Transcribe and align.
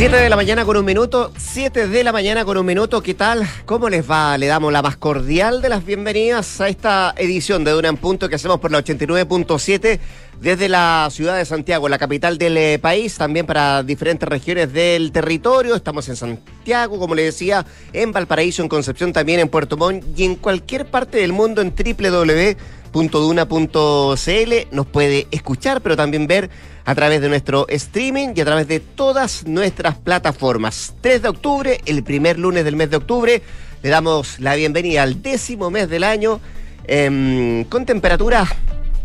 7 0.00 0.16
de 0.16 0.30
la 0.30 0.36
mañana 0.36 0.64
con 0.64 0.78
un 0.78 0.84
minuto, 0.86 1.30
7 1.36 1.86
de 1.88 2.04
la 2.04 2.10
mañana 2.10 2.46
con 2.46 2.56
un 2.56 2.64
minuto, 2.64 3.02
¿qué 3.02 3.12
tal? 3.12 3.46
¿Cómo 3.66 3.90
les 3.90 4.10
va? 4.10 4.38
Le 4.38 4.46
damos 4.46 4.72
la 4.72 4.80
más 4.80 4.96
cordial 4.96 5.60
de 5.60 5.68
las 5.68 5.84
bienvenidas 5.84 6.58
a 6.62 6.70
esta 6.70 7.12
edición 7.18 7.64
de 7.64 7.72
Duna 7.72 7.88
en 7.88 7.98
Punto 7.98 8.26
que 8.26 8.36
hacemos 8.36 8.60
por 8.60 8.72
la 8.72 8.82
89.7 8.82 10.00
desde 10.40 10.70
la 10.70 11.06
ciudad 11.10 11.36
de 11.36 11.44
Santiago, 11.44 11.86
la 11.90 11.98
capital 11.98 12.38
del 12.38 12.56
eh, 12.56 12.78
país, 12.78 13.18
también 13.18 13.44
para 13.44 13.82
diferentes 13.82 14.26
regiones 14.26 14.72
del 14.72 15.12
territorio. 15.12 15.74
Estamos 15.74 16.08
en 16.08 16.16
Santiago, 16.16 16.98
como 16.98 17.14
le 17.14 17.24
decía, 17.24 17.66
en 17.92 18.10
Valparaíso, 18.10 18.62
en 18.62 18.70
Concepción, 18.70 19.12
también 19.12 19.38
en 19.40 19.50
Puerto 19.50 19.76
Montt 19.76 20.18
y 20.18 20.24
en 20.24 20.36
cualquier 20.36 20.86
parte 20.86 21.18
del 21.18 21.34
mundo 21.34 21.60
en 21.60 21.72
www.duna.cl. 22.92 24.52
Nos 24.72 24.86
puede 24.86 25.26
escuchar, 25.30 25.80
pero 25.80 25.96
también 25.96 26.26
ver 26.26 26.50
a 26.84 26.94
través 26.94 27.20
de 27.20 27.28
nuestro 27.28 27.66
streaming 27.68 28.30
y 28.34 28.40
a 28.40 28.44
través 28.44 28.68
de 28.68 28.80
todas 28.80 29.46
nuestras 29.46 29.96
plataformas. 29.96 30.94
3 31.00 31.22
de 31.22 31.28
octubre, 31.28 31.80
el 31.86 32.02
primer 32.02 32.38
lunes 32.38 32.64
del 32.64 32.76
mes 32.76 32.90
de 32.90 32.96
octubre, 32.96 33.42
le 33.82 33.88
damos 33.88 34.40
la 34.40 34.54
bienvenida 34.54 35.02
al 35.02 35.22
décimo 35.22 35.70
mes 35.70 35.88
del 35.88 36.04
año 36.04 36.40
em, 36.86 37.64
con 37.64 37.86
temperaturas 37.86 38.48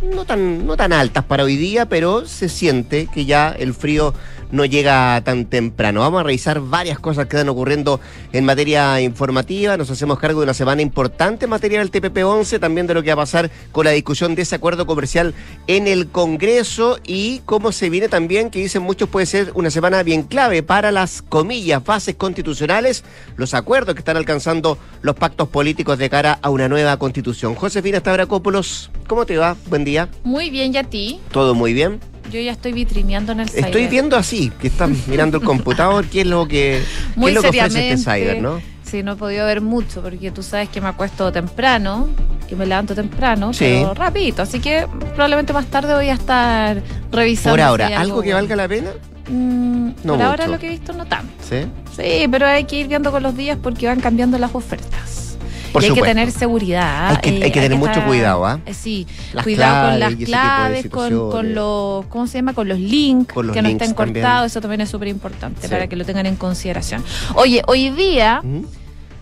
no 0.02 0.25
tan, 0.25 0.66
no 0.66 0.77
tan 0.77 0.94
altas 0.94 1.23
para 1.23 1.44
hoy 1.44 1.55
día, 1.55 1.88
pero 1.88 2.25
se 2.25 2.49
siente 2.49 3.08
que 3.08 3.25
ya 3.25 3.49
el 3.58 3.73
frío 3.73 4.13
no 4.55 4.66
llega 4.66 5.22
tan 5.23 5.45
temprano. 5.45 6.00
Vamos 6.00 6.22
a 6.22 6.23
revisar 6.23 6.59
varias 6.62 6.98
cosas 7.00 7.27
que 7.27 7.36
están 7.36 7.50
ocurriendo 7.50 8.00
en 8.34 8.45
materia 8.45 9.00
informativa. 9.02 9.78
Nos 9.78 9.91
hacemos 9.91 10.18
cargo 10.20 10.40
de 10.40 10.45
una 10.45 10.54
semana 10.54 10.81
importante 10.81 11.45
en 11.45 11.52
materia 11.52 11.80
del 11.80 11.91
TPP-11, 11.91 12.59
también 12.59 12.88
de 12.88 12.94
lo 12.94 13.04
que 13.04 13.09
va 13.09 13.22
a 13.22 13.26
pasar 13.26 13.52
con 13.72 13.86
la 13.86 13.91
discusión 13.91 14.34
de 14.36 14.41
ese 14.41 14.55
acuerdo 14.55 14.86
comercial 14.86 15.34
en 15.68 15.88
el 15.88 16.08
Congreso 16.08 16.98
y 17.05 17.40
cómo 17.45 17.72
se 17.72 17.90
viene 17.90 18.09
también, 18.09 18.50
que 18.50 18.59
dicen 18.59 18.81
muchos 18.81 19.09
puede 19.09 19.26
ser 19.26 19.52
una 19.54 19.70
semana 19.70 20.02
bien 20.04 20.23
clave 20.23 20.64
para 20.64 20.92
las 20.92 21.22
comillas, 21.22 21.84
bases 21.84 22.16
constitucionales, 22.16 23.03
los 23.36 23.53
acuerdos 23.53 23.95
que 23.95 24.00
están 24.00 24.17
alcanzando 24.17 24.78
los 25.02 25.16
pactos 25.16 25.50
políticos 25.50 25.97
de 25.97 26.09
cara 26.09 26.40
a 26.42 26.50
una 26.50 26.67
nueva 26.67 26.97
constitución. 26.97 27.56
Josefina 27.56 28.00
Stavrakopoulos, 28.00 28.92
¿cómo 29.08 29.25
te 29.25 29.38
va? 29.38 29.58
Buen 29.67 29.84
día. 29.84 30.09
Muy 30.23 30.50
bien, 30.50 30.73
¿y 30.73 30.78
a 30.78 30.84
ti? 30.84 31.19
Todo 31.31 31.53
muy 31.53 31.73
bien. 31.73 32.00
Yo 32.31 32.40
ya 32.40 32.52
estoy 32.52 32.73
vitrineando 32.73 33.31
en 33.31 33.42
el 33.42 33.50
ciber. 33.50 33.66
Estoy 33.66 33.88
viendo 33.88 34.18
así, 34.18 34.52
que 34.59 34.68
están 34.68 34.95
mirando 35.08 35.38
el 35.38 35.44
computador, 35.44 36.06
qué 36.06 36.22
es 36.22 36.28
lo 36.28 36.48
que, 36.48 36.81
Muy 37.16 37.31
qué 37.31 37.38
es 37.38 37.44
lo 37.44 37.52
que 37.52 37.59
ofrece 37.59 37.92
este 37.94 37.98
ciber, 38.12 38.42
¿no? 38.42 38.62
Sí, 38.84 39.02
no 39.04 39.14
he 39.14 39.16
podido 39.16 39.45
ver 39.45 39.62
mucho 39.62 40.02
porque 40.02 40.30
tú 40.31 40.44
sabes 40.44 40.70
que 40.70 40.80
me 40.80 40.88
acuesto 40.88 41.31
temprano 41.31 42.08
y 42.50 42.56
me 42.56 42.66
levanto 42.68 42.94
temprano, 42.94 43.52
Sí. 43.52 43.66
pero 43.80 43.94
rapidito. 43.96 44.44
Así 44.44 44.59
que 44.59 44.86
probablemente 45.14 45.53
más 45.53 45.66
tarde 45.66 45.94
voy 45.96 46.09
a 46.09 46.14
estar 46.14 46.81
revisando. 47.12 47.53
Por 47.53 47.62
ahora, 47.62 48.00
¿algo 48.00 48.22
que 48.22 48.34
valga 48.34 48.56
la 48.56 48.68
pena? 48.68 48.92
Mm, 49.28 49.88
No 50.03 50.14
por 50.14 50.22
ahora 50.22 50.48
lo 50.48 50.59
que 50.59 50.68
he 50.68 50.70
visto 50.70 50.94
no 50.94 51.06
tanto. 51.06 51.34
Sí. 51.50 51.66
Sí, 51.96 52.28
pero 52.30 52.46
hay 52.46 52.66
que 52.66 52.80
ir 52.81 52.88
viendo 52.88 53.12
con 53.12 53.23
los 53.23 53.36
días 53.36 53.58
porque 53.62 53.88
van 53.88 54.00
cambiando 54.02 54.38
las 54.38 54.53
ofertas. 54.53 55.34
Por 55.76 55.84
y 55.84 55.86
hay 55.86 55.90
supuesto. 55.90 56.06
que 56.06 56.16
tener 56.16 56.31
seguridad. 56.31 57.09
Hay 57.09 57.18
que- 57.18 57.44
hay 57.44 57.52
que 57.52 57.59
tener 57.62 57.78
mucho 57.78 58.04
cuidado, 58.06 58.45
¿ah? 58.45 58.59
eh, 58.66 58.73
Sí, 58.73 59.06
Las 59.34 59.44
cuidado 59.44 59.90
con 59.92 60.00
las 60.00 60.16
claves, 60.16 60.90
con, 60.90 61.54
los, 61.54 62.06
¿cómo 62.08 62.28
se 62.28 62.38
llama? 62.38 62.54
Con 62.54 62.68
los 62.70 62.80
links, 62.80 63.34
Con 63.34 63.48
los 63.48 63.54
que 63.54 63.62
no 63.62 63.68
estén 63.70 63.94
también. 63.94 64.23
cortados, 64.23 64.52
eso 64.52 64.62
también 64.62 64.81
es 64.81 64.90
súper 64.90 65.09
importante 65.09 65.62
Sí. 65.64 65.68
para 65.68 65.88
que 65.88 65.96
lo 65.96 66.06
tengan 66.06 66.26
en 66.26 66.36
consideración. 66.38 67.03
Oye, 67.36 67.62
hoy 67.68 67.90
día 67.90 68.42
¿Mm? 68.42 68.62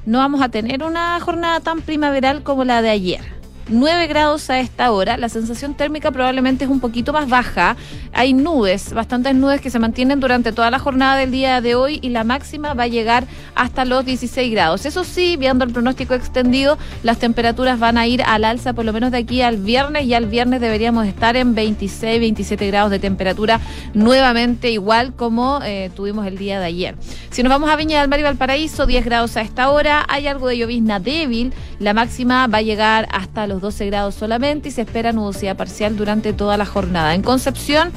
no 0.05 0.19
vamos 0.19 0.41
a 0.41 0.49
tener 0.49 0.83
una 0.83 1.19
jornada 1.19 1.59
tan 1.59 1.81
primaveral 1.81 2.43
como 2.43 2.63
la 2.65 2.81
de 2.81 2.89
ayer. 2.91 3.32
9 3.69 4.07
grados 4.07 4.49
a 4.49 4.59
esta 4.59 4.91
hora, 4.91 5.15
la 5.17 5.29
sensación 5.29 5.73
térmica 5.73 6.11
probablemente 6.11 6.65
es 6.65 6.69
un 6.69 6.79
poquito 6.81 7.13
más 7.13 7.29
baja. 7.29 7.77
Hay 8.11 8.33
nubes, 8.33 8.93
bastantes 8.93 9.35
nubes 9.35 9.61
que 9.61 9.69
se 9.69 9.79
mantienen 9.79 10.19
durante 10.19 10.51
toda 10.51 10.69
la 10.69 10.79
jornada 10.79 11.15
del 11.15 11.31
día 11.31 11.61
de 11.61 11.75
hoy 11.75 11.99
y 12.01 12.09
la 12.09 12.23
máxima 12.23 12.73
va 12.73 12.83
a 12.83 12.87
llegar 12.87 13.25
hasta 13.55 13.85
los 13.85 14.05
16 14.05 14.51
grados. 14.51 14.85
Eso 14.85 15.03
sí, 15.03 15.37
viendo 15.37 15.63
el 15.63 15.71
pronóstico 15.71 16.13
extendido, 16.13 16.77
las 17.03 17.19
temperaturas 17.19 17.79
van 17.79 17.97
a 17.97 18.05
ir 18.05 18.21
al 18.23 18.43
alza 18.43 18.73
por 18.73 18.83
lo 18.83 18.91
menos 18.91 19.11
de 19.11 19.19
aquí 19.19 19.41
al 19.41 19.57
viernes 19.57 20.05
y 20.05 20.13
al 20.13 20.25
viernes 20.25 20.59
deberíamos 20.59 21.07
estar 21.07 21.37
en 21.37 21.55
26, 21.55 22.19
27 22.19 22.67
grados 22.67 22.91
de 22.91 22.99
temperatura 22.99 23.61
nuevamente 23.93 24.71
igual 24.71 25.13
como 25.13 25.59
eh, 25.63 25.89
tuvimos 25.95 26.27
el 26.27 26.37
día 26.37 26.59
de 26.59 26.65
ayer. 26.65 26.95
Si 27.29 27.43
nos 27.43 27.49
vamos 27.49 27.69
a 27.69 27.75
Viña 27.75 28.01
del 28.01 28.09
Mar 28.09 28.19
y 28.19 28.23
Valparaíso, 28.23 28.85
10 28.85 29.05
grados 29.05 29.37
a 29.37 29.41
esta 29.41 29.69
hora, 29.69 30.05
hay 30.07 30.27
algo 30.27 30.47
de 30.47 30.57
llovizna 30.57 30.99
débil, 30.99 31.53
la 31.79 31.93
máxima 31.93 32.47
va 32.47 32.59
a 32.59 32.61
llegar 32.61 33.07
hasta 33.11 33.47
los 33.47 33.52
12 33.61 33.85
grados 33.87 34.15
solamente 34.15 34.69
y 34.69 34.71
se 34.71 34.81
espera 34.81 35.11
nubosidad 35.11 35.57
parcial 35.57 35.95
durante 35.95 36.33
toda 36.33 36.57
la 36.57 36.65
jornada. 36.65 37.13
En 37.13 37.21
Concepción, 37.21 37.91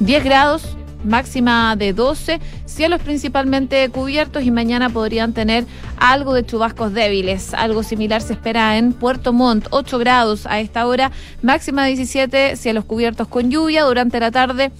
10 0.00 0.24
grados, 0.24 0.76
máxima 1.04 1.76
de 1.76 1.92
12, 1.92 2.40
cielos 2.64 3.00
principalmente 3.02 3.88
cubiertos 3.90 4.42
y 4.42 4.50
mañana 4.50 4.90
podrían 4.90 5.32
tener 5.32 5.64
algo 5.98 6.34
de 6.34 6.44
chubascos 6.44 6.92
débiles. 6.92 7.54
Algo 7.54 7.82
similar 7.82 8.22
se 8.22 8.32
espera 8.32 8.76
en 8.78 8.92
Puerto 8.92 9.32
Montt, 9.32 9.66
8 9.70 9.98
grados 9.98 10.46
a 10.46 10.60
esta 10.60 10.86
hora, 10.86 11.12
máxima 11.42 11.82
de 11.84 11.88
17, 11.90 12.56
cielos 12.56 12.84
cubiertos 12.84 13.28
con 13.28 13.50
lluvia 13.50 13.84
durante 13.84 14.20
la 14.20 14.30
tarde. 14.30 14.72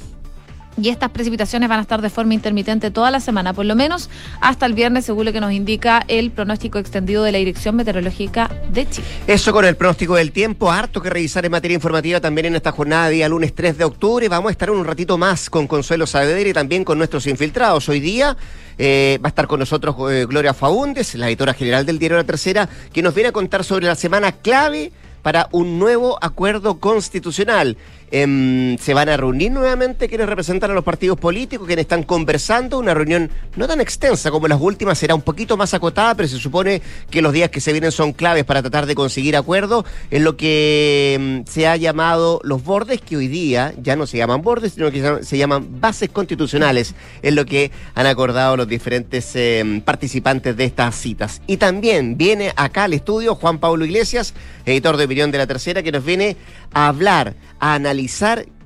Y 0.81 0.89
estas 0.89 1.11
precipitaciones 1.11 1.69
van 1.69 1.79
a 1.79 1.83
estar 1.83 2.03
de 2.03 2.11
forma 2.11 2.35
intermitente 2.35 2.91
toda 2.91 3.11
la 3.11 3.21
semana, 3.21 3.53
por 3.53 3.65
lo 3.65 3.75
menos 3.75 4.11
hasta 4.41 4.67
el 4.67 4.75
viernes, 4.75 5.05
según 5.05 5.25
lo 5.27 5.33
que 5.33 5.41
nos 5.41 5.53
indica 5.53 6.05
el 6.09 6.31
pronóstico 6.31 6.79
extendido 6.79 7.23
de 7.23 7.33
la 7.33 7.39
Dirección 7.39 7.77
Meteorológica 7.77 8.51
de 8.71 8.89
Chile. 8.89 9.07
Eso 9.27 9.53
con 9.53 9.65
el 9.65 9.77
pronóstico 9.77 10.17
del 10.17 10.33
tiempo, 10.33 10.71
harto 10.71 11.01
que 11.01 11.11
revisar 11.11 11.45
en 11.45 11.53
materia 11.53 11.75
informativa 11.77 12.21
también 12.21 12.47
en 12.47 12.57
esta 12.57 12.73
jornada 12.73 13.09
día 13.09 13.29
lunes 13.29 13.55
3 13.55 13.79
de 13.79 13.85
octubre. 13.85 14.29
Vamos 14.29 14.49
a 14.49 14.53
estar 14.53 14.71
un 14.71 14.85
ratito 14.85 15.17
más 15.17 15.49
con 15.49 15.67
Consuelo 15.67 16.07
Saavedra 16.07 16.49
y 16.49 16.53
también 16.53 16.85
con 16.85 16.99
nuestros 16.99 17.27
infiltrados. 17.27 17.89
Hoy 17.89 18.01
día 18.01 18.37
eh, 18.77 19.19
va 19.23 19.29
a 19.29 19.31
estar 19.31 19.47
con 19.47 19.61
nosotros 19.61 19.95
eh, 20.11 20.27
Gloria 20.29 20.55
Faúndes, 20.55 21.15
la 21.15 21.29
editora 21.29 21.55
general 21.55 21.87
del 21.87 21.99
diario 21.99 22.17
La 22.17 22.25
Tercera, 22.25 22.69
que 22.93 23.03
nos 23.03 23.15
viene 23.15 23.29
a 23.29 23.33
contar 23.33 23.63
sobre 23.65 23.87
la 23.87 23.95
semana 23.95 24.33
clave 24.33 24.93
para 25.23 25.49
un 25.53 25.79
nuevo 25.79 26.19
acuerdo 26.21 26.79
constitucional. 26.79 27.79
Em, 28.17 28.79
se 28.79 28.95
van 28.95 29.09
a 29.09 29.17
reunir 29.17 29.51
nuevamente 29.51 30.09
quienes 30.09 30.29
representan 30.29 30.71
a 30.71 30.75
los 30.75 30.85
partidos 30.85 31.19
políticos, 31.19 31.67
quienes 31.67 31.83
están 31.83 32.05
conversando, 32.05 32.79
una 32.79 32.95
reunión 32.95 33.29
no 33.57 33.67
tan 33.67 33.81
extensa 33.81 34.31
como 34.31 34.47
las 34.47 34.61
últimas, 34.61 34.99
será 34.99 35.17
un 35.17 35.23
poquito 35.23 35.57
más 35.57 35.75
acotada, 35.75 36.15
pero 36.15 36.29
se 36.29 36.39
supone 36.39 36.81
que 37.11 37.21
los 37.21 37.33
días 37.33 37.51
que 37.51 37.61
se 37.61 37.73
vienen 37.73 37.91
son 37.91 38.13
claves 38.13 38.45
para 38.45 38.63
tratar 38.63 38.87
de 38.87 38.95
conseguir 38.95 39.37
acuerdo 39.37 39.85
en 40.13 40.23
lo 40.23 40.37
que 40.37 41.15
em, 41.17 41.45
se 41.45 41.67
ha 41.67 41.77
llamado 41.77 42.41
los 42.45 42.63
bordes, 42.63 43.01
que 43.01 43.17
hoy 43.17 43.27
día 43.27 43.75
ya 43.83 43.97
no 43.97 44.07
se 44.07 44.17
llaman 44.19 44.43
bordes, 44.43 44.75
sino 44.75 44.93
que 44.93 44.99
se 44.99 45.03
llaman- 45.09 45.25
se 45.25 45.37
llaman 45.37 45.81
bases 45.81 46.09
constitucionales, 46.09 46.95
es 47.21 47.35
lo 47.35 47.45
que 47.45 47.73
han 47.97 48.07
acordado 48.07 48.57
los 48.57 48.69
diferentes 48.69 49.35
em, 49.35 49.81
participantes 49.81 50.57
de 50.57 50.63
estas 50.67 50.95
citas. 50.95 51.43
Y 51.49 51.57
también 51.57 52.17
viene 52.17 52.53
acá 52.55 52.85
al 52.85 52.93
estudio 52.93 53.35
Juan 53.35 53.59
Pablo 53.59 53.85
Iglesias, 53.85 54.35
editor 54.67 54.99
de 54.99 55.07
opinión 55.07 55.33
de 55.33 55.39
la 55.39 55.49
tercera, 55.49 55.83
que 55.83 55.91
nos 55.91 56.05
viene 56.05 56.37
a 56.73 56.87
hablar, 56.87 57.35
a 57.59 57.75
analizar 57.75 58.04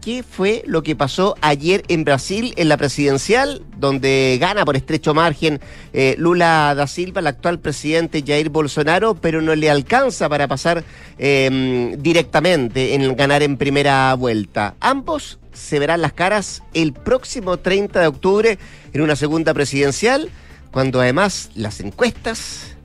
qué 0.01 0.23
fue 0.23 0.63
lo 0.67 0.83
que 0.83 0.97
pasó 0.97 1.37
ayer 1.41 1.83
en 1.89 2.05
Brasil 2.05 2.55
en 2.57 2.69
la 2.69 2.77
presidencial, 2.77 3.63
donde 3.77 4.39
gana 4.41 4.65
por 4.65 4.77
estrecho 4.77 5.15
margen 5.15 5.61
eh, 5.93 6.15
Lula 6.19 6.75
da 6.75 6.87
Silva, 6.87 7.21
el 7.21 7.27
actual 7.27 7.59
presidente 7.59 8.25
Jair 8.27 8.51
Bolsonaro, 8.51 9.15
pero 9.15 9.43
no 9.43 9.55
le 9.55 9.71
alcanza 9.71 10.29
para 10.29 10.49
pasar 10.49 10.85
eh, 11.19 11.95
directamente 11.99 12.95
en 12.95 13.17
ganar 13.17 13.43
en 13.43 13.57
primera 13.57 14.15
vuelta. 14.15 14.75
Ambos 14.81 15.39
se 15.53 15.79
verán 15.79 16.01
las 16.01 16.13
caras 16.13 16.63
el 16.75 16.93
próximo 16.93 17.59
30 17.59 18.01
de 18.01 18.07
octubre 18.07 18.59
en 18.93 19.01
una 19.01 19.17
segunda 19.17 19.53
presidencial, 19.55 20.31
cuando 20.71 21.01
además 21.01 21.51
las 21.55 21.81
encuestas 21.81 22.77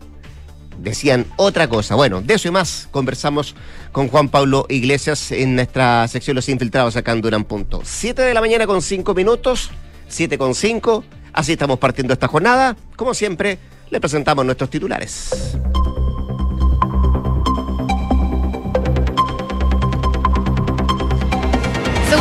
decían 0.77 1.25
otra 1.37 1.67
cosa. 1.67 1.95
Bueno, 1.95 2.21
de 2.21 2.33
eso 2.33 2.47
y 2.47 2.51
más 2.51 2.87
conversamos 2.91 3.55
con 3.91 4.07
Juan 4.07 4.29
Pablo 4.29 4.65
Iglesias 4.69 5.31
en 5.31 5.55
nuestra 5.55 6.07
sección 6.07 6.35
Los 6.35 6.49
Infiltrados 6.49 6.95
acá 6.95 7.11
en 7.11 7.43
Punto. 7.43 7.81
7 7.83 8.21
de 8.21 8.33
la 8.33 8.41
mañana 8.41 8.67
con 8.67 8.81
5 8.81 9.13
minutos, 9.13 9.71
7 10.07 10.37
con 10.37 10.55
5. 10.55 11.03
Así 11.33 11.53
estamos 11.53 11.79
partiendo 11.79 12.13
esta 12.13 12.27
jornada. 12.27 12.75
Como 12.95 13.13
siempre, 13.13 13.57
le 13.89 13.99
presentamos 13.99 14.45
nuestros 14.45 14.69
titulares. 14.69 15.57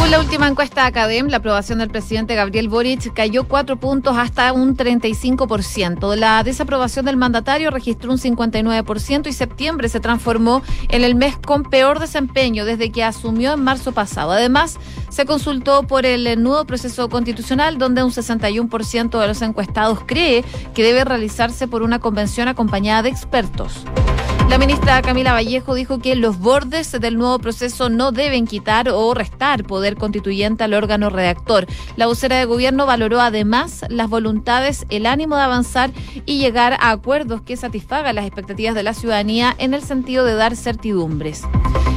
Según 0.03 0.11
la 0.11 0.19
última 0.19 0.49
encuesta 0.49 0.81
de 0.81 0.89
Academ, 0.89 1.29
la 1.29 1.37
aprobación 1.37 1.79
del 1.79 1.89
presidente 1.89 2.35
Gabriel 2.35 2.69
Boric 2.69 3.15
cayó 3.15 3.45
cuatro 3.45 3.77
puntos 3.77 4.17
hasta 4.19 4.53
un 4.53 4.77
35%. 4.77 6.17
La 6.17 6.43
desaprobación 6.43 7.05
del 7.05 7.17
mandatario 7.17 7.71
registró 7.71 8.11
un 8.11 8.19
59% 8.19 9.29
y 9.29 9.33
septiembre 9.33 9.89
se 9.89 10.01
transformó 10.01 10.61
en 10.89 11.05
el 11.05 11.15
mes 11.15 11.37
con 11.37 11.63
peor 11.63 12.01
desempeño 12.01 12.65
desde 12.65 12.91
que 12.91 13.05
asumió 13.05 13.53
en 13.53 13.63
marzo 13.63 13.93
pasado. 13.93 14.33
Además, 14.33 14.77
se 15.09 15.25
consultó 15.25 15.85
por 15.85 16.05
el 16.05 16.43
nuevo 16.43 16.65
proceso 16.65 17.09
constitucional 17.09 17.79
donde 17.79 18.03
un 18.03 18.11
61% 18.11 19.21
de 19.21 19.29
los 19.29 19.41
encuestados 19.41 20.01
cree 20.05 20.45
que 20.75 20.83
debe 20.83 21.05
realizarse 21.05 21.69
por 21.69 21.83
una 21.83 22.01
convención 22.01 22.49
acompañada 22.49 23.03
de 23.03 23.11
expertos. 23.11 23.85
La 24.53 24.59
ministra 24.59 25.01
Camila 25.01 25.33
Vallejo 25.33 25.75
dijo 25.75 25.99
que 25.99 26.15
los 26.15 26.39
bordes 26.39 26.93
del 26.93 27.17
nuevo 27.17 27.39
proceso 27.39 27.89
no 27.89 28.13
deben 28.13 28.47
quitar 28.47 28.91
o 28.91 29.15
restar 29.15 29.65
poder 29.65 29.97
constituyente 30.03 30.65
al 30.65 30.75
órgano 30.75 31.11
redactor. 31.11 31.69
La 31.95 32.09
vocera 32.09 32.37
de 32.37 32.45
gobierno 32.45 32.87
valoró 32.87 33.21
además 33.21 33.85
las 33.89 34.11
voluntades, 34.11 34.85
el 34.91 35.07
ánimo 35.07 35.37
de 35.37 35.43
avanzar 35.43 35.93
y 36.27 36.39
llegar 36.39 36.73
a 36.81 36.91
acuerdos 36.91 37.43
que 37.43 37.57
satisfagan 37.57 38.17
las 38.17 38.27
expectativas 38.27 38.75
de 38.75 38.83
la 38.83 38.95
ciudadanía 38.95 39.55
en 39.59 39.75
el 39.75 39.83
sentido 39.83 40.25
de 40.25 40.35
dar 40.35 40.57
certidumbres. 40.57 41.45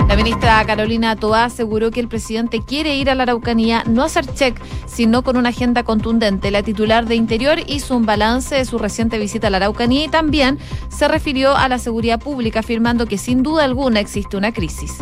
La 0.07 0.15
ministra 0.15 0.63
Carolina 0.65 1.15
Toá 1.15 1.45
aseguró 1.45 1.89
que 1.89 1.99
el 1.99 2.07
presidente 2.07 2.61
quiere 2.61 2.95
ir 2.95 3.09
a 3.09 3.15
la 3.15 3.23
Araucanía 3.23 3.83
no 3.87 4.03
a 4.03 4.05
hacer 4.05 4.25
check, 4.33 4.55
sino 4.85 5.23
con 5.23 5.35
una 5.35 5.49
agenda 5.49 5.83
contundente. 5.83 6.51
La 6.51 6.61
titular 6.61 7.05
de 7.05 7.15
Interior 7.15 7.59
hizo 7.67 7.97
un 7.97 8.05
balance 8.05 8.55
de 8.55 8.65
su 8.65 8.77
reciente 8.77 9.17
visita 9.17 9.47
a 9.47 9.49
la 9.49 9.57
Araucanía 9.57 10.05
y 10.05 10.07
también 10.07 10.59
se 10.89 11.07
refirió 11.07 11.55
a 11.55 11.67
la 11.67 11.79
seguridad 11.79 12.19
pública, 12.19 12.59
afirmando 12.59 13.07
que 13.07 13.17
sin 13.17 13.41
duda 13.41 13.63
alguna 13.63 13.99
existe 13.99 14.37
una 14.37 14.53
crisis. 14.53 14.97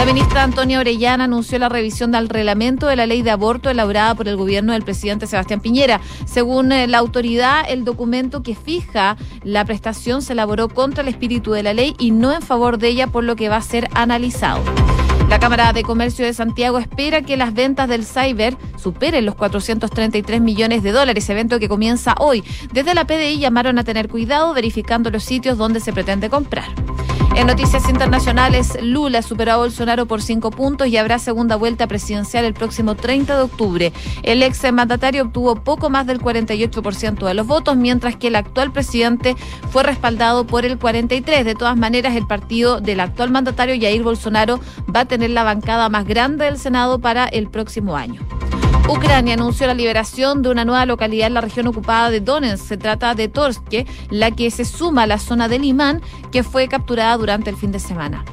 La 0.00 0.06
ministra 0.06 0.42
Antonia 0.42 0.80
Orellana 0.80 1.24
anunció 1.24 1.58
la 1.58 1.68
revisión 1.68 2.10
del 2.10 2.30
reglamento 2.30 2.86
de 2.86 2.96
la 2.96 3.04
ley 3.04 3.20
de 3.20 3.32
aborto 3.32 3.68
elaborada 3.68 4.14
por 4.14 4.28
el 4.28 4.36
gobierno 4.36 4.72
del 4.72 4.82
presidente 4.82 5.26
Sebastián 5.26 5.60
Piñera. 5.60 6.00
Según 6.24 6.72
eh, 6.72 6.86
la 6.86 6.96
autoridad, 6.96 7.64
el 7.68 7.84
documento 7.84 8.42
que 8.42 8.54
fija 8.54 9.18
la 9.44 9.66
prestación 9.66 10.22
se 10.22 10.32
elaboró 10.32 10.70
contra 10.70 11.02
el 11.02 11.08
espíritu 11.08 11.52
de 11.52 11.62
la 11.62 11.74
ley 11.74 11.94
y 11.98 12.12
no 12.12 12.32
en 12.32 12.40
favor 12.40 12.78
de 12.78 12.88
ella, 12.88 13.08
por 13.08 13.24
lo 13.24 13.36
que 13.36 13.50
va 13.50 13.56
a 13.56 13.62
ser 13.62 13.88
analizado. 13.92 14.29
La 15.28 15.38
Cámara 15.40 15.72
de 15.72 15.82
Comercio 15.82 16.24
de 16.24 16.32
Santiago 16.34 16.78
espera 16.78 17.22
que 17.22 17.36
las 17.36 17.52
ventas 17.52 17.88
del 17.88 18.04
Cyber 18.04 18.56
superen 18.76 19.26
los 19.26 19.34
433 19.34 20.40
millones 20.40 20.82
de 20.82 20.92
dólares, 20.92 21.28
evento 21.30 21.58
que 21.58 21.68
comienza 21.68 22.14
hoy. 22.18 22.44
Desde 22.72 22.94
la 22.94 23.06
PDI 23.06 23.38
llamaron 23.38 23.78
a 23.78 23.84
tener 23.84 24.08
cuidado 24.08 24.54
verificando 24.54 25.10
los 25.10 25.24
sitios 25.24 25.58
donde 25.58 25.80
se 25.80 25.92
pretende 25.92 26.30
comprar. 26.30 26.68
En 27.36 27.46
noticias 27.46 27.88
internacionales, 27.88 28.76
Lula 28.82 29.22
superó 29.22 29.52
a 29.52 29.56
Bolsonaro 29.56 30.06
por 30.06 30.20
cinco 30.20 30.50
puntos 30.50 30.88
y 30.88 30.96
habrá 30.96 31.18
segunda 31.18 31.56
vuelta 31.56 31.86
presidencial 31.86 32.44
el 32.44 32.54
próximo 32.54 32.96
30 32.96 33.36
de 33.36 33.42
octubre. 33.42 33.92
El 34.22 34.42
ex 34.42 34.70
mandatario 34.72 35.22
obtuvo 35.22 35.54
poco 35.56 35.90
más 35.90 36.06
del 36.06 36.20
48% 36.20 37.26
de 37.26 37.34
los 37.34 37.46
votos, 37.46 37.76
mientras 37.76 38.16
que 38.16 38.26
el 38.26 38.36
actual 38.36 38.72
presidente 38.72 39.36
fue 39.70 39.84
respaldado 39.84 40.46
por 40.46 40.64
el 40.64 40.78
43%. 40.78 41.44
De 41.44 41.54
todas 41.54 41.76
maneras, 41.76 42.16
el 42.16 42.26
partido 42.26 42.80
del 42.80 43.00
actual 43.00 43.30
mandatario 43.30 43.80
Jair 43.80 44.02
Bolsonaro 44.02 44.60
va 44.94 45.00
a 45.00 45.04
tener 45.06 45.30
la 45.30 45.44
bancada 45.44 45.88
más 45.88 46.06
grande 46.06 46.44
del 46.44 46.58
Senado 46.58 46.98
para 46.98 47.26
el 47.26 47.48
próximo 47.48 47.96
año. 47.96 48.20
Ucrania 48.90 49.34
anunció 49.34 49.68
la 49.68 49.74
liberación 49.74 50.42
de 50.42 50.48
una 50.48 50.64
nueva 50.64 50.84
localidad 50.84 51.28
en 51.28 51.34
la 51.34 51.40
región 51.40 51.68
ocupada 51.68 52.10
de 52.10 52.20
Donetsk. 52.20 52.66
Se 52.66 52.76
trata 52.76 53.14
de 53.14 53.28
Torske, 53.28 53.86
la 54.10 54.32
que 54.32 54.50
se 54.50 54.64
suma 54.64 55.04
a 55.04 55.06
la 55.06 55.18
zona 55.18 55.46
de 55.46 55.60
Limán, 55.60 56.02
que 56.32 56.42
fue 56.42 56.66
capturada 56.66 57.16
durante 57.16 57.50
el 57.50 57.56
fin 57.56 57.70
de 57.70 57.78
semana. 57.78 58.24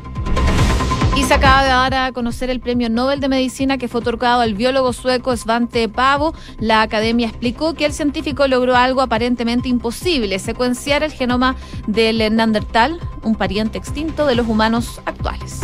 Y 1.15 1.24
se 1.25 1.36
acaba 1.36 1.62
de 1.62 1.69
dar 1.69 1.94
a 1.94 2.12
conocer 2.12 2.50
el 2.50 2.59
premio 2.59 2.89
Nobel 2.89 3.19
de 3.19 3.30
Medicina 3.30 3.77
que 3.77 3.88
fue 3.88 4.01
otorgado 4.01 4.42
al 4.42 4.56
biólogo 4.56 4.94
sueco 4.94 5.38
Svante 5.38 5.89
Pavo. 5.89 6.33
La 6.59 6.81
academia 6.81 7.27
explicó 7.27 7.75
que 7.75 7.86
el 7.86 7.94
científico 7.94 8.48
logró 8.48 8.75
algo 8.75 9.01
aparentemente 9.01 9.69
imposible, 9.69 10.39
secuenciar 10.39 11.04
el 11.04 11.12
genoma 11.12 11.56
del 11.86 12.18
Neandertal, 12.36 13.00
un 13.21 13.36
pariente 13.36 13.77
extinto 13.77 14.25
de 14.25 14.33
los 14.33 14.48
humanos 14.48 15.01
actuales. 15.06 15.59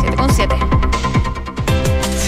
7 0.00 0.16
con 0.16 0.32
7. 0.32 0.54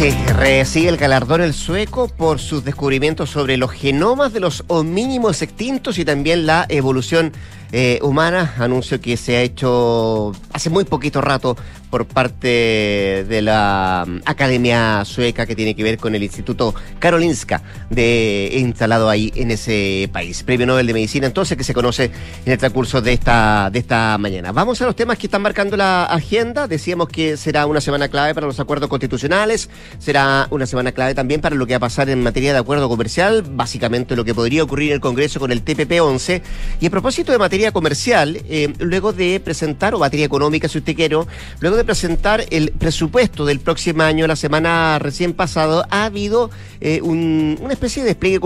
Sí, 0.01 0.17
recibe 0.35 0.89
el 0.89 0.97
galardón 0.97 1.43
el 1.43 1.53
sueco 1.53 2.09
por 2.09 2.39
sus 2.39 2.65
descubrimientos 2.65 3.29
sobre 3.29 3.59
los 3.59 3.71
genomas 3.71 4.33
de 4.33 4.41
los 4.41 4.65
homínimos 4.69 5.43
extintos 5.43 5.99
y 5.99 6.07
también 6.07 6.47
la 6.47 6.65
evolución 6.71 7.35
eh, 7.71 7.99
humana. 8.01 8.55
Anuncio 8.57 8.99
que 8.99 9.19
se 9.19 9.37
ha 9.37 9.43
hecho 9.43 10.33
hace 10.55 10.71
muy 10.71 10.85
poquito 10.85 11.21
rato 11.21 11.55
por 11.91 12.07
parte 12.07 13.25
de 13.29 13.43
la 13.43 14.05
mm, 14.07 14.21
Academia 14.25 15.05
Sueca 15.05 15.47
que 15.47 15.57
tiene 15.57 15.75
que 15.75 15.83
ver 15.83 15.99
con 15.99 16.15
el 16.15 16.23
Instituto 16.23 16.75
Karolinska 16.99 17.63
de 17.91 18.53
instalado 18.55 19.11
ahí 19.11 19.33
en 19.35 19.51
ese 19.51 20.09
país. 20.13 20.43
Premio 20.43 20.67
Nobel 20.67 20.87
de 20.87 20.95
Medicina 20.95 21.27
entonces 21.27 21.59
que 21.59 21.65
se 21.65 21.75
conoce 21.75 22.11
en 22.47 22.53
el 22.53 22.59
transcurso 22.59 23.03
de 23.03 23.13
esta, 23.13 23.71
de 23.71 23.81
esta 23.81 24.17
mañana. 24.19 24.53
Vamos 24.53 24.81
a 24.81 24.87
los 24.87 24.97
temas 24.97 25.19
que 25.19 25.27
están 25.27 25.43
marcando 25.43 25.77
la 25.77 26.05
agenda. 26.05 26.69
Decíamos 26.69 27.09
que 27.09 27.37
será 27.37 27.67
una 27.67 27.81
semana 27.81 28.09
clave 28.09 28.35
para 28.35 28.47
los 28.47 28.61
acuerdos 28.61 28.89
constitucionales, 28.89 29.69
será 29.99 30.47
una 30.51 30.67
semana 30.67 30.93
clave 30.93 31.15
también 31.15 31.41
para 31.41 31.57
lo 31.57 31.67
que 31.67 31.75
va 31.75 31.79
a 31.79 31.81
pasar 31.81 32.09
en 32.09 32.23
materia 32.23 32.53
de 32.53 32.59
acuerdo 32.59 32.89
comercial, 32.89 33.43
básicamente 33.43 34.17
lo 34.17 34.25
que 34.25 34.35
podría 34.35 34.63
ocurrir 34.63 34.91
en 34.91 34.95
el 34.95 35.01
Congreso 35.01 35.41
con 35.41 35.53
el 35.53 35.65
TPP-11. 35.65 36.43
Y 36.81 36.87
a 36.87 36.91
propósito 36.91 37.33
de 37.33 37.39
materia 37.39 37.73
comercial, 37.73 38.41
eh, 38.49 38.73
luego 38.79 39.13
de 39.13 39.41
presentar, 39.41 39.95
o 39.95 39.99
materia 39.99 40.27
económica 40.27 40.69
si 40.69 40.79
usted 40.79 40.95
quiere, 40.95 41.17
luego 41.61 41.77
de 41.77 41.80
de 41.81 41.85
presentar 41.87 42.45
el 42.51 42.73
presupuesto 42.73 43.47
del 43.47 43.59
próximo 43.59 44.03
año, 44.03 44.27
la 44.27 44.37
semana 44.37 44.99
recién 44.99 45.33
pasado, 45.33 45.87
ha 45.89 46.05
habido 46.05 46.51
eh, 46.83 47.01
una 47.01 47.73
especie 47.73 48.03
de 48.03 48.11
despliegue 48.11 48.39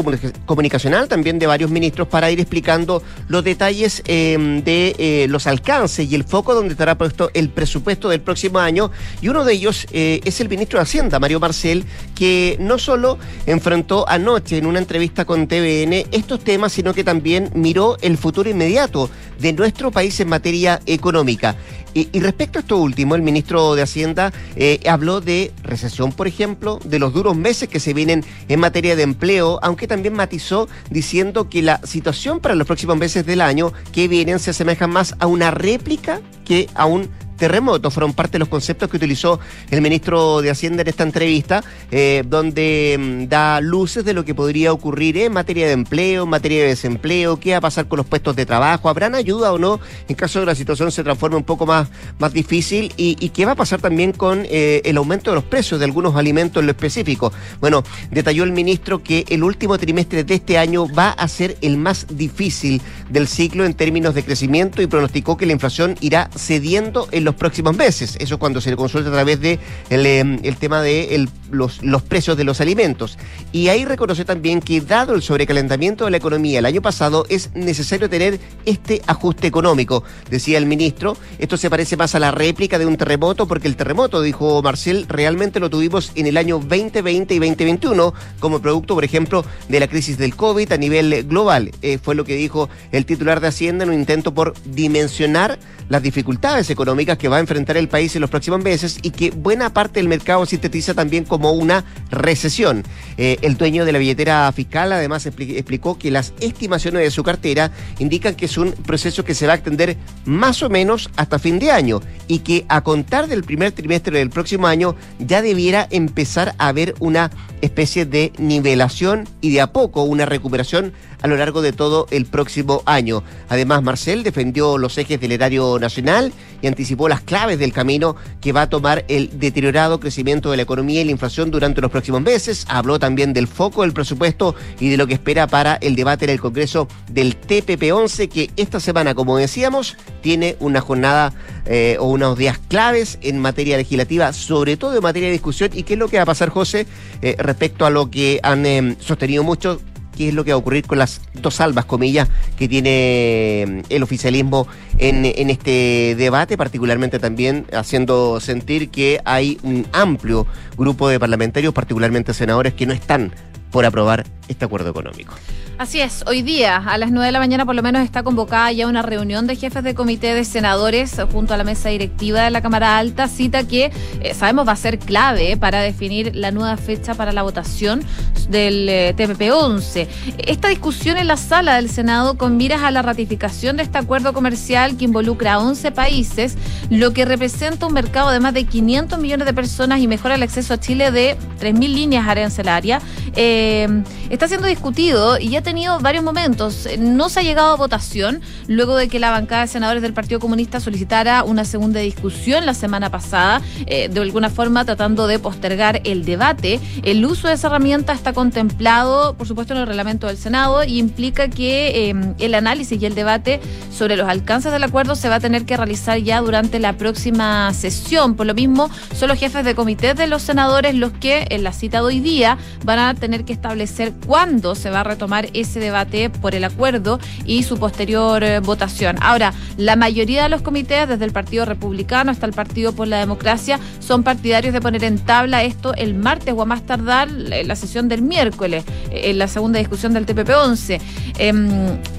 comunicacional 0.46 1.08
también 1.08 1.40
de 1.40 1.48
varios 1.48 1.68
ministros 1.68 2.06
para 2.06 2.30
ir 2.30 2.38
explicando 2.38 3.02
los 3.26 3.42
detalles 3.42 4.04
em, 4.06 4.62
de 4.62 4.94
eh, 4.98 5.26
los 5.28 5.48
alcances 5.48 6.08
y 6.08 6.14
el 6.14 6.22
foco 6.22 6.54
donde 6.54 6.74
estará 6.74 6.96
puesto 6.96 7.32
el 7.34 7.48
presupuesto 7.48 8.08
del 8.08 8.20
próximo 8.20 8.60
año. 8.60 8.92
Y 9.20 9.28
uno 9.28 9.44
de 9.44 9.54
ellos 9.54 9.88
eh, 9.90 10.20
es 10.24 10.40
el 10.40 10.48
ministro 10.48 10.78
de 10.78 10.84
Hacienda, 10.84 11.18
Mario 11.18 11.40
Marcel, 11.40 11.84
que 12.14 12.56
no 12.60 12.78
solo 12.78 13.18
enfrentó 13.46 14.08
anoche 14.08 14.58
en 14.58 14.66
una 14.66 14.78
entrevista 14.78 15.24
con 15.24 15.48
TVN 15.48 16.06
estos 16.12 16.38
temas, 16.44 16.72
sino 16.72 16.94
que 16.94 17.02
también 17.02 17.50
miró 17.54 17.96
el 18.00 18.16
futuro 18.16 18.48
inmediato 18.48 19.10
de 19.40 19.52
nuestro 19.52 19.90
país 19.90 20.20
en 20.20 20.28
materia 20.28 20.80
económica. 20.86 21.56
Y, 21.94 22.18
respecto 22.18 22.58
a 22.58 22.62
esto 22.62 22.76
último, 22.76 23.14
el 23.14 23.22
ministro 23.22 23.76
de 23.76 23.82
Hacienda 23.82 24.32
eh, 24.56 24.80
habló 24.88 25.20
de 25.20 25.52
recesión, 25.62 26.12
por 26.12 26.26
ejemplo, 26.26 26.80
de 26.84 26.98
los 26.98 27.14
duros 27.14 27.36
meses 27.36 27.68
que 27.68 27.78
se 27.78 27.94
vienen 27.94 28.24
en 28.48 28.58
materia 28.60 28.96
de 28.96 29.04
empleo, 29.04 29.60
aunque 29.62 29.86
también 29.86 30.14
matizó 30.14 30.68
diciendo 30.90 31.48
que 31.48 31.62
la 31.62 31.80
situación 31.84 32.40
para 32.40 32.56
los 32.56 32.66
próximos 32.66 32.96
meses 32.96 33.24
del 33.24 33.40
año 33.40 33.72
que 33.92 34.08
vienen 34.08 34.40
se 34.40 34.50
asemeja 34.50 34.88
más 34.88 35.14
a 35.20 35.28
una 35.28 35.52
réplica 35.52 36.20
que 36.44 36.68
a 36.74 36.86
un 36.86 37.08
terremoto 37.36 37.90
fueron 37.90 38.12
parte 38.12 38.32
de 38.32 38.40
los 38.40 38.48
conceptos 38.48 38.88
que 38.88 38.96
utilizó 38.96 39.40
el 39.70 39.80
ministro 39.80 40.40
de 40.42 40.50
Hacienda 40.50 40.82
en 40.82 40.88
esta 40.88 41.02
entrevista, 41.02 41.64
eh, 41.90 42.22
donde 42.26 42.96
mm, 42.98 43.28
da 43.28 43.60
luces 43.60 44.04
de 44.04 44.14
lo 44.14 44.24
que 44.24 44.34
podría 44.34 44.72
ocurrir 44.72 45.18
en 45.18 45.32
materia 45.32 45.66
de 45.66 45.72
empleo, 45.72 46.24
en 46.24 46.28
materia 46.30 46.62
de 46.62 46.68
desempleo, 46.68 47.38
qué 47.38 47.52
va 47.52 47.58
a 47.58 47.60
pasar 47.60 47.86
con 47.86 47.98
los 47.98 48.06
puestos 48.06 48.36
de 48.36 48.46
trabajo, 48.46 48.88
habrán 48.88 49.14
ayuda 49.14 49.52
o 49.52 49.58
no 49.58 49.80
en 50.08 50.14
caso 50.14 50.38
de 50.38 50.44
que 50.44 50.50
la 50.50 50.54
situación 50.54 50.90
se 50.90 51.02
transforme 51.02 51.36
un 51.36 51.44
poco 51.44 51.66
más, 51.66 51.88
más 52.18 52.32
difícil 52.32 52.92
y, 52.96 53.14
qué 53.34 53.44
va 53.46 53.52
a 53.52 53.56
pasar 53.56 53.80
también 53.80 54.12
con 54.12 54.46
eh, 54.48 54.82
el 54.84 54.96
aumento 54.96 55.30
de 55.30 55.36
los 55.36 55.44
precios 55.44 55.80
de 55.80 55.86
algunos 55.86 56.14
alimentos 56.14 56.60
en 56.60 56.66
lo 56.66 56.72
específico. 56.72 57.32
Bueno, 57.60 57.82
detalló 58.10 58.44
el 58.44 58.52
ministro 58.52 59.02
que 59.02 59.24
el 59.28 59.42
último 59.42 59.76
trimestre 59.78 60.22
de 60.22 60.34
este 60.34 60.58
año 60.58 60.86
va 60.86 61.10
a 61.10 61.26
ser 61.26 61.56
el 61.62 61.76
más 61.76 62.06
difícil 62.10 62.80
del 63.10 63.26
ciclo 63.26 63.64
en 63.64 63.74
términos 63.74 64.14
de 64.14 64.24
crecimiento 64.24 64.82
y 64.82 64.86
pronosticó 64.86 65.36
que 65.36 65.46
la 65.46 65.52
inflación 65.52 65.96
irá 66.00 66.30
cediendo 66.36 67.08
los 67.24 67.34
próximos 67.34 67.76
meses. 67.76 68.16
Eso 68.20 68.38
cuando 68.38 68.60
se 68.60 68.70
le 68.70 68.76
consulta 68.76 69.08
a 69.08 69.12
través 69.12 69.40
de 69.40 69.58
el, 69.90 70.06
em, 70.06 70.38
tema 70.54 70.82
de 70.82 71.28
los, 71.54 71.82
los 71.82 72.02
precios 72.02 72.36
de 72.36 72.44
los 72.44 72.60
alimentos. 72.60 73.18
Y 73.52 73.68
ahí 73.68 73.84
reconoce 73.84 74.24
también 74.24 74.60
que 74.60 74.80
dado 74.80 75.14
el 75.14 75.22
sobrecalentamiento 75.22 76.04
de 76.04 76.10
la 76.10 76.16
economía 76.16 76.58
el 76.58 76.66
año 76.66 76.82
pasado, 76.82 77.26
es 77.28 77.50
necesario 77.54 78.08
tener 78.10 78.40
este 78.64 79.02
ajuste 79.06 79.46
económico. 79.46 80.04
Decía 80.30 80.58
el 80.58 80.66
ministro, 80.66 81.16
esto 81.38 81.56
se 81.56 81.70
parece 81.70 81.96
más 81.96 82.14
a 82.14 82.18
la 82.18 82.30
réplica 82.30 82.78
de 82.78 82.86
un 82.86 82.96
terremoto, 82.96 83.46
porque 83.46 83.68
el 83.68 83.76
terremoto, 83.76 84.22
dijo 84.22 84.62
Marcel, 84.62 85.06
realmente 85.08 85.60
lo 85.60 85.70
tuvimos 85.70 86.12
en 86.14 86.26
el 86.26 86.36
año 86.36 86.58
2020 86.58 87.34
y 87.34 87.38
2021 87.38 88.14
como 88.40 88.60
producto, 88.60 88.94
por 88.94 89.04
ejemplo, 89.04 89.44
de 89.68 89.80
la 89.80 89.88
crisis 89.88 90.18
del 90.18 90.36
COVID 90.36 90.72
a 90.72 90.76
nivel 90.76 91.24
global. 91.24 91.70
Eh, 91.82 91.98
fue 92.02 92.14
lo 92.14 92.24
que 92.24 92.36
dijo 92.36 92.68
el 92.92 93.06
titular 93.06 93.40
de 93.40 93.48
Hacienda 93.48 93.84
en 93.84 93.90
un 93.90 93.96
intento 93.96 94.34
por 94.34 94.54
dimensionar 94.64 95.58
las 95.88 96.02
dificultades 96.02 96.70
económicas 96.70 97.18
que 97.18 97.28
va 97.28 97.36
a 97.36 97.40
enfrentar 97.40 97.76
el 97.76 97.88
país 97.88 98.14
en 98.14 98.22
los 98.22 98.30
próximos 98.30 98.62
meses 98.62 98.98
y 99.02 99.10
que 99.10 99.30
buena 99.30 99.72
parte 99.72 100.00
del 100.00 100.08
mercado 100.08 100.46
sintetiza 100.46 100.94
también 100.94 101.24
como 101.24 101.43
una 101.52 101.84
recesión. 102.10 102.82
Eh, 103.16 103.38
el 103.42 103.56
dueño 103.56 103.84
de 103.84 103.92
la 103.92 103.98
billetera 103.98 104.50
fiscal 104.52 104.92
además 104.92 105.26
explicó 105.26 105.98
que 105.98 106.10
las 106.10 106.32
estimaciones 106.40 107.02
de 107.02 107.10
su 107.10 107.22
cartera 107.22 107.70
indican 107.98 108.34
que 108.34 108.46
es 108.46 108.58
un 108.58 108.72
proceso 108.72 109.24
que 109.24 109.34
se 109.34 109.46
va 109.46 109.52
a 109.52 109.56
extender 109.56 109.96
más 110.24 110.62
o 110.62 110.70
menos 110.70 111.10
hasta 111.16 111.38
fin 111.38 111.58
de 111.58 111.70
año 111.70 112.00
y 112.26 112.40
que 112.40 112.64
a 112.68 112.82
contar 112.82 113.28
del 113.28 113.44
primer 113.44 113.72
trimestre 113.72 114.18
del 114.18 114.30
próximo 114.30 114.66
año 114.66 114.96
ya 115.18 115.42
debiera 115.42 115.86
empezar 115.90 116.54
a 116.58 116.68
haber 116.68 116.94
una 116.98 117.30
especie 117.64 118.06
de 118.06 118.32
nivelación 118.38 119.28
y 119.40 119.52
de 119.52 119.60
a 119.60 119.72
poco 119.72 120.02
una 120.02 120.26
recuperación 120.26 120.92
a 121.24 121.26
lo 121.26 121.38
largo 121.38 121.62
de 121.62 121.72
todo 121.72 122.06
el 122.10 122.26
próximo 122.26 122.82
año. 122.84 123.22
Además, 123.48 123.82
Marcel 123.82 124.22
defendió 124.22 124.76
los 124.76 124.98
ejes 124.98 125.18
del 125.18 125.32
erario 125.32 125.78
nacional 125.78 126.34
y 126.60 126.66
anticipó 126.66 127.08
las 127.08 127.22
claves 127.22 127.58
del 127.58 127.72
camino 127.72 128.14
que 128.42 128.52
va 128.52 128.62
a 128.62 128.68
tomar 128.68 129.06
el 129.08 129.38
deteriorado 129.38 130.00
crecimiento 130.00 130.50
de 130.50 130.58
la 130.58 130.64
economía 130.64 131.00
y 131.00 131.04
la 131.04 131.12
inflación 131.12 131.50
durante 131.50 131.80
los 131.80 131.90
próximos 131.90 132.20
meses. 132.20 132.66
Habló 132.68 132.98
también 132.98 133.32
del 133.32 133.48
foco 133.48 133.82
del 133.82 133.94
presupuesto 133.94 134.54
y 134.78 134.90
de 134.90 134.98
lo 134.98 135.06
que 135.06 135.14
espera 135.14 135.46
para 135.46 135.76
el 135.76 135.96
debate 135.96 136.26
en 136.26 136.32
el 136.32 136.40
Congreso 136.40 136.88
del 137.10 137.40
TPP-11, 137.40 138.28
que 138.28 138.50
esta 138.56 138.78
semana, 138.78 139.14
como 139.14 139.38
decíamos, 139.38 139.96
tiene 140.20 140.56
una 140.60 140.82
jornada 140.82 141.32
eh, 141.66 141.96
o 141.98 142.08
unos 142.08 142.36
días 142.36 142.58
claves 142.68 143.18
en 143.22 143.38
materia 143.38 143.78
legislativa, 143.78 144.34
sobre 144.34 144.76
todo 144.76 144.94
en 144.94 145.02
materia 145.02 145.28
de 145.28 145.32
discusión. 145.32 145.70
¿Y 145.72 145.84
qué 145.84 145.94
es 145.94 145.98
lo 145.98 146.08
que 146.08 146.18
va 146.18 146.24
a 146.24 146.26
pasar, 146.26 146.50
José, 146.50 146.86
eh, 147.22 147.36
respecto 147.54 147.86
a 147.86 147.90
lo 147.90 148.10
que 148.10 148.40
han 148.42 148.66
em, 148.66 148.96
sostenido 148.98 149.44
muchos? 149.44 149.78
qué 150.16 150.28
es 150.28 150.34
lo 150.34 150.44
que 150.44 150.52
va 150.52 150.54
a 150.54 150.58
ocurrir 150.58 150.86
con 150.86 150.98
las 150.98 151.20
dos 151.34 151.56
salvas, 151.56 151.86
comillas, 151.86 152.28
que 152.56 152.68
tiene 152.68 153.64
mm, 153.66 153.92
el 153.92 154.02
oficialismo 154.04 154.68
en, 154.98 155.24
en, 155.24 155.50
este 155.50 156.14
debate, 156.16 156.56
particularmente 156.56 157.18
también 157.18 157.66
haciendo 157.72 158.38
sentir 158.38 158.90
que 158.90 159.20
hay 159.24 159.58
un 159.64 159.86
amplio 159.92 160.46
grupo 160.76 161.08
de 161.08 161.18
parlamentarios, 161.18 161.74
particularmente 161.74 162.32
senadores, 162.32 162.74
que 162.74 162.86
no 162.86 162.92
están 162.92 163.32
por 163.72 163.84
aprobar 163.84 164.24
este 164.46 164.64
acuerdo 164.64 164.90
económico. 164.90 165.34
Así 165.76 166.00
es, 166.00 166.22
hoy 166.28 166.42
día 166.42 166.76
a 166.76 166.96
las 166.98 167.10
9 167.10 167.26
de 167.26 167.32
la 167.32 167.40
mañana 167.40 167.66
por 167.66 167.74
lo 167.74 167.82
menos 167.82 168.04
está 168.04 168.22
convocada 168.22 168.70
ya 168.70 168.86
una 168.86 169.02
reunión 169.02 169.48
de 169.48 169.56
jefes 169.56 169.82
de 169.82 169.92
comité 169.92 170.32
de 170.32 170.44
senadores 170.44 171.16
junto 171.32 171.52
a 171.52 171.56
la 171.56 171.64
mesa 171.64 171.88
directiva 171.88 172.42
de 172.42 172.50
la 172.50 172.62
Cámara 172.62 172.96
Alta, 172.96 173.26
cita 173.26 173.66
que 173.66 173.90
eh, 174.20 174.34
sabemos 174.34 174.68
va 174.68 174.72
a 174.72 174.76
ser 174.76 175.00
clave 175.00 175.56
para 175.56 175.80
definir 175.80 176.36
la 176.36 176.52
nueva 176.52 176.76
fecha 176.76 177.14
para 177.14 177.32
la 177.32 177.42
votación 177.42 178.04
del 178.48 178.88
eh, 178.88 179.14
TPP-11. 179.16 180.06
Esta 180.46 180.68
discusión 180.68 181.16
en 181.16 181.26
la 181.26 181.36
sala 181.36 181.74
del 181.74 181.90
Senado 181.90 182.38
con 182.38 182.56
miras 182.56 182.82
a 182.82 182.92
la 182.92 183.02
ratificación 183.02 183.76
de 183.76 183.82
este 183.82 183.98
acuerdo 183.98 184.32
comercial 184.32 184.96
que 184.96 185.06
involucra 185.06 185.54
a 185.54 185.58
11 185.58 185.90
países, 185.90 186.56
lo 186.88 187.12
que 187.12 187.24
representa 187.24 187.86
un 187.86 187.94
mercado 187.94 188.30
de 188.30 188.38
más 188.38 188.54
de 188.54 188.64
500 188.64 189.18
millones 189.18 189.44
de 189.44 189.52
personas 189.52 189.98
y 189.98 190.06
mejora 190.06 190.36
el 190.36 190.42
acceso 190.44 190.74
a 190.74 190.78
Chile 190.78 191.10
de 191.10 191.36
3.000 191.60 191.88
líneas 191.88 192.28
arancelarias, 192.28 193.02
eh, 193.34 193.88
está 194.30 194.46
siendo 194.46 194.68
discutido 194.68 195.36
y 195.40 195.48
ya 195.48 195.63
tenido 195.64 195.98
varios 195.98 196.22
momentos. 196.22 196.86
No 196.98 197.28
se 197.28 197.40
ha 197.40 197.42
llegado 197.42 197.72
a 197.72 197.76
votación 197.76 198.40
luego 198.68 198.96
de 198.96 199.08
que 199.08 199.18
la 199.18 199.30
bancada 199.30 199.62
de 199.62 199.68
senadores 199.68 200.02
del 200.02 200.12
Partido 200.12 200.38
Comunista 200.38 200.78
solicitara 200.78 201.42
una 201.42 201.64
segunda 201.64 201.98
discusión 201.98 202.66
la 202.66 202.74
semana 202.74 203.10
pasada, 203.10 203.60
eh, 203.86 204.08
de 204.08 204.20
alguna 204.20 204.50
forma 204.50 204.84
tratando 204.84 205.26
de 205.26 205.40
postergar 205.40 206.00
el 206.04 206.24
debate. 206.24 206.80
El 207.02 207.24
uso 207.24 207.48
de 207.48 207.54
esa 207.54 207.66
herramienta 207.66 208.12
está 208.12 208.32
contemplado, 208.32 209.34
por 209.34 209.48
supuesto, 209.48 209.74
en 209.74 209.80
el 209.80 209.86
reglamento 209.86 210.28
del 210.28 210.36
Senado 210.36 210.84
y 210.84 210.98
implica 210.98 211.48
que 211.48 212.10
eh, 212.10 212.14
el 212.38 212.54
análisis 212.54 213.00
y 213.00 213.06
el 213.06 213.14
debate 213.14 213.60
sobre 213.90 214.16
los 214.16 214.28
alcances 214.28 214.70
del 214.70 214.84
acuerdo 214.84 215.16
se 215.16 215.28
va 215.28 215.36
a 215.36 215.40
tener 215.40 215.64
que 215.64 215.76
realizar 215.76 216.18
ya 216.18 216.40
durante 216.40 216.78
la 216.78 216.92
próxima 216.92 217.72
sesión. 217.72 218.34
Por 218.34 218.46
lo 218.46 218.54
mismo, 218.54 218.90
son 219.16 219.28
los 219.28 219.38
jefes 219.38 219.64
de 219.64 219.74
comité 219.74 220.14
de 220.14 220.26
los 220.26 220.42
senadores 220.42 220.94
los 220.94 221.12
que 221.12 221.46
en 221.48 221.64
la 221.64 221.72
cita 221.72 221.98
de 221.98 222.04
hoy 222.04 222.20
día 222.20 222.58
van 222.84 222.98
a 222.98 223.14
tener 223.14 223.44
que 223.44 223.54
establecer 223.54 224.12
cuándo 224.26 224.74
se 224.74 224.90
va 224.90 225.00
a 225.00 225.04
retomar 225.04 225.48
ese 225.54 225.80
debate 225.80 226.30
por 226.30 226.54
el 226.54 226.64
acuerdo 226.64 227.18
y 227.44 227.62
su 227.62 227.78
posterior 227.78 228.42
eh, 228.42 228.60
votación. 228.60 229.16
Ahora, 229.20 229.52
la 229.76 229.96
mayoría 229.96 230.42
de 230.44 230.48
los 230.48 230.62
comités, 230.62 231.08
desde 231.08 231.24
el 231.24 231.32
Partido 231.32 231.64
Republicano 231.64 232.30
hasta 232.30 232.46
el 232.46 232.52
Partido 232.52 232.92
por 232.92 233.08
la 233.08 233.18
Democracia, 233.18 233.78
son 234.00 234.22
partidarios 234.22 234.72
de 234.72 234.80
poner 234.80 235.04
en 235.04 235.18
tabla 235.18 235.64
esto 235.64 235.94
el 235.94 236.14
martes 236.14 236.54
o 236.56 236.62
a 236.62 236.64
más 236.64 236.82
tardar 236.82 237.28
en 237.28 237.68
la 237.68 237.76
sesión 237.76 238.08
del 238.08 238.22
miércoles, 238.22 238.84
eh, 239.10 239.30
en 239.30 239.38
la 239.38 239.48
segunda 239.48 239.78
discusión 239.78 240.12
del 240.12 240.26
TPP-11. 240.26 241.00
Em, 241.38 241.68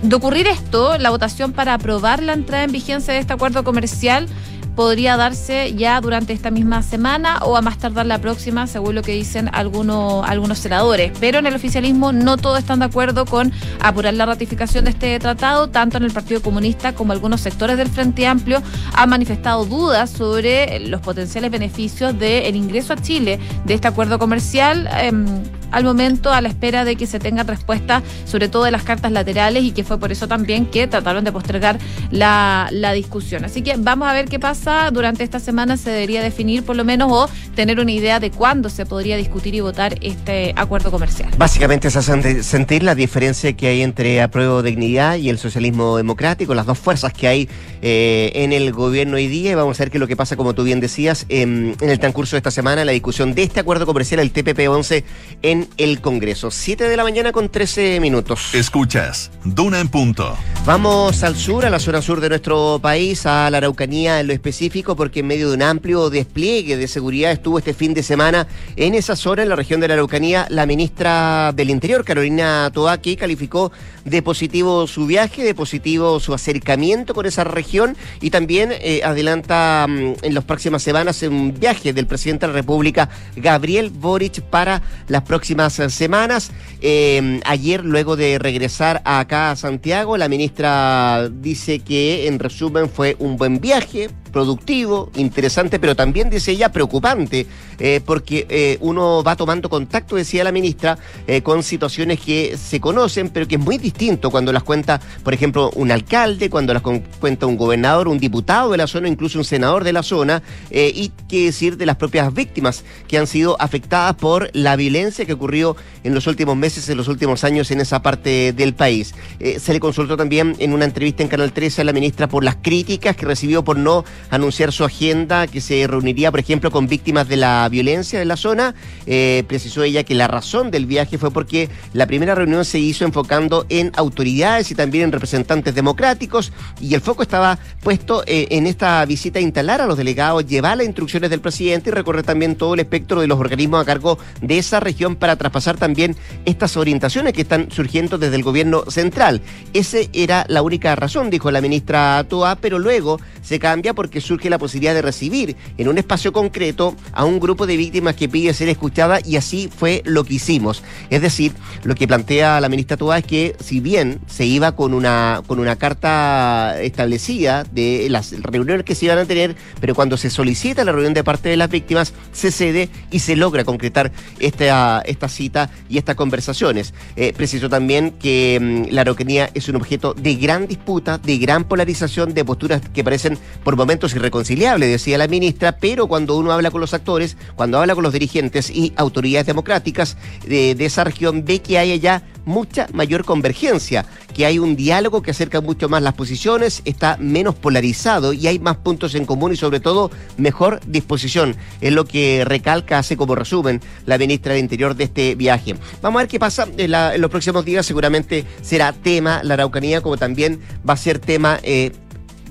de 0.01 0.15
ocurrir 0.15 0.47
esto, 0.47 0.97
la 0.97 1.09
votación 1.09 1.51
para 1.51 1.73
aprobar 1.73 2.21
la 2.21 2.33
entrada 2.33 2.63
en 2.63 2.71
vigencia 2.71 3.13
de 3.13 3.19
este 3.19 3.33
acuerdo 3.33 3.63
comercial 3.63 4.27
podría 4.75 5.17
darse 5.17 5.73
ya 5.73 5.99
durante 6.01 6.33
esta 6.33 6.51
misma 6.51 6.83
semana 6.83 7.39
o 7.39 7.57
a 7.57 7.61
más 7.61 7.77
tardar 7.77 8.05
la 8.05 8.19
próxima, 8.19 8.67
según 8.67 8.95
lo 8.95 9.01
que 9.01 9.13
dicen 9.13 9.49
algunos, 9.53 10.27
algunos 10.27 10.59
senadores. 10.59 11.11
Pero 11.19 11.39
en 11.39 11.47
el 11.47 11.55
oficialismo 11.55 12.11
no 12.11 12.37
todos 12.37 12.59
están 12.59 12.79
de 12.79 12.85
acuerdo 12.85 13.25
con 13.25 13.51
apurar 13.79 14.13
la 14.13 14.25
ratificación 14.25 14.85
de 14.85 14.91
este 14.91 15.17
tratado, 15.19 15.69
tanto 15.69 15.97
en 15.97 16.03
el 16.03 16.11
Partido 16.11 16.41
Comunista 16.41 16.93
como 16.93 17.13
algunos 17.13 17.41
sectores 17.41 17.77
del 17.77 17.87
Frente 17.87 18.27
Amplio 18.27 18.61
han 18.93 19.09
manifestado 19.09 19.65
dudas 19.65 20.09
sobre 20.09 20.79
los 20.79 21.01
potenciales 21.01 21.51
beneficios 21.51 22.17
del 22.17 22.55
ingreso 22.55 22.93
a 22.93 22.97
Chile 22.97 23.39
de 23.65 23.73
este 23.73 23.87
acuerdo 23.87 24.19
comercial. 24.19 24.89
Em, 24.99 25.25
al 25.71 25.83
momento 25.83 26.31
a 26.31 26.41
la 26.41 26.49
espera 26.49 26.85
de 26.85 26.95
que 26.95 27.07
se 27.07 27.19
tenga 27.19 27.43
respuesta 27.43 28.01
sobre 28.25 28.49
todo 28.49 28.63
de 28.63 28.71
las 28.71 28.83
cartas 28.83 29.11
laterales 29.11 29.63
y 29.63 29.71
que 29.71 29.83
fue 29.83 29.99
por 29.99 30.11
eso 30.11 30.27
también 30.27 30.65
que 30.65 30.87
trataron 30.87 31.23
de 31.23 31.31
postergar 31.31 31.77
la, 32.11 32.69
la 32.71 32.93
discusión. 32.93 33.45
Así 33.45 33.61
que 33.61 33.75
vamos 33.77 34.07
a 34.07 34.13
ver 34.13 34.25
qué 34.25 34.39
pasa. 34.39 34.89
Durante 34.91 35.23
esta 35.23 35.39
semana 35.39 35.77
se 35.77 35.89
debería 35.89 36.21
definir 36.21 36.63
por 36.63 36.75
lo 36.75 36.83
menos 36.83 37.11
o 37.11 37.29
tener 37.55 37.79
una 37.79 37.91
idea 37.91 38.19
de 38.19 38.31
cuándo 38.31 38.69
se 38.69 38.85
podría 38.85 39.17
discutir 39.17 39.55
y 39.55 39.61
votar 39.61 39.97
este 40.01 40.53
acuerdo 40.55 40.91
comercial. 40.91 41.29
Básicamente 41.37 41.87
es 41.87 41.95
hace 41.95 42.43
sentir 42.43 42.83
la 42.83 42.95
diferencia 42.95 43.53
que 43.53 43.67
hay 43.67 43.81
entre 43.81 44.21
Apruebo 44.21 44.61
Dignidad 44.63 45.17
y 45.17 45.29
el 45.29 45.37
socialismo 45.37 45.97
democrático, 45.97 46.53
las 46.53 46.65
dos 46.65 46.77
fuerzas 46.77 47.13
que 47.13 47.27
hay 47.27 47.49
eh, 47.81 48.31
en 48.35 48.53
el 48.53 48.71
gobierno 48.71 49.15
hoy 49.15 49.27
día. 49.27 49.51
Y 49.51 49.55
vamos 49.55 49.79
a 49.79 49.83
ver 49.83 49.91
qué 49.91 49.97
es 49.97 50.01
lo 50.01 50.07
que 50.07 50.15
pasa, 50.15 50.35
como 50.35 50.53
tú 50.53 50.63
bien 50.63 50.79
decías, 50.79 51.25
en, 51.29 51.75
en 51.79 51.89
el 51.89 51.99
transcurso 51.99 52.35
de 52.35 52.39
esta 52.39 52.51
semana, 52.51 52.85
la 52.85 52.91
discusión 52.91 53.33
de 53.33 53.43
este 53.43 53.59
acuerdo 53.59 53.85
comercial, 53.85 54.19
el 54.19 54.33
TPP-11, 54.33 55.03
en 55.41 55.54
el 55.77 56.01
Congreso. 56.01 56.51
7 56.51 56.89
de 56.89 56.97
la 56.97 57.03
mañana 57.03 57.31
con 57.31 57.49
13 57.49 57.99
minutos. 57.99 58.53
Escuchas, 58.53 59.31
Duna 59.43 59.79
en 59.79 59.87
punto. 59.87 60.37
Vamos 60.65 61.23
al 61.23 61.35
sur, 61.35 61.65
a 61.65 61.69
la 61.69 61.79
zona 61.79 62.01
sur 62.01 62.19
de 62.19 62.29
nuestro 62.29 62.79
país, 62.81 63.25
a 63.25 63.49
la 63.51 63.59
Araucanía 63.59 64.19
en 64.19 64.27
lo 64.27 64.33
específico, 64.33 64.95
porque 64.95 65.19
en 65.19 65.27
medio 65.27 65.49
de 65.49 65.55
un 65.55 65.61
amplio 65.61 66.09
despliegue 66.09 66.75
de 66.75 66.87
seguridad 66.87 67.31
estuvo 67.31 67.59
este 67.59 67.73
fin 67.73 67.93
de 67.93 68.01
semana 68.01 68.47
en 68.75 68.95
esa 68.95 69.15
zona, 69.15 69.43
en 69.43 69.49
la 69.49 69.55
región 69.55 69.79
de 69.79 69.87
la 69.87 69.93
Araucanía, 69.93 70.47
la 70.49 70.65
ministra 70.65 71.53
del 71.53 71.69
Interior, 71.69 72.03
Carolina 72.03 72.69
Toa, 72.73 72.97
que 72.97 73.15
calificó 73.15 73.71
de 74.03 74.21
positivo 74.21 74.87
su 74.87 75.05
viaje, 75.05 75.43
de 75.43 75.53
positivo 75.53 76.19
su 76.19 76.33
acercamiento 76.33 77.13
con 77.13 77.25
esa 77.25 77.43
región 77.43 77.95
y 78.21 78.29
también 78.31 78.71
eh, 78.71 79.01
adelanta 79.03 79.85
mm, 79.87 80.13
en 80.23 80.33
las 80.33 80.43
próximas 80.43 80.83
semanas 80.83 81.21
un 81.23 81.53
viaje 81.59 81.93
del 81.93 82.07
presidente 82.07 82.45
de 82.45 82.53
la 82.53 82.59
República, 82.59 83.09
Gabriel 83.35 83.89
Boric, 83.89 84.41
para 84.41 84.81
las 85.07 85.21
próximas 85.23 85.44
próximas 85.45 85.93
semanas. 85.93 86.51
Eh, 86.81 87.39
ayer, 87.45 87.85
luego 87.85 88.15
de 88.15 88.39
regresar 88.39 89.03
acá 89.05 89.51
a 89.51 89.55
Santiago, 89.55 90.17
la 90.17 90.27
ministra 90.27 91.29
dice 91.29 91.79
que 91.79 92.27
en 92.27 92.39
resumen 92.39 92.89
fue 92.89 93.15
un 93.19 93.37
buen 93.37 93.59
viaje, 93.59 94.09
productivo, 94.35 95.09
interesante, 95.15 95.79
pero 95.79 95.95
también, 95.95 96.29
dice 96.29 96.51
ella, 96.51 96.69
preocupante, 96.69 97.47
eh, 97.79 98.01
porque 98.05 98.45
eh, 98.49 98.77
uno 98.81 99.23
va 99.23 99.37
tomando 99.37 99.69
contacto, 99.69 100.17
decía 100.17 100.43
la 100.43 100.51
ministra, 100.51 100.97
eh, 101.25 101.41
con 101.41 101.63
situaciones 101.63 102.19
que 102.19 102.57
se 102.57 102.81
conocen, 102.81 103.29
pero 103.29 103.47
que 103.47 103.55
es 103.55 103.61
muy 103.61 103.77
distinto 103.77 104.31
cuando 104.31 104.51
las 104.51 104.63
cuenta, 104.63 104.99
por 105.23 105.33
ejemplo, 105.33 105.71
un 105.75 105.89
alcalde, 105.89 106.49
cuando 106.49 106.73
las 106.73 106.83
cuenta 107.21 107.45
un 107.45 107.55
gobernador, 107.55 108.09
un 108.09 108.19
diputado 108.19 108.71
de 108.71 108.77
la 108.77 108.87
zona, 108.87 109.07
incluso 109.07 109.39
un 109.39 109.45
senador 109.45 109.85
de 109.85 109.93
la 109.93 110.03
zona, 110.03 110.43
y 110.69 111.13
qué 111.29 111.45
decir 111.45 111.77
de 111.77 111.85
las 111.85 111.95
propias 111.95 112.33
víctimas 112.33 112.83
que 113.07 113.17
han 113.17 113.27
sido 113.27 113.55
afectadas 113.61 114.15
por 114.15 114.49
la 114.51 114.75
violencia 114.75 115.25
que 115.25 115.31
ocurrió 115.31 115.77
en 116.03 116.13
los 116.13 116.27
últimos 116.27 116.57
meses, 116.57 116.89
en 116.89 116.97
los 116.97 117.07
últimos 117.07 117.45
años 117.45 117.71
en 117.71 117.79
esa 117.79 118.01
parte 118.01 118.51
del 118.51 118.73
país. 118.73 119.15
se 119.39 119.71
le 119.71 119.79
consultó 119.79 120.17
también 120.17 120.57
en 120.59 120.73
una 120.73 120.83
entrevista 120.83 121.23
en 121.23 121.29
Canal 121.29 121.53
13 121.53 121.81
a 121.81 121.85
la 121.85 121.93
ministra 121.93 122.27
por 122.27 122.43
las 122.43 122.57
críticas 122.57 123.15
que 123.15 123.25
recibió 123.25 123.63
por 123.63 123.77
no 123.77 124.03
anunciar 124.29 124.71
su 124.71 124.83
agenda, 124.83 125.47
que 125.47 125.61
se 125.61 125.85
reuniría, 125.87 126.31
por 126.31 126.39
ejemplo, 126.39 126.71
con 126.71 126.87
víctimas 126.87 127.27
de 127.27 127.37
la 127.37 127.67
violencia 127.69 128.19
de 128.19 128.25
la 128.25 128.37
zona. 128.37 128.75
Eh, 129.05 129.43
precisó 129.47 129.83
ella 129.83 130.03
que 130.03 130.15
la 130.15 130.27
razón 130.27 130.71
del 130.71 130.85
viaje 130.85 131.17
fue 131.17 131.31
porque 131.31 131.69
la 131.93 132.07
primera 132.07 132.35
reunión 132.35 132.65
se 132.65 132.79
hizo 132.79 133.05
enfocando 133.05 133.65
en 133.69 133.91
autoridades 133.95 134.71
y 134.71 134.75
también 134.75 135.05
en 135.05 135.11
representantes 135.11 135.75
democráticos 135.75 136.51
y 136.79 136.93
el 136.93 137.01
foco 137.01 137.23
estaba 137.23 137.59
puesto 137.81 138.23
eh, 138.25 138.47
en 138.51 138.67
esta 138.67 139.05
visita 139.05 139.39
a 139.39 139.41
instalar 139.41 139.81
a 139.81 139.85
los 139.85 139.97
delegados, 139.97 140.45
llevar 140.45 140.77
las 140.77 140.85
instrucciones 140.85 141.29
del 141.29 141.41
presidente 141.41 141.89
y 141.89 141.93
recorrer 141.93 142.23
también 142.23 142.55
todo 142.55 142.73
el 142.73 142.79
espectro 142.79 143.21
de 143.21 143.27
los 143.27 143.39
organismos 143.39 143.81
a 143.81 143.85
cargo 143.85 144.17
de 144.41 144.57
esa 144.57 144.79
región 144.79 145.15
para 145.15 145.35
traspasar 145.35 145.77
también 145.77 146.15
estas 146.45 146.77
orientaciones 146.77 147.33
que 147.33 147.41
están 147.41 147.71
surgiendo 147.71 148.17
desde 148.17 148.35
el 148.35 148.43
gobierno 148.43 148.83
central. 148.89 149.41
Esa 149.73 149.97
era 150.13 150.45
la 150.47 150.61
única 150.61 150.95
razón, 150.95 151.29
dijo 151.29 151.51
la 151.51 151.61
ministra 151.61 152.23
Toa, 152.27 152.55
pero 152.55 152.79
luego 152.79 153.19
se 153.41 153.59
cambia 153.59 153.93
porque 153.93 154.14
que 154.15 154.21
surge 154.21 154.49
la 154.49 154.57
posibilidad 154.57 154.93
de 154.93 155.01
recibir 155.01 155.57
en 155.77 155.89
un 155.89 155.97
espacio 155.97 156.31
concreto 156.31 156.95
a 157.11 157.25
un 157.25 157.37
grupo 157.37 157.67
de 157.67 157.75
víctimas 157.75 158.15
que 158.15 158.29
pide 158.29 158.53
ser 158.53 158.69
escuchada 158.69 159.19
y 159.25 159.35
así 159.35 159.69
fue 159.75 160.01
lo 160.05 160.23
que 160.23 160.35
hicimos. 160.35 160.83
Es 161.09 161.21
decir, 161.21 161.51
lo 161.83 161.95
que 161.95 162.07
plantea 162.07 162.61
la 162.61 162.69
ministra 162.69 162.95
Toa 162.95 163.17
es 163.17 163.25
que 163.25 163.57
si 163.59 163.81
bien 163.81 164.21
se 164.25 164.45
iba 164.45 164.73
con 164.73 164.93
una, 164.93 165.41
con 165.47 165.59
una 165.59 165.75
carta 165.75 166.81
establecida 166.81 167.65
de 167.65 168.07
las 168.09 168.31
reuniones 168.41 168.85
que 168.85 168.95
se 168.95 169.03
iban 169.03 169.17
a 169.17 169.25
tener, 169.25 169.57
pero 169.81 169.93
cuando 169.95 170.15
se 170.15 170.29
solicita 170.29 170.85
la 170.85 170.93
reunión 170.93 171.13
de 171.13 171.25
parte 171.25 171.49
de 171.49 171.57
las 171.57 171.69
víctimas, 171.69 172.13
se 172.31 172.53
cede 172.53 172.87
y 173.11 173.19
se 173.19 173.35
logra 173.35 173.65
concretar 173.65 174.13
esta, 174.39 175.01
esta 175.05 175.27
cita 175.27 175.69
y 175.89 175.97
estas 175.97 176.15
conversaciones. 176.15 176.93
Eh, 177.17 177.33
preciso 177.35 177.67
también 177.67 178.11
que 178.11 178.59
mm, 178.61 178.93
la 178.93 179.01
Araucanía 179.01 179.49
es 179.53 179.67
un 179.67 179.75
objeto 179.75 180.13
de 180.13 180.35
gran 180.35 180.67
disputa, 180.67 181.17
de 181.17 181.37
gran 181.37 181.65
polarización, 181.65 182.33
de 182.33 182.45
posturas 182.45 182.81
que 182.93 183.03
parecen 183.03 183.37
por 183.65 183.75
momentos 183.75 184.04
irreconciliables, 184.13 184.89
decía 184.89 185.17
la 185.17 185.27
ministra, 185.27 185.77
pero 185.77 186.07
cuando 186.07 186.37
uno 186.37 186.51
habla 186.51 186.71
con 186.71 186.81
los 186.81 186.93
actores, 186.93 187.37
cuando 187.55 187.79
habla 187.79 187.95
con 187.95 188.03
los 188.03 188.13
dirigentes 188.13 188.69
y 188.69 188.93
autoridades 188.95 189.47
democráticas 189.47 190.17
de, 190.45 190.75
de 190.75 190.85
esa 190.85 191.03
región, 191.03 191.45
ve 191.45 191.59
que 191.59 191.77
hay 191.77 191.91
allá 191.91 192.23
mucha 192.45 192.87
mayor 192.93 193.25
convergencia, 193.25 194.05
que 194.33 194.45
hay 194.45 194.59
un 194.59 194.75
diálogo 194.75 195.21
que 195.21 195.31
acerca 195.31 195.61
mucho 195.61 195.89
más 195.89 196.01
las 196.01 196.13
posiciones, 196.13 196.81
está 196.85 197.17
menos 197.19 197.55
polarizado 197.55 198.33
y 198.33 198.47
hay 198.47 198.59
más 198.59 198.77
puntos 198.77 199.15
en 199.15 199.25
común 199.25 199.53
y 199.53 199.55
sobre 199.55 199.79
todo 199.79 200.11
mejor 200.37 200.79
disposición. 200.85 201.55
Es 201.81 201.91
lo 201.91 202.05
que 202.05 202.43
recalca, 202.45 202.99
hace 202.99 203.17
como 203.17 203.35
resumen 203.35 203.81
la 204.05 204.17
ministra 204.17 204.53
del 204.53 204.63
Interior 204.63 204.95
de 204.95 205.05
este 205.05 205.35
viaje. 205.35 205.75
Vamos 206.01 206.19
a 206.19 206.23
ver 206.23 206.29
qué 206.29 206.39
pasa 206.39 206.67
en 206.77 207.21
los 207.21 207.31
próximos 207.31 207.65
días. 207.65 207.85
Seguramente 207.85 208.45
será 208.61 208.93
tema 208.93 209.41
la 209.43 209.55
Araucanía, 209.55 210.01
como 210.01 210.17
también 210.17 210.59
va 210.87 210.93
a 210.93 210.97
ser 210.97 211.19
tema... 211.19 211.59
Eh, 211.63 211.91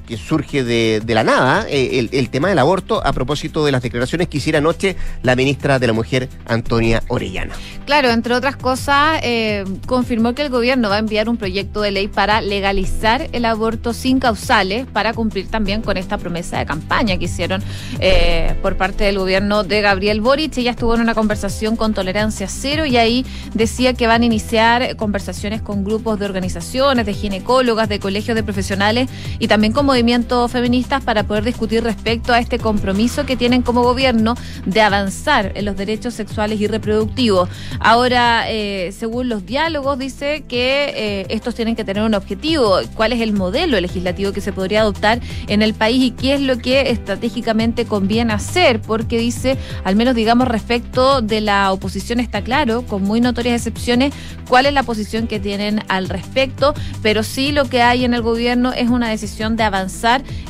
que 0.06 0.16
surge 0.16 0.64
de, 0.64 1.00
de 1.04 1.14
la 1.14 1.24
nada, 1.24 1.66
eh, 1.68 1.98
el, 1.98 2.10
el, 2.12 2.28
tema 2.30 2.48
del 2.48 2.58
aborto, 2.58 3.04
a 3.04 3.12
propósito 3.12 3.64
de 3.64 3.72
las 3.72 3.82
declaraciones 3.82 4.28
que 4.28 4.38
hiciera 4.38 4.58
anoche 4.58 4.96
la 5.22 5.34
ministra 5.34 5.78
de 5.78 5.86
la 5.86 5.92
Mujer, 5.92 6.28
Antonia 6.46 7.02
Orellana. 7.08 7.54
Claro, 7.86 8.10
entre 8.10 8.34
otras 8.34 8.56
cosas, 8.56 9.20
eh, 9.22 9.64
confirmó 9.86 10.34
que 10.34 10.42
el 10.42 10.50
gobierno 10.50 10.88
va 10.88 10.96
a 10.96 10.98
enviar 10.98 11.28
un 11.28 11.36
proyecto 11.36 11.80
de 11.80 11.90
ley 11.90 12.08
para 12.08 12.40
legalizar 12.40 13.28
el 13.32 13.44
aborto 13.44 13.92
sin 13.92 14.18
causales, 14.18 14.86
para 14.86 15.12
cumplir 15.14 15.48
también 15.48 15.82
con 15.82 15.96
esta 15.96 16.18
promesa 16.18 16.58
de 16.58 16.66
campaña 16.66 17.16
que 17.16 17.26
hicieron 17.26 17.62
eh, 18.00 18.54
por 18.62 18.76
parte 18.76 19.04
del 19.04 19.18
gobierno 19.18 19.64
de 19.64 19.80
Gabriel 19.80 20.20
Boric. 20.20 20.56
Ella 20.58 20.72
estuvo 20.72 20.94
en 20.94 21.00
una 21.00 21.14
conversación 21.14 21.76
con 21.76 21.94
Tolerancia 21.94 22.48
Cero 22.48 22.84
y 22.86 22.96
ahí 22.96 23.26
decía 23.54 23.94
que 23.94 24.06
van 24.06 24.22
a 24.22 24.26
iniciar 24.26 24.96
conversaciones 24.96 25.62
con 25.62 25.84
grupos 25.84 26.18
de 26.18 26.26
organizaciones, 26.26 27.06
de 27.06 27.14
ginecólogas, 27.14 27.88
de 27.88 27.98
colegios 28.00 28.34
de 28.34 28.42
profesionales 28.42 29.08
y 29.38 29.48
también 29.48 29.72
como 29.72 29.93
movimientos 29.94 30.50
feministas 30.50 31.04
para 31.04 31.22
poder 31.22 31.44
discutir 31.44 31.84
respecto 31.84 32.32
a 32.32 32.40
este 32.40 32.58
compromiso 32.58 33.24
que 33.26 33.36
tienen 33.36 33.62
como 33.62 33.84
gobierno 33.84 34.34
de 34.66 34.80
avanzar 34.80 35.52
en 35.54 35.64
los 35.66 35.76
derechos 35.76 36.14
sexuales 36.14 36.60
y 36.60 36.66
reproductivos. 36.66 37.48
Ahora, 37.78 38.50
eh, 38.50 38.90
según 38.90 39.28
los 39.28 39.46
diálogos, 39.46 39.96
dice 39.96 40.42
que 40.48 40.92
eh, 40.96 41.26
estos 41.28 41.54
tienen 41.54 41.76
que 41.76 41.84
tener 41.84 42.02
un 42.02 42.14
objetivo, 42.14 42.80
cuál 42.96 43.12
es 43.12 43.20
el 43.20 43.34
modelo 43.34 43.80
legislativo 43.80 44.32
que 44.32 44.40
se 44.40 44.52
podría 44.52 44.80
adoptar 44.80 45.20
en 45.46 45.62
el 45.62 45.74
país 45.74 46.02
y 46.02 46.10
qué 46.10 46.34
es 46.34 46.40
lo 46.40 46.58
que 46.58 46.90
estratégicamente 46.90 47.84
conviene 47.84 48.32
hacer, 48.32 48.80
porque 48.80 49.16
dice, 49.16 49.56
al 49.84 49.94
menos 49.94 50.16
digamos 50.16 50.48
respecto 50.48 51.22
de 51.22 51.40
la 51.40 51.70
oposición 51.70 52.18
está 52.18 52.42
claro, 52.42 52.82
con 52.82 53.04
muy 53.04 53.20
notorias 53.20 53.54
excepciones, 53.60 54.12
cuál 54.48 54.66
es 54.66 54.72
la 54.72 54.82
posición 54.82 55.28
que 55.28 55.38
tienen 55.38 55.84
al 55.86 56.08
respecto, 56.08 56.74
pero 57.00 57.22
sí 57.22 57.52
lo 57.52 57.66
que 57.66 57.80
hay 57.80 58.04
en 58.04 58.12
el 58.12 58.22
gobierno 58.22 58.72
es 58.72 58.90
una 58.90 59.08
decisión 59.08 59.54
de 59.54 59.62
avanzar 59.62 59.83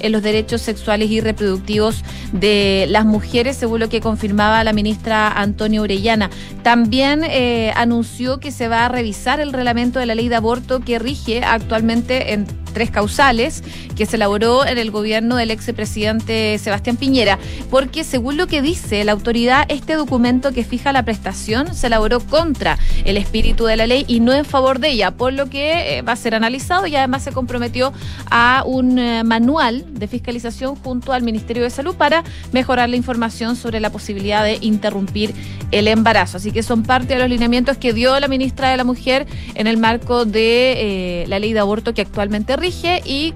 en 0.01 0.13
los 0.13 0.23
derechos 0.23 0.63
sexuales 0.63 1.11
y 1.11 1.21
reproductivos 1.21 2.03
de 2.33 2.87
las 2.89 3.05
mujeres, 3.05 3.57
según 3.57 3.81
lo 3.81 3.89
que 3.89 4.01
confirmaba 4.01 4.65
la 4.65 4.73
ministra 4.73 5.29
Antonio 5.29 5.83
Orellana. 5.83 6.31
También 6.63 7.23
eh, 7.25 7.73
anunció 7.77 8.41
que 8.41 8.51
se 8.51 8.69
va 8.69 8.87
a 8.87 8.89
revisar 8.89 9.41
el 9.41 9.53
reglamento 9.53 9.99
de 9.99 10.07
la 10.07 10.15
ley 10.15 10.29
de 10.29 10.37
aborto 10.37 10.81
que 10.81 10.99
rige 10.99 11.45
actualmente 11.45 12.33
en 12.33 12.47
tres 12.75 12.91
causales 12.91 13.63
que 13.97 14.05
se 14.05 14.17
elaboró 14.17 14.67
en 14.67 14.77
el 14.77 14.91
gobierno 14.91 15.37
del 15.37 15.51
expresidente 15.51 16.59
Sebastián 16.59 16.97
Piñera, 16.97 17.39
porque 17.71 18.05
según 18.05 18.37
lo 18.37 18.47
que 18.47 18.61
dice 18.61 19.05
la 19.05 19.13
autoridad, 19.13 19.65
este 19.69 19.95
documento 19.95 20.53
que 20.53 20.65
fija 20.65 20.93
la 20.93 21.05
prestación 21.05 21.75
se 21.75 21.87
elaboró 21.87 22.21
contra 22.21 22.79
el 23.05 23.17
espíritu 23.17 23.65
de 23.65 23.77
la 23.77 23.87
ley 23.87 24.05
y 24.09 24.21
no 24.21 24.33
en 24.33 24.45
favor 24.45 24.81
de 24.81 24.91
ella, 24.91 25.13
por 25.13 25.33
lo 25.33 25.49
que 25.49 25.99
eh, 25.99 26.03
va 26.03 26.13
a 26.13 26.17
ser 26.17 26.35
analizado 26.35 26.87
y 26.87 26.97
además 26.97 27.23
se 27.23 27.33
comprometió 27.33 27.93
a 28.31 28.65
un 28.67 28.99
eh, 28.99 29.23
manual 29.27 29.85
de 29.91 30.07
fiscalización 30.07 30.77
junto 30.77 31.13
al 31.13 31.23
Ministerio 31.23 31.63
de 31.63 31.71
Salud 31.71 31.95
para 31.95 32.25
mejorar 32.53 32.89
la 32.89 32.97
información 32.97 33.57
sobre 33.57 33.81
la 33.81 33.91
posibilidad 33.91 34.45
de 34.45 34.59
interrumpir 34.61 35.35
el 35.71 35.89
embarazo. 35.89 36.37
Así 36.37 36.53
que 36.53 36.63
son 36.63 36.83
parte 36.83 37.15
de 37.15 37.21
los 37.21 37.29
lineamientos 37.29 37.77
que 37.79 37.93
dio 37.93 38.19
la 38.21 38.29
ministra 38.29 38.71
de 38.71 38.77
la 38.77 38.85
Mujer 38.85 39.27
en 39.55 39.67
el 39.67 39.77
marco 39.77 40.25
de 40.25 41.23
eh, 41.23 41.27
la 41.29 41.39
ley 41.39 41.53
de 41.53 41.61
aborto 41.61 41.95
que 41.95 42.03
actualmente 42.03 42.57
rige 42.57 43.03
y 43.05 43.35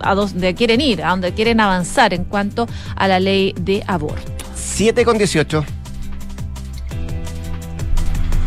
a 0.00 0.14
donde 0.14 0.54
quieren 0.54 0.80
ir, 0.80 1.02
a 1.02 1.10
donde 1.10 1.32
quieren 1.32 1.60
avanzar 1.60 2.14
en 2.14 2.24
cuanto 2.24 2.68
a 2.96 3.08
la 3.08 3.20
ley 3.20 3.54
de 3.60 3.82
aborto. 3.86 4.32
7 4.54 5.04
con 5.04 5.18
18. 5.18 5.81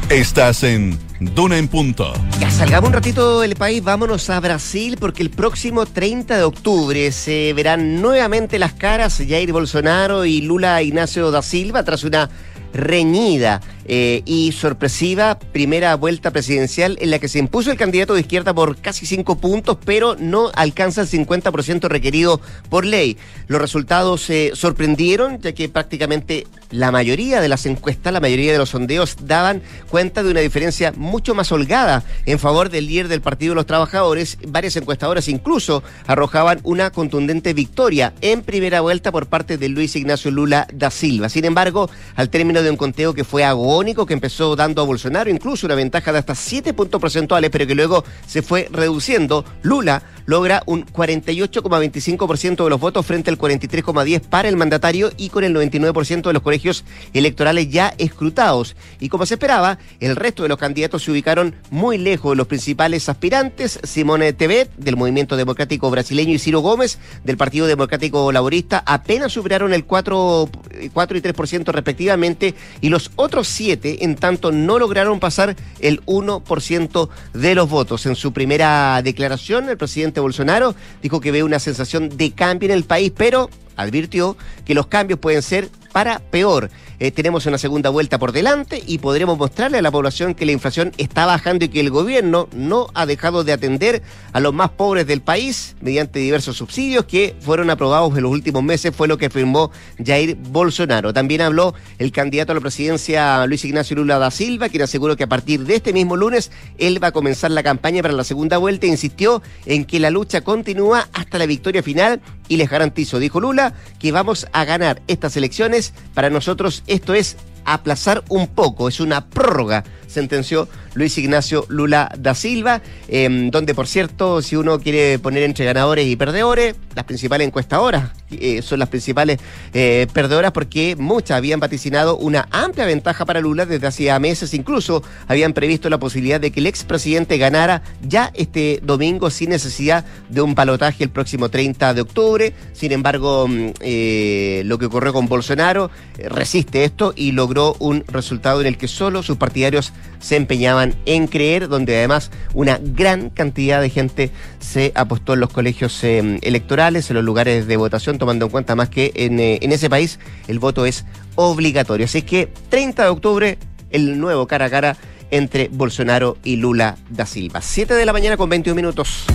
Estás 0.09 0.61
en 0.61 0.99
Duna 1.19 1.57
en 1.57 1.67
Punto. 1.67 2.13
Ya 2.39 2.51
salgamos 2.51 2.89
un 2.89 2.93
ratito 2.93 3.39
del 3.39 3.55
país, 3.55 3.83
vámonos 3.83 4.29
a 4.29 4.39
Brasil 4.39 4.97
porque 4.99 5.23
el 5.23 5.31
próximo 5.31 5.87
30 5.87 6.37
de 6.37 6.43
octubre 6.43 7.11
se 7.11 7.53
verán 7.53 8.03
nuevamente 8.03 8.59
las 8.59 8.73
caras 8.73 9.17
Jair 9.17 9.51
Bolsonaro 9.51 10.23
y 10.25 10.41
Lula 10.41 10.83
Ignacio 10.83 11.31
da 11.31 11.41
Silva 11.41 11.83
tras 11.83 12.03
una 12.03 12.29
reñida 12.75 13.61
eh, 13.87 14.23
y 14.25 14.51
sorpresiva 14.51 15.37
primera 15.37 15.95
vuelta 15.95 16.31
presidencial 16.31 16.97
en 16.99 17.11
la 17.11 17.19
que 17.19 17.27
se 17.27 17.39
impuso 17.39 17.71
el 17.71 17.77
candidato 17.77 18.15
de 18.15 18.21
izquierda 18.21 18.53
por 18.53 18.77
casi 18.77 19.05
cinco 19.05 19.37
puntos, 19.37 19.77
pero 19.85 20.15
no 20.19 20.51
alcanza 20.55 21.01
el 21.01 21.07
50% 21.07 21.87
requerido 21.87 22.41
por 22.69 22.83
ley. 22.83 23.17
Los 23.47 23.61
resultados 23.61 24.21
se 24.21 24.51
sorprendieron, 24.55 25.39
ya 25.39 25.53
que 25.53 25.69
prácticamente 25.69 26.47
la 26.71 26.91
mayoría 26.91 27.41
de 27.41 27.47
las 27.47 27.65
encuestas, 27.67 28.11
la 28.11 28.19
mayoría 28.19 28.51
de 28.51 28.57
los 28.57 28.69
sondeos 28.69 29.17
daban 29.21 29.61
cuenta 29.89 30.23
de 30.23 30.31
una 30.31 30.39
diferencia 30.39 30.91
mucho 30.95 31.35
más 31.35 31.51
holgada 31.51 32.03
en 32.25 32.39
favor 32.39 32.69
del 32.69 32.87
líder 32.87 33.07
del 33.07 33.21
Partido 33.21 33.51
de 33.51 33.55
los 33.55 33.67
Trabajadores. 33.67 34.37
Varias 34.47 34.75
encuestadoras 34.75 35.27
incluso 35.27 35.83
arrojaban 36.07 36.59
una 36.63 36.89
contundente 36.89 37.53
victoria 37.53 38.13
en 38.21 38.41
primera 38.41 38.81
vuelta 38.81 39.11
por 39.11 39.27
parte 39.27 39.57
de 39.57 39.69
Luis 39.69 39.95
Ignacio 39.95 40.31
Lula 40.31 40.67
da 40.73 40.89
Silva. 40.89 41.29
Sin 41.29 41.45
embargo, 41.45 41.89
al 42.15 42.29
término 42.29 42.63
de 42.63 42.64
un 42.71 42.77
conteo 42.77 43.13
que 43.13 43.23
fue 43.23 43.43
agónico, 43.43 44.05
que 44.05 44.13
empezó 44.13 44.55
dando 44.55 44.81
a 44.81 44.85
Bolsonaro 44.85 45.29
incluso 45.29 45.65
una 45.65 45.75
ventaja 45.75 46.11
de 46.11 46.19
hasta 46.19 46.35
7 46.35 46.73
puntos 46.73 46.99
porcentuales, 47.01 47.49
pero 47.49 47.67
que 47.67 47.75
luego 47.75 48.03
se 48.27 48.41
fue 48.41 48.67
reduciendo, 48.71 49.45
Lula 49.61 50.03
logra 50.25 50.63
un 50.65 50.85
48,25% 50.85 52.63
de 52.63 52.69
los 52.69 52.79
votos 52.79 53.05
frente 53.05 53.29
al 53.29 53.37
43,10% 53.37 54.21
para 54.21 54.49
el 54.49 54.57
mandatario 54.57 55.11
y 55.17 55.29
con 55.29 55.43
el 55.43 55.53
99% 55.55 56.23
de 56.23 56.33
los 56.33 56.41
colegios 56.41 56.83
electorales 57.13 57.69
ya 57.69 57.93
escrutados. 57.97 58.75
Y 58.99 59.09
como 59.09 59.25
se 59.25 59.35
esperaba, 59.35 59.77
el 59.99 60.15
resto 60.15 60.43
de 60.43 60.49
los 60.49 60.57
candidatos 60.57 61.03
se 61.03 61.11
ubicaron 61.11 61.55
muy 61.69 61.97
lejos 61.97 62.31
de 62.31 62.37
los 62.37 62.47
principales 62.47 63.07
aspirantes, 63.07 63.79
Simone 63.83 64.33
Tebet 64.33 64.71
del 64.77 64.95
Movimiento 64.95 65.37
Democrático 65.37 65.91
Brasileño 65.91 66.33
y 66.33 66.39
Ciro 66.39 66.61
Gómez 66.61 66.97
del 67.23 67.37
Partido 67.37 67.67
Democrático 67.67 68.31
Laborista 68.31 68.83
apenas 68.85 69.31
superaron 69.31 69.73
el 69.73 69.85
4, 69.85 70.49
4 70.93 71.17
y 71.17 71.21
3% 71.21 71.71
respectivamente 71.71 72.54
y 72.81 72.89
los 72.89 73.11
otros 73.15 73.47
7 73.47 74.03
en 74.03 74.15
tanto 74.15 74.51
no 74.51 74.79
lograron 74.79 75.19
pasar 75.19 75.55
el 75.79 76.03
1% 76.05 77.09
de 77.33 77.55
los 77.55 77.69
votos. 77.69 78.05
En 78.05 78.15
su 78.15 78.33
primera 78.33 79.01
declaración, 79.03 79.69
el 79.69 79.77
presidente 79.77 80.19
Bolsonaro 80.19 80.75
dijo 81.01 81.21
que 81.21 81.31
ve 81.31 81.43
una 81.43 81.59
sensación 81.59 82.09
de 82.09 82.31
cambio 82.31 82.69
en 82.69 82.75
el 82.75 82.83
país, 82.83 83.11
pero 83.15 83.49
advirtió 83.75 84.37
que 84.65 84.75
los 84.75 84.87
cambios 84.87 85.19
pueden 85.19 85.41
ser 85.41 85.69
para 85.95 86.19
peor. 86.19 86.71
Eh, 86.99 87.11
tenemos 87.11 87.45
una 87.45 87.57
segunda 87.57 87.89
vuelta 87.89 88.19
por 88.19 88.33
delante 88.33 88.83
y 88.85 88.97
podremos 88.97 89.37
mostrarle 89.37 89.77
a 89.77 89.81
la 89.81 89.91
población 89.91 90.33
que 90.33 90.45
la 90.45 90.51
inflación 90.51 90.91
está 90.97 91.25
bajando 91.25 91.63
y 91.63 91.69
que 91.69 91.79
el 91.79 91.89
gobierno 91.89 92.49
no 92.53 92.87
ha 92.93 93.05
dejado 93.05 93.45
de 93.45 93.53
atender 93.53 94.01
a 94.33 94.41
los 94.41 94.53
más 94.53 94.71
pobres 94.71 95.07
del 95.07 95.21
país 95.21 95.77
mediante 95.79 96.19
diversos 96.19 96.57
subsidios 96.57 97.05
que 97.05 97.33
fueron 97.39 97.69
aprobados 97.69 98.13
en 98.17 98.23
los 98.23 98.31
últimos 98.33 98.61
meses, 98.61 98.93
fue 98.93 99.07
lo 99.07 99.17
que 99.17 99.27
afirmó 99.27 99.71
Jair 100.05 100.35
Bolsonaro. 100.35 101.13
También 101.13 101.39
habló 101.39 101.73
el 101.97 102.11
candidato 102.11 102.51
a 102.51 102.55
la 102.55 102.61
presidencia 102.61 103.45
Luis 103.47 103.63
Ignacio 103.63 103.95
Lula 103.95 104.19
da 104.19 104.31
Silva, 104.31 104.67
quien 104.67 104.83
aseguró 104.83 105.15
que 105.15 105.23
a 105.23 105.29
partir 105.29 105.63
de 105.63 105.75
este 105.75 105.93
mismo 105.93 106.17
lunes 106.17 106.51
él 106.77 107.01
va 107.01 107.07
a 107.07 107.13
comenzar 107.13 107.51
la 107.51 107.63
campaña 107.63 108.01
para 108.01 108.13
la 108.13 108.25
segunda 108.25 108.57
vuelta 108.57 108.85
e 108.85 108.89
insistió 108.89 109.41
en 109.65 109.85
que 109.85 110.01
la 110.01 110.09
lucha 110.09 110.41
continúa 110.41 111.07
hasta 111.13 111.37
la 111.37 111.45
victoria 111.45 111.81
final 111.81 112.19
y 112.47 112.57
les 112.57 112.69
garantizo, 112.69 113.19
dijo 113.19 113.39
Lula, 113.39 113.73
que 113.99 114.11
vamos 114.11 114.47
a 114.51 114.65
ganar 114.65 115.01
estas 115.07 115.37
elecciones. 115.37 115.84
Para 116.13 116.29
nosotros 116.29 116.83
esto 116.87 117.13
es 117.13 117.37
aplazar 117.65 118.23
un 118.29 118.47
poco, 118.47 118.87
es 118.87 118.99
una 118.99 119.25
prórroga, 119.25 119.83
sentenció 120.07 120.67
Luis 120.93 121.17
Ignacio 121.17 121.65
Lula 121.67 122.11
da 122.17 122.35
Silva, 122.35 122.81
eh, 123.07 123.49
donde 123.51 123.73
por 123.73 123.87
cierto, 123.87 124.41
si 124.41 124.55
uno 124.55 124.79
quiere 124.79 125.19
poner 125.19 125.43
entre 125.43 125.65
ganadores 125.65 126.05
y 126.05 126.15
perdedores, 126.15 126.75
las 126.95 127.05
principales 127.05 127.47
encuestadoras 127.47 128.11
eh, 128.41 128.61
son 128.61 128.79
las 128.79 128.89
principales 128.89 129.39
eh, 129.73 130.07
perdedoras 130.13 130.51
porque 130.51 130.95
muchas 130.95 131.37
habían 131.37 131.59
vaticinado 131.59 132.17
una 132.17 132.47
amplia 132.51 132.85
ventaja 132.85 133.25
para 133.25 133.41
Lula 133.41 133.65
desde 133.65 133.87
hacía 133.87 134.19
meses. 134.19 134.53
Incluso 134.53 135.03
habían 135.27 135.53
previsto 135.53 135.89
la 135.89 135.99
posibilidad 135.99 136.39
de 136.39 136.51
que 136.51 136.59
el 136.59 136.67
expresidente 136.67 137.37
ganara 137.37 137.81
ya 138.01 138.31
este 138.33 138.79
domingo 138.83 139.29
sin 139.29 139.49
necesidad 139.49 140.05
de 140.29 140.41
un 140.41 140.55
balotaje 140.55 141.03
el 141.03 141.09
próximo 141.09 141.49
30 141.49 141.93
de 141.93 142.01
octubre. 142.01 142.53
Sin 142.73 142.91
embargo, 142.91 143.47
mm, 143.47 143.69
eh, 143.81 144.63
lo 144.65 144.77
que 144.77 144.85
ocurrió 144.85 145.13
con 145.13 145.27
Bolsonaro 145.27 145.91
resiste 146.17 146.83
esto 146.83 147.13
y 147.15 147.31
logró 147.31 147.75
un 147.79 148.03
resultado 148.07 148.61
en 148.61 148.67
el 148.67 148.77
que 148.77 148.87
solo 148.87 149.23
sus 149.23 149.37
partidarios 149.37 149.93
se 150.19 150.35
empeñaban 150.35 150.95
en 151.05 151.27
creer, 151.27 151.67
donde 151.67 151.97
además 151.97 152.31
una 152.53 152.79
gran 152.81 153.29
cantidad 153.29 153.81
de 153.81 153.89
gente 153.89 154.31
se 154.59 154.91
apostó 154.95 155.33
en 155.33 155.39
los 155.39 155.51
colegios 155.51 156.03
eh, 156.03 156.39
electorales, 156.41 157.09
en 157.09 157.15
los 157.15 157.23
lugares 157.23 157.67
de 157.67 157.77
votación, 157.77 158.17
tomando 158.25 158.45
en 158.45 158.51
cuenta 158.51 158.75
más 158.75 158.89
que 158.89 159.11
en, 159.13 159.39
eh, 159.39 159.59
en 159.61 159.71
ese 159.71 159.87
país 159.87 160.19
el 160.47 160.57
voto 160.57 160.87
es 160.87 161.05
obligatorio. 161.35 162.05
Así 162.05 162.23
que 162.23 162.49
30 162.69 163.03
de 163.03 163.09
octubre, 163.09 163.57
el 163.91 164.19
nuevo 164.19 164.47
cara 164.47 164.65
a 164.65 164.69
cara 164.71 164.97
entre 165.29 165.67
Bolsonaro 165.67 166.37
y 166.43 166.55
Lula 166.55 166.97
da 167.09 167.27
Silva. 167.27 167.61
7 167.61 167.93
de 167.93 168.05
la 168.05 168.13
mañana 168.13 168.35
con 168.35 168.49
21 168.49 168.75
minutos. 168.75 169.25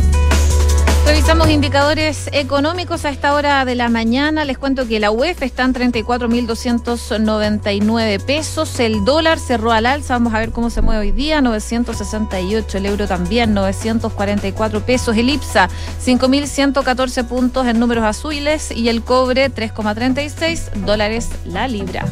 Revisamos 1.06 1.48
indicadores 1.50 2.28
económicos 2.32 3.04
a 3.04 3.10
esta 3.10 3.34
hora 3.34 3.64
de 3.64 3.74
la 3.74 3.88
mañana. 3.88 4.44
Les 4.44 4.58
cuento 4.58 4.86
que 4.86 5.00
la 5.00 5.10
UEF 5.10 5.42
está 5.42 5.64
en 5.64 5.74
34.299 5.74 8.24
pesos. 8.24 8.78
El 8.78 9.04
dólar 9.04 9.38
cerró 9.38 9.72
al 9.72 9.86
alza. 9.86 10.14
Vamos 10.14 10.34
a 10.34 10.38
ver 10.38 10.50
cómo 10.50 10.70
se 10.70 10.82
mueve 10.82 11.00
hoy 11.00 11.12
día. 11.12 11.40
968. 11.40 12.78
El 12.78 12.86
euro 12.86 13.08
también, 13.08 13.54
944 13.54 14.86
pesos. 14.86 15.16
El 15.16 15.30
IPSA, 15.30 15.68
5.114 16.04 17.26
puntos 17.26 17.66
en 17.66 17.80
números 17.80 18.04
azules. 18.04 18.70
Y 18.70 18.88
el 18.88 19.02
cobre, 19.02 19.50
3,36 19.50 20.70
dólares 20.84 21.28
la 21.44 21.66
libra. 21.66 22.04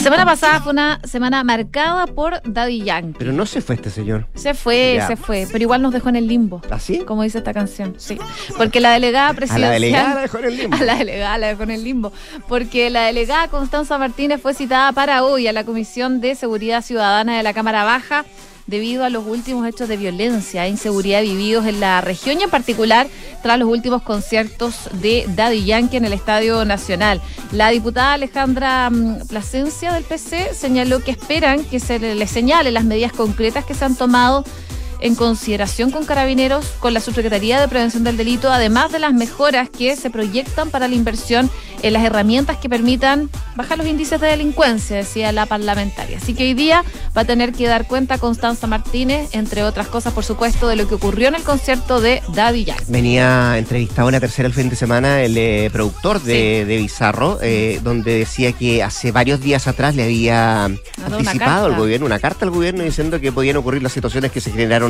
Semana 0.00 0.24
pasada 0.24 0.60
fue 0.60 0.72
una 0.72 1.00
semana 1.04 1.44
marcada 1.44 2.06
por 2.06 2.40
Daddy 2.44 2.82
Yankee. 2.84 3.16
Pero 3.18 3.32
no 3.32 3.46
se 3.46 3.60
fue 3.60 3.74
este 3.76 3.90
señor. 3.90 4.26
Se 4.34 4.54
fue, 4.54 4.94
Ya. 4.96 5.06
se 5.06 5.16
fue, 5.16 5.46
pero 5.50 5.62
igual 5.62 5.82
nos 5.82 5.92
dejó 5.92 6.08
en 6.08 6.16
el 6.16 6.26
limbo. 6.26 6.60
¿Así? 6.70 6.98
Como 7.00 7.22
dice 7.22 7.38
esta 7.38 7.52
canción, 7.52 7.94
sí. 7.98 8.18
Porque 8.56 8.80
la 8.80 8.92
delegada 8.92 9.28
A 9.30 9.34
presidencial. 9.34 9.68
la 9.70 9.74
delegada 9.74 10.14
la 10.14 10.20
dejó 10.22 10.38
en 10.38 10.44
el 10.46 10.56
limbo. 10.56 10.76
A 10.80 10.84
la 10.84 10.96
delegada 10.96 11.38
la 11.38 11.46
dejó 11.48 11.62
en 11.64 11.70
el 11.70 11.84
limbo. 11.84 12.12
Porque 12.48 12.90
la 12.90 13.02
delegada 13.02 13.48
Constanza 13.48 13.98
Martínez 13.98 14.40
fue 14.40 14.54
citada 14.54 14.92
para 14.92 15.24
hoy 15.24 15.46
a 15.46 15.52
la 15.52 15.64
Comisión 15.64 16.20
de 16.20 16.34
Seguridad 16.34 16.82
Ciudadana 16.82 17.36
de 17.36 17.42
la 17.42 17.52
Cámara 17.52 17.84
Baja 17.84 18.24
debido 18.70 19.04
a 19.04 19.10
los 19.10 19.26
últimos 19.26 19.66
hechos 19.66 19.88
de 19.88 19.96
violencia 19.96 20.64
e 20.64 20.70
inseguridad 20.70 21.20
vividos 21.22 21.66
en 21.66 21.80
la 21.80 22.00
región 22.00 22.40
y 22.40 22.44
en 22.44 22.50
particular 22.50 23.08
tras 23.42 23.58
los 23.58 23.68
últimos 23.68 24.02
conciertos 24.02 24.74
de 24.92 25.24
Daddy 25.34 25.64
Yankee 25.64 25.96
en 25.96 26.04
el 26.04 26.12
Estadio 26.12 26.64
Nacional. 26.64 27.20
La 27.52 27.70
diputada 27.70 28.12
Alejandra 28.14 28.88
mm, 28.90 29.26
Plasencia 29.28 29.92
del 29.92 30.04
PC 30.04 30.54
señaló 30.54 31.00
que 31.00 31.10
esperan 31.10 31.64
que 31.64 31.80
se 31.80 31.98
le- 31.98 32.14
les 32.14 32.30
señale 32.30 32.70
las 32.70 32.84
medidas 32.84 33.12
concretas 33.12 33.64
que 33.64 33.74
se 33.74 33.84
han 33.84 33.96
tomado 33.96 34.44
en 35.00 35.14
consideración 35.14 35.90
con 35.90 36.04
carabineros, 36.04 36.66
con 36.80 36.94
la 36.94 37.00
Subsecretaría 37.00 37.60
de 37.60 37.68
Prevención 37.68 38.04
del 38.04 38.16
Delito, 38.16 38.52
además 38.52 38.92
de 38.92 38.98
las 38.98 39.12
mejoras 39.12 39.68
que 39.70 39.96
se 39.96 40.10
proyectan 40.10 40.70
para 40.70 40.88
la 40.88 40.94
inversión 40.94 41.50
en 41.82 41.92
las 41.92 42.04
herramientas 42.04 42.58
que 42.58 42.68
permitan 42.68 43.30
bajar 43.56 43.78
los 43.78 43.86
índices 43.86 44.20
de 44.20 44.26
delincuencia, 44.26 44.96
decía 44.96 45.32
la 45.32 45.46
parlamentaria. 45.46 46.18
Así 46.18 46.34
que 46.34 46.44
hoy 46.44 46.54
día 46.54 46.84
va 47.16 47.22
a 47.22 47.24
tener 47.24 47.52
que 47.52 47.66
dar 47.66 47.86
cuenta 47.86 48.18
Constanza 48.18 48.66
Martínez, 48.66 49.30
entre 49.32 49.62
otras 49.62 49.88
cosas, 49.88 50.12
por 50.12 50.24
supuesto, 50.24 50.68
de 50.68 50.76
lo 50.76 50.88
que 50.88 50.94
ocurrió 50.94 51.28
en 51.28 51.34
el 51.34 51.42
concierto 51.42 52.00
de 52.00 52.22
Daddy 52.34 52.64
Yankee. 52.64 52.84
Venía 52.88 53.56
entrevistado 53.56 54.08
en 54.08 54.12
la 54.12 54.20
tercera 54.20 54.46
el 54.46 54.54
fin 54.54 54.68
de 54.68 54.76
semana 54.76 55.22
el 55.22 55.36
eh, 55.36 55.70
productor 55.72 56.22
de, 56.22 56.64
de 56.64 56.76
Bizarro, 56.76 57.38
eh, 57.42 57.80
donde 57.82 58.18
decía 58.18 58.52
que 58.52 58.82
hace 58.82 59.12
varios 59.12 59.40
días 59.40 59.66
atrás 59.66 59.94
le 59.94 60.04
había 60.04 60.64
anticipado 60.64 61.66
al 61.66 61.76
gobierno, 61.76 62.06
una 62.06 62.18
carta 62.18 62.44
al 62.44 62.50
gobierno 62.50 62.82
diciendo 62.82 63.20
que 63.20 63.32
podían 63.32 63.56
ocurrir 63.56 63.82
las 63.82 63.92
situaciones 63.92 64.30
que 64.32 64.40
se 64.40 64.50
generaron 64.50 64.89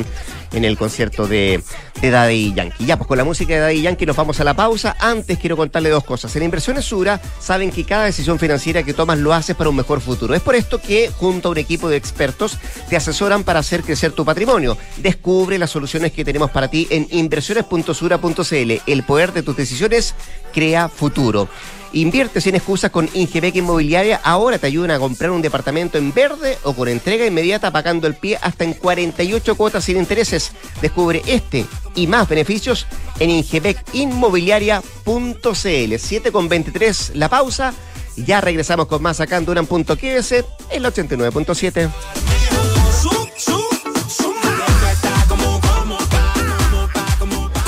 en 0.52 0.64
el 0.64 0.76
concierto 0.76 1.26
de, 1.26 1.62
de 2.00 2.10
Daddy 2.10 2.52
Yankee. 2.54 2.84
Ya, 2.84 2.96
pues 2.96 3.06
con 3.06 3.18
la 3.18 3.24
música 3.24 3.54
de 3.54 3.60
Daddy 3.60 3.82
Yankee 3.82 4.06
nos 4.06 4.16
vamos 4.16 4.40
a 4.40 4.44
la 4.44 4.54
pausa. 4.54 4.96
Antes 4.98 5.38
quiero 5.38 5.56
contarle 5.56 5.90
dos 5.90 6.04
cosas. 6.04 6.34
En 6.36 6.42
Inversiones 6.42 6.84
Sura 6.84 7.20
saben 7.38 7.70
que 7.70 7.84
cada 7.84 8.04
decisión 8.04 8.38
financiera 8.38 8.82
que 8.82 8.94
tomas 8.94 9.18
lo 9.18 9.32
haces 9.32 9.56
para 9.56 9.70
un 9.70 9.76
mejor 9.76 10.00
futuro. 10.00 10.34
Es 10.34 10.42
por 10.42 10.54
esto 10.54 10.80
que 10.80 11.10
junto 11.10 11.48
a 11.48 11.52
un 11.52 11.58
equipo 11.58 11.88
de 11.88 11.96
expertos 11.96 12.58
te 12.88 12.96
asesoran 12.96 13.44
para 13.44 13.60
hacer 13.60 13.82
crecer 13.82 14.12
tu 14.12 14.24
patrimonio. 14.24 14.76
Descubre 14.96 15.58
las 15.58 15.70
soluciones 15.70 16.12
que 16.12 16.24
tenemos 16.24 16.50
para 16.50 16.68
ti 16.68 16.86
en 16.90 17.06
inversiones.sura.cl. 17.10 18.72
El 18.86 19.02
poder 19.04 19.32
de 19.32 19.42
tus 19.42 19.56
decisiones 19.56 20.14
crea 20.52 20.88
futuro. 20.88 21.48
Invierte 21.92 22.40
sin 22.40 22.54
excusas 22.54 22.90
con 22.90 23.10
Ingebec 23.14 23.56
Inmobiliaria. 23.56 24.20
Ahora 24.22 24.58
te 24.58 24.68
ayudan 24.68 24.92
a 24.92 24.98
comprar 24.98 25.30
un 25.30 25.42
departamento 25.42 25.98
en 25.98 26.14
verde 26.14 26.56
o 26.62 26.72
con 26.72 26.88
entrega 26.88 27.26
inmediata 27.26 27.72
pagando 27.72 28.06
el 28.06 28.14
pie 28.14 28.38
hasta 28.40 28.64
en 28.64 28.74
48 28.74 29.56
cuotas 29.56 29.84
sin 29.84 29.96
intereses. 29.96 30.52
Descubre 30.80 31.22
este 31.26 31.66
y 31.94 32.06
más 32.06 32.28
beneficios 32.28 32.86
en 33.18 33.30
ingebecinmobiliaria.cl. 33.30 35.98
7 35.98 36.32
con 36.32 36.48
23 36.48 37.12
la 37.14 37.28
pausa. 37.28 37.74
Ya 38.16 38.40
regresamos 38.40 38.86
con 38.86 39.02
más 39.02 39.20
acá 39.20 39.36
en 39.36 39.46
Duran.qs, 39.46 40.32
el 40.70 40.84
89.7. 40.84 41.90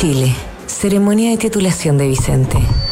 Chile. 0.03 0.35
Ceremonia 0.67 1.31
de 1.31 1.37
titulación 1.37 1.97
de 1.97 2.09
Vicente. 2.09 2.59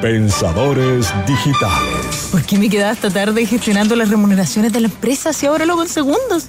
Pensadores 0.00 1.12
digitales. 1.26 2.28
¿Por 2.30 2.42
qué 2.42 2.58
me 2.58 2.68
quedaba 2.68 2.90
hasta 2.90 3.10
tarde 3.10 3.46
gestionando 3.46 3.96
las 3.96 4.10
remuneraciones 4.10 4.72
de 4.72 4.80
la 4.80 4.88
empresa 4.88 5.32
si 5.32 5.46
ahora 5.46 5.64
lo 5.64 5.74
hago 5.74 5.82
en 5.82 5.88
segundos? 5.88 6.48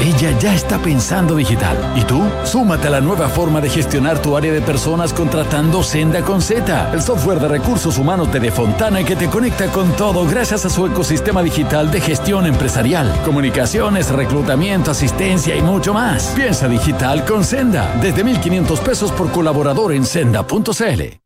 Ella 0.00 0.38
ya 0.38 0.54
está 0.54 0.78
pensando 0.78 1.34
digital. 1.34 1.76
¿Y 1.96 2.02
tú? 2.02 2.22
Súmate 2.44 2.86
a 2.86 2.90
la 2.90 3.00
nueva 3.00 3.28
forma 3.28 3.60
de 3.60 3.68
gestionar 3.68 4.22
tu 4.22 4.36
área 4.36 4.52
de 4.52 4.60
personas 4.60 5.12
contratando 5.12 5.82
Senda 5.82 6.22
con 6.22 6.40
Z, 6.40 6.92
el 6.92 7.02
software 7.02 7.40
de 7.40 7.48
recursos 7.48 7.98
humanos 7.98 8.32
de 8.32 8.40
Defontana 8.40 9.02
que 9.04 9.16
te 9.16 9.28
conecta 9.28 9.66
con 9.72 9.90
todo 9.96 10.24
gracias 10.26 10.64
a 10.64 10.70
su 10.70 10.86
ecosistema 10.86 11.42
digital 11.42 11.90
de 11.90 12.00
gestión 12.00 12.46
empresarial, 12.46 13.12
comunicaciones, 13.24 14.10
reclutamiento, 14.10 14.92
asistencia 14.92 15.56
y 15.56 15.62
mucho 15.62 15.92
más. 15.92 16.32
Piensa 16.36 16.68
digital 16.68 17.24
con 17.24 17.42
Senda, 17.42 17.92
desde 18.00 18.24
1.500 18.24 18.78
pesos 18.78 19.10
por 19.10 19.30
colaborador 19.32 19.92
en 19.92 20.06
senda.cl. 20.06 21.25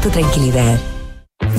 tu 0.00 0.10
tranquilidad. 0.10 0.99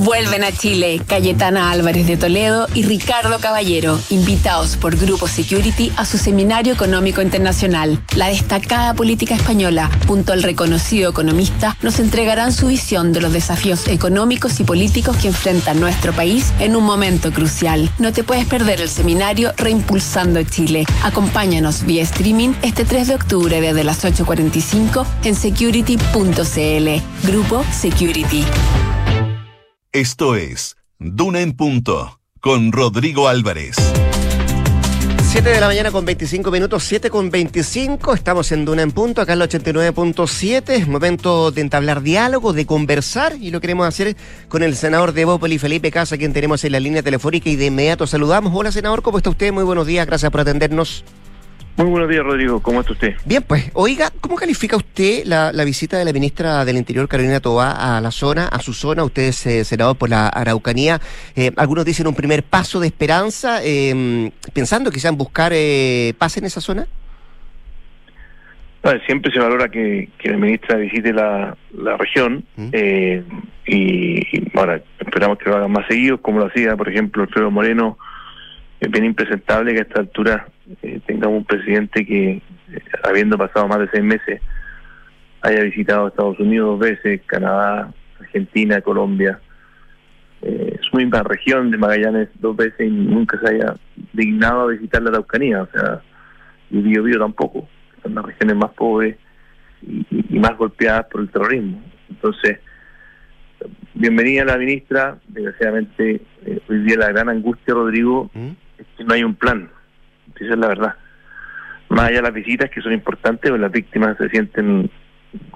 Vuelven 0.04 0.42
a 0.42 0.50
Chile 0.50 1.00
Cayetana 1.06 1.70
Álvarez 1.70 2.08
de 2.08 2.16
Toledo 2.16 2.66
y 2.74 2.82
Ricardo 2.82 3.38
Caballero, 3.38 4.00
invitados 4.10 4.76
por 4.76 4.96
Grupo 4.96 5.28
Security 5.28 5.92
a 5.96 6.04
su 6.04 6.18
seminario 6.18 6.72
económico 6.72 7.22
internacional. 7.22 8.02
La 8.16 8.26
destacada 8.26 8.94
política 8.94 9.36
española, 9.36 9.88
junto 10.08 10.32
al 10.32 10.42
reconocido 10.42 11.08
economista, 11.08 11.76
nos 11.82 12.00
entregarán 12.00 12.52
su 12.52 12.66
visión 12.66 13.12
de 13.12 13.20
los 13.20 13.32
desafíos 13.32 13.86
económicos 13.86 14.58
y 14.58 14.64
políticos 14.64 15.16
que 15.18 15.28
enfrenta 15.28 15.72
nuestro 15.72 16.12
país 16.12 16.52
en 16.58 16.74
un 16.74 16.82
momento 16.82 17.30
crucial. 17.30 17.88
No 18.00 18.12
te 18.12 18.24
puedes 18.24 18.46
perder 18.46 18.80
el 18.80 18.88
seminario 18.88 19.52
Reimpulsando 19.56 20.42
Chile. 20.42 20.84
Acompáñanos 21.04 21.84
vía 21.84 22.02
streaming 22.02 22.54
este 22.62 22.84
3 22.84 23.06
de 23.06 23.14
octubre 23.14 23.60
desde 23.60 23.84
las 23.84 24.04
8.45 24.04 25.06
en 25.22 25.36
security.cl. 25.36 27.28
Grupo 27.28 27.64
Security. 27.70 28.44
Esto 29.94 30.36
es 30.36 30.78
Duna 30.98 31.42
en 31.42 31.52
Punto 31.52 32.18
con 32.40 32.72
Rodrigo 32.72 33.28
Álvarez. 33.28 33.76
7 35.22 35.50
de 35.50 35.60
la 35.60 35.66
mañana 35.66 35.90
con 35.90 36.06
25 36.06 36.50
minutos, 36.50 36.82
7 36.84 37.10
con 37.10 37.30
25. 37.30 38.14
Estamos 38.14 38.52
en 38.52 38.64
Duna 38.64 38.80
en 38.80 38.92
Punto, 38.92 39.20
acá 39.20 39.34
en 39.34 39.42
el 39.42 39.50
89.7. 39.50 40.70
Es 40.70 40.88
momento 40.88 41.50
de 41.50 41.60
entablar 41.60 42.00
diálogo, 42.00 42.54
de 42.54 42.64
conversar 42.64 43.36
y 43.38 43.50
lo 43.50 43.60
queremos 43.60 43.86
hacer 43.86 44.16
con 44.48 44.62
el 44.62 44.76
senador 44.76 45.12
de 45.12 45.26
Bópoli, 45.26 45.58
Felipe 45.58 45.90
Casa, 45.90 46.16
quien 46.16 46.32
tenemos 46.32 46.64
en 46.64 46.72
la 46.72 46.80
línea 46.80 47.02
telefónica 47.02 47.50
y 47.50 47.56
de 47.56 47.66
inmediato 47.66 48.06
saludamos. 48.06 48.50
Hola, 48.54 48.72
senador, 48.72 49.02
¿cómo 49.02 49.18
está 49.18 49.28
usted? 49.28 49.52
Muy 49.52 49.64
buenos 49.64 49.86
días, 49.86 50.06
gracias 50.06 50.32
por 50.32 50.40
atendernos. 50.40 51.04
Muy 51.76 51.86
buenos 51.86 52.08
días, 52.08 52.22
Rodrigo. 52.22 52.60
¿Cómo 52.60 52.80
está 52.80 52.92
usted? 52.92 53.14
Bien, 53.24 53.42
pues, 53.42 53.70
oiga, 53.72 54.10
¿cómo 54.20 54.36
califica 54.36 54.76
usted 54.76 55.24
la, 55.24 55.52
la 55.52 55.64
visita 55.64 55.98
de 55.98 56.04
la 56.04 56.12
ministra 56.12 56.64
del 56.66 56.76
Interior, 56.76 57.08
Carolina 57.08 57.40
Tobá, 57.40 57.96
a 57.96 58.00
la 58.00 58.10
zona, 58.10 58.46
a 58.48 58.58
su 58.58 58.74
zona? 58.74 59.04
Usted 59.04 59.22
es 59.22 59.46
eh, 59.46 59.64
senador 59.64 59.96
por 59.96 60.10
la 60.10 60.28
Araucanía. 60.28 61.00
Eh, 61.34 61.50
algunos 61.56 61.86
dicen 61.86 62.06
un 62.06 62.14
primer 62.14 62.42
paso 62.42 62.78
de 62.78 62.88
esperanza, 62.88 63.60
eh, 63.64 64.30
pensando 64.52 64.90
quizá 64.90 65.08
en 65.08 65.16
buscar 65.16 65.52
eh, 65.54 66.12
paz 66.18 66.36
en 66.36 66.44
esa 66.44 66.60
zona. 66.60 66.86
Siempre 69.06 69.32
se 69.32 69.38
valora 69.38 69.68
que, 69.68 70.08
que 70.18 70.30
la 70.30 70.36
ministra 70.36 70.76
visite 70.76 71.12
la, 71.12 71.56
la 71.72 71.96
región 71.96 72.44
eh, 72.72 73.22
y, 73.64 74.18
y, 74.36 74.50
ahora 74.54 74.82
esperamos 74.98 75.38
que 75.38 75.48
lo 75.48 75.56
hagan 75.56 75.70
más 75.70 75.86
seguido, 75.86 76.20
como 76.20 76.40
lo 76.40 76.46
hacía, 76.46 76.76
por 76.76 76.88
ejemplo, 76.88 77.22
Alfredo 77.22 77.50
Moreno. 77.50 77.96
Es 78.80 78.90
bien 78.90 79.04
impresentable 79.04 79.72
que 79.72 79.78
a 79.78 79.82
esta 79.82 80.00
altura 80.00 80.48
eh, 80.82 81.00
tengamos 81.06 81.38
un 81.38 81.44
presidente 81.44 82.04
que, 82.06 82.30
eh, 82.32 82.42
habiendo 83.04 83.36
pasado 83.36 83.68
más 83.68 83.80
de 83.80 83.88
seis 83.88 84.04
meses, 84.04 84.40
haya 85.42 85.62
visitado 85.62 86.08
Estados 86.08 86.38
Unidos 86.38 86.78
dos 86.78 86.90
veces, 86.90 87.20
Canadá, 87.26 87.92
Argentina, 88.20 88.80
Colombia, 88.80 89.40
eh, 90.42 90.78
su 90.80 90.96
misma 90.96 91.22
región 91.22 91.70
de 91.70 91.78
Magallanes 91.78 92.28
dos 92.40 92.56
veces 92.56 92.80
y 92.80 92.90
nunca 92.90 93.38
se 93.38 93.54
haya 93.54 93.76
dignado 94.12 94.62
a 94.62 94.66
visitar 94.68 95.02
la 95.02 95.10
Araucanía, 95.10 95.62
o 95.62 95.68
sea, 95.68 96.02
y 96.70 96.80
Bío 96.80 97.02
Bío 97.02 97.18
tampoco, 97.18 97.68
son 98.02 98.14
las 98.14 98.24
regiones 98.24 98.56
más 98.56 98.70
pobres 98.72 99.16
y, 99.82 100.38
más 100.38 100.56
golpeadas 100.56 101.06
por 101.06 101.20
el 101.20 101.28
terrorismo. 101.28 101.80
Entonces, 102.08 102.58
bienvenida 103.94 104.44
la 104.44 104.58
ministra, 104.58 105.18
desgraciadamente 105.28 106.20
eh, 106.44 106.60
hoy 106.68 106.78
día 106.78 106.96
la 106.96 107.08
gran 107.10 107.28
angustia, 107.28 107.74
Rodrigo, 107.74 108.30
es 108.78 108.86
que 108.96 109.04
no 109.04 109.14
hay 109.14 109.22
un 109.22 109.36
plan, 109.36 109.70
esa 110.44 110.54
es 110.54 110.58
la 110.58 110.68
verdad. 110.68 110.94
Más 111.88 112.06
allá 112.06 112.16
de 112.16 112.22
las 112.22 112.34
visitas 112.34 112.70
que 112.70 112.80
son 112.80 112.92
importantes, 112.92 113.50
pues 113.50 113.60
las 113.60 113.72
víctimas 113.72 114.16
se 114.16 114.28
sienten 114.28 114.90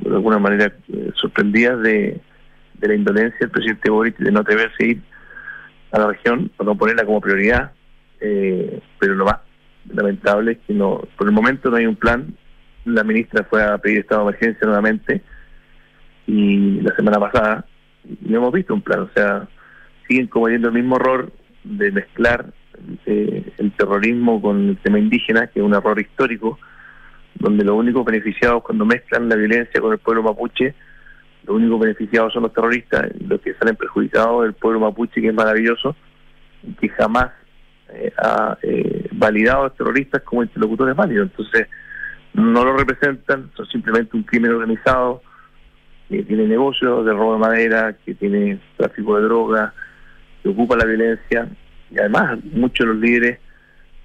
de 0.00 0.14
alguna 0.14 0.38
manera 0.38 0.72
eh, 0.92 1.10
sorprendidas 1.14 1.80
de, 1.82 2.20
de 2.74 2.88
la 2.88 2.94
indolencia 2.94 3.38
del 3.40 3.50
presidente 3.50 3.90
Boric 3.90 4.16
de 4.18 4.32
no 4.32 4.40
atreverse 4.40 4.84
a 4.84 4.86
ir 4.86 5.02
a 5.92 5.98
la 5.98 6.06
región 6.08 6.50
o 6.56 6.64
no 6.64 6.76
ponerla 6.76 7.04
como 7.04 7.20
prioridad, 7.20 7.72
eh, 8.20 8.80
pero 8.98 9.14
lo 9.14 9.24
más 9.24 9.38
lamentable 9.88 10.52
es 10.52 10.58
que 10.66 10.74
no, 10.74 11.02
por 11.16 11.26
el 11.26 11.32
momento 11.32 11.70
no 11.70 11.76
hay 11.76 11.86
un 11.86 11.96
plan. 11.96 12.36
La 12.84 13.02
ministra 13.02 13.44
fue 13.44 13.62
a 13.64 13.78
pedir 13.78 14.00
estado 14.00 14.22
de 14.22 14.28
emergencia 14.28 14.66
nuevamente 14.66 15.22
y 16.26 16.80
la 16.80 16.94
semana 16.94 17.18
pasada 17.18 17.64
no 18.20 18.36
hemos 18.36 18.52
visto 18.52 18.74
un 18.74 18.82
plan, 18.82 19.00
o 19.00 19.10
sea, 19.14 19.48
siguen 20.06 20.28
cometiendo 20.28 20.68
el 20.68 20.74
mismo 20.74 20.96
error 20.96 21.32
de 21.64 21.90
mezclar 21.90 22.52
eh, 23.06 23.52
el 23.58 23.72
terrorismo 23.72 24.40
con 24.40 24.70
el 24.70 24.76
tema 24.78 24.98
indígena, 24.98 25.46
que 25.46 25.60
es 25.60 25.64
un 25.64 25.74
error 25.74 25.98
histórico, 26.00 26.58
donde 27.34 27.64
los 27.64 27.76
únicos 27.76 28.04
beneficiados 28.04 28.62
cuando 28.62 28.84
mezclan 28.84 29.28
la 29.28 29.36
violencia 29.36 29.80
con 29.80 29.92
el 29.92 29.98
pueblo 29.98 30.22
mapuche, 30.22 30.74
los 31.46 31.56
únicos 31.56 31.80
beneficiados 31.80 32.32
son 32.32 32.42
los 32.42 32.52
terroristas, 32.52 33.08
los 33.20 33.40
que 33.40 33.54
salen 33.54 33.76
perjudicados 33.76 34.46
el 34.46 34.54
pueblo 34.54 34.80
mapuche, 34.80 35.20
que 35.20 35.28
es 35.28 35.34
maravilloso, 35.34 35.94
y 36.62 36.72
que 36.72 36.88
jamás 36.88 37.30
eh, 37.88 38.12
ha 38.18 38.58
eh, 38.62 39.08
validado 39.12 39.60
a 39.60 39.64
los 39.64 39.76
terroristas 39.76 40.22
como 40.22 40.42
interlocutores 40.42 40.96
válidos. 40.96 41.30
Entonces, 41.30 41.68
no 42.34 42.64
lo 42.64 42.76
representan, 42.76 43.50
son 43.56 43.66
simplemente 43.66 44.16
un 44.16 44.24
crimen 44.24 44.50
organizado 44.52 45.22
que 46.08 46.22
tiene 46.22 46.46
negocios 46.46 47.04
de 47.04 47.12
robo 47.12 47.34
de 47.34 47.38
madera, 47.40 47.96
que 48.04 48.14
tiene 48.14 48.58
tráfico 48.76 49.16
de 49.16 49.22
drogas, 49.22 49.72
que 50.42 50.48
ocupa 50.48 50.76
la 50.76 50.84
violencia, 50.84 51.48
y 51.90 51.98
además 51.98 52.38
muchos 52.52 52.86
de 52.86 52.92
los 52.92 53.02
líderes 53.02 53.38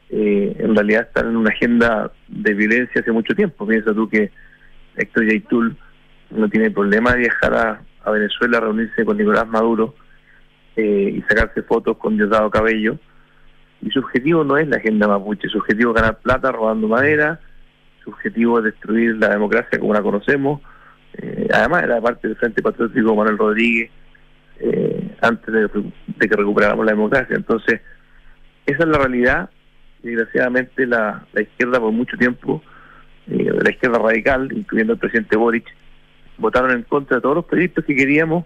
eh, 0.10 0.56
en 0.60 0.76
realidad 0.76 1.08
están 1.08 1.30
en 1.30 1.38
una 1.38 1.52
agenda 1.52 2.12
de 2.28 2.54
violencia 2.54 3.02
hace 3.02 3.12
mucho 3.12 3.34
tiempo. 3.34 3.66
Piensa 3.66 3.94
tú 3.94 4.10
que 4.10 4.32
Héctor 4.98 5.26
Yaitul 5.26 5.78
no 6.32 6.50
tiene 6.50 6.70
problema 6.70 7.14
de 7.14 7.20
viajar 7.20 7.54
a, 7.54 7.82
a 8.04 8.12
Venezuela 8.12 8.58
a 8.58 8.62
reunirse 8.62 9.06
con 9.06 9.18
Nicolás 9.18 9.48
Maduro 9.48 9.96
eh, 10.76 11.14
y 11.16 11.22
sacarse 11.22 11.64
fotos 11.64 11.98
con 11.98 12.18
Diosdado 12.18 12.50
Cabello. 12.50 12.98
Y 13.82 13.90
su 13.90 14.00
objetivo 14.00 14.44
no 14.44 14.58
es 14.58 14.68
la 14.68 14.78
agenda 14.78 15.08
mapuche, 15.08 15.48
su 15.48 15.58
objetivo 15.58 15.92
es 15.92 16.02
ganar 16.02 16.20
plata 16.20 16.52
robando 16.52 16.88
madera, 16.88 17.40
su 18.04 18.12
objetivo 18.12 18.60
es 18.60 18.66
destruir 18.66 19.16
la 19.16 19.30
democracia 19.30 19.80
como 19.80 19.94
la 19.94 20.02
conocemos. 20.02 20.62
Eh, 21.14 21.48
además 21.54 21.84
era 21.84 22.02
parte 22.02 22.28
del 22.28 22.38
Frente 22.38 22.62
Patriótico 22.62 23.16
Manuel 23.16 23.38
Rodríguez 23.38 23.92
eh, 24.62 25.16
antes 25.22 25.54
de, 25.54 25.70
que 26.20 26.36
recuperáramos 26.36 26.86
la 26.86 26.92
democracia. 26.92 27.36
Entonces, 27.36 27.82
esa 28.66 28.84
es 28.84 28.90
la 28.90 28.98
realidad. 29.00 29.50
Desgraciadamente 30.04 30.86
la, 30.86 31.26
la 31.34 31.42
izquierda 31.42 31.80
por 31.80 31.92
mucho 31.92 32.18
tiempo, 32.18 32.62
eh, 33.28 33.52
la 33.62 33.70
izquierda 33.70 34.00
radical, 34.00 34.52
incluyendo 34.52 34.94
el 34.94 35.00
presidente 35.00 35.38
Boric, 35.38 35.66
votaron 36.38 36.72
en 36.72 36.84
contra 36.84 37.18
de 37.18 37.22
todos 37.22 37.36
los 37.36 37.46
proyectos 37.46 37.86
que 37.86 37.96
queríamos 37.96 38.46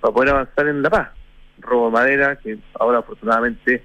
para 0.00 0.14
poder 0.14 0.30
avanzar 0.30 0.68
en 0.68 0.82
la 0.82 0.90
paz. 0.90 1.08
Robo 1.58 1.86
de 1.86 1.92
madera, 1.92 2.36
que 2.36 2.58
ahora 2.78 2.98
afortunadamente 2.98 3.82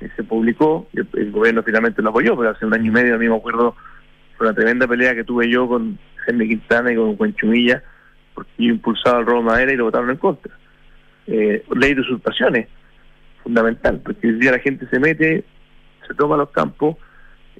eh, 0.00 0.08
se 0.14 0.24
publicó, 0.24 0.88
el, 0.92 1.06
el 1.14 1.32
gobierno 1.32 1.62
finalmente 1.62 2.02
lo 2.02 2.10
apoyó, 2.10 2.36
pero 2.36 2.50
hace 2.50 2.66
un 2.66 2.74
año 2.74 2.86
y 2.86 2.90
medio, 2.90 3.14
a 3.14 3.18
mí 3.18 3.28
me 3.28 3.36
acuerdo, 3.36 3.74
fue 4.36 4.46
una 4.46 4.54
tremenda 4.54 4.86
pelea 4.86 5.14
que 5.14 5.24
tuve 5.24 5.50
yo 5.50 5.66
con 5.68 5.98
Jaime 6.16 6.48
Quintana 6.48 6.92
y 6.92 6.96
con 6.96 7.16
Cuenchumilla, 7.16 7.82
porque 8.34 8.50
yo 8.58 8.72
impulsaba 8.72 9.20
el 9.20 9.26
robo 9.26 9.38
de 9.38 9.44
madera 9.44 9.72
y 9.72 9.76
lo 9.76 9.84
votaron 9.84 10.10
en 10.10 10.16
contra. 10.16 10.54
Eh, 11.30 11.62
ley 11.76 11.92
de 11.92 12.00
usurpaciones, 12.00 12.68
fundamental, 13.42 14.00
porque 14.02 14.28
hoy 14.28 14.34
día 14.38 14.52
la 14.52 14.60
gente 14.60 14.86
se 14.88 14.98
mete, 14.98 15.44
se 16.06 16.14
toma 16.14 16.38
los 16.38 16.48
campos 16.48 16.96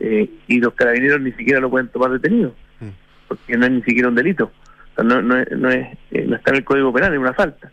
eh, 0.00 0.26
y 0.46 0.58
los 0.58 0.72
carabineros 0.72 1.20
ni 1.20 1.32
siquiera 1.32 1.60
lo 1.60 1.68
pueden 1.68 1.88
tomar 1.88 2.10
detenido, 2.10 2.54
porque 3.28 3.58
no 3.58 3.66
es 3.66 3.72
ni 3.72 3.82
siquiera 3.82 4.08
un 4.08 4.14
delito, 4.14 4.44
o 4.44 4.94
sea, 4.94 5.04
no, 5.04 5.20
no, 5.20 5.36
es, 5.36 5.50
no, 5.50 5.68
es, 5.68 5.86
eh, 6.12 6.24
no 6.26 6.36
está 6.36 6.50
en 6.52 6.56
el 6.56 6.64
Código 6.64 6.94
Penal, 6.94 7.12
es 7.12 7.18
una 7.18 7.34
falta. 7.34 7.70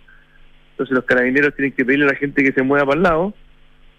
Entonces 0.72 0.94
los 0.94 1.06
carabineros 1.06 1.56
tienen 1.56 1.72
que 1.72 1.86
pedirle 1.86 2.08
a 2.08 2.10
la 2.10 2.18
gente 2.18 2.44
que 2.44 2.52
se 2.52 2.62
mueva 2.62 2.88
para 2.88 2.98
el 2.98 3.04
lado, 3.04 3.34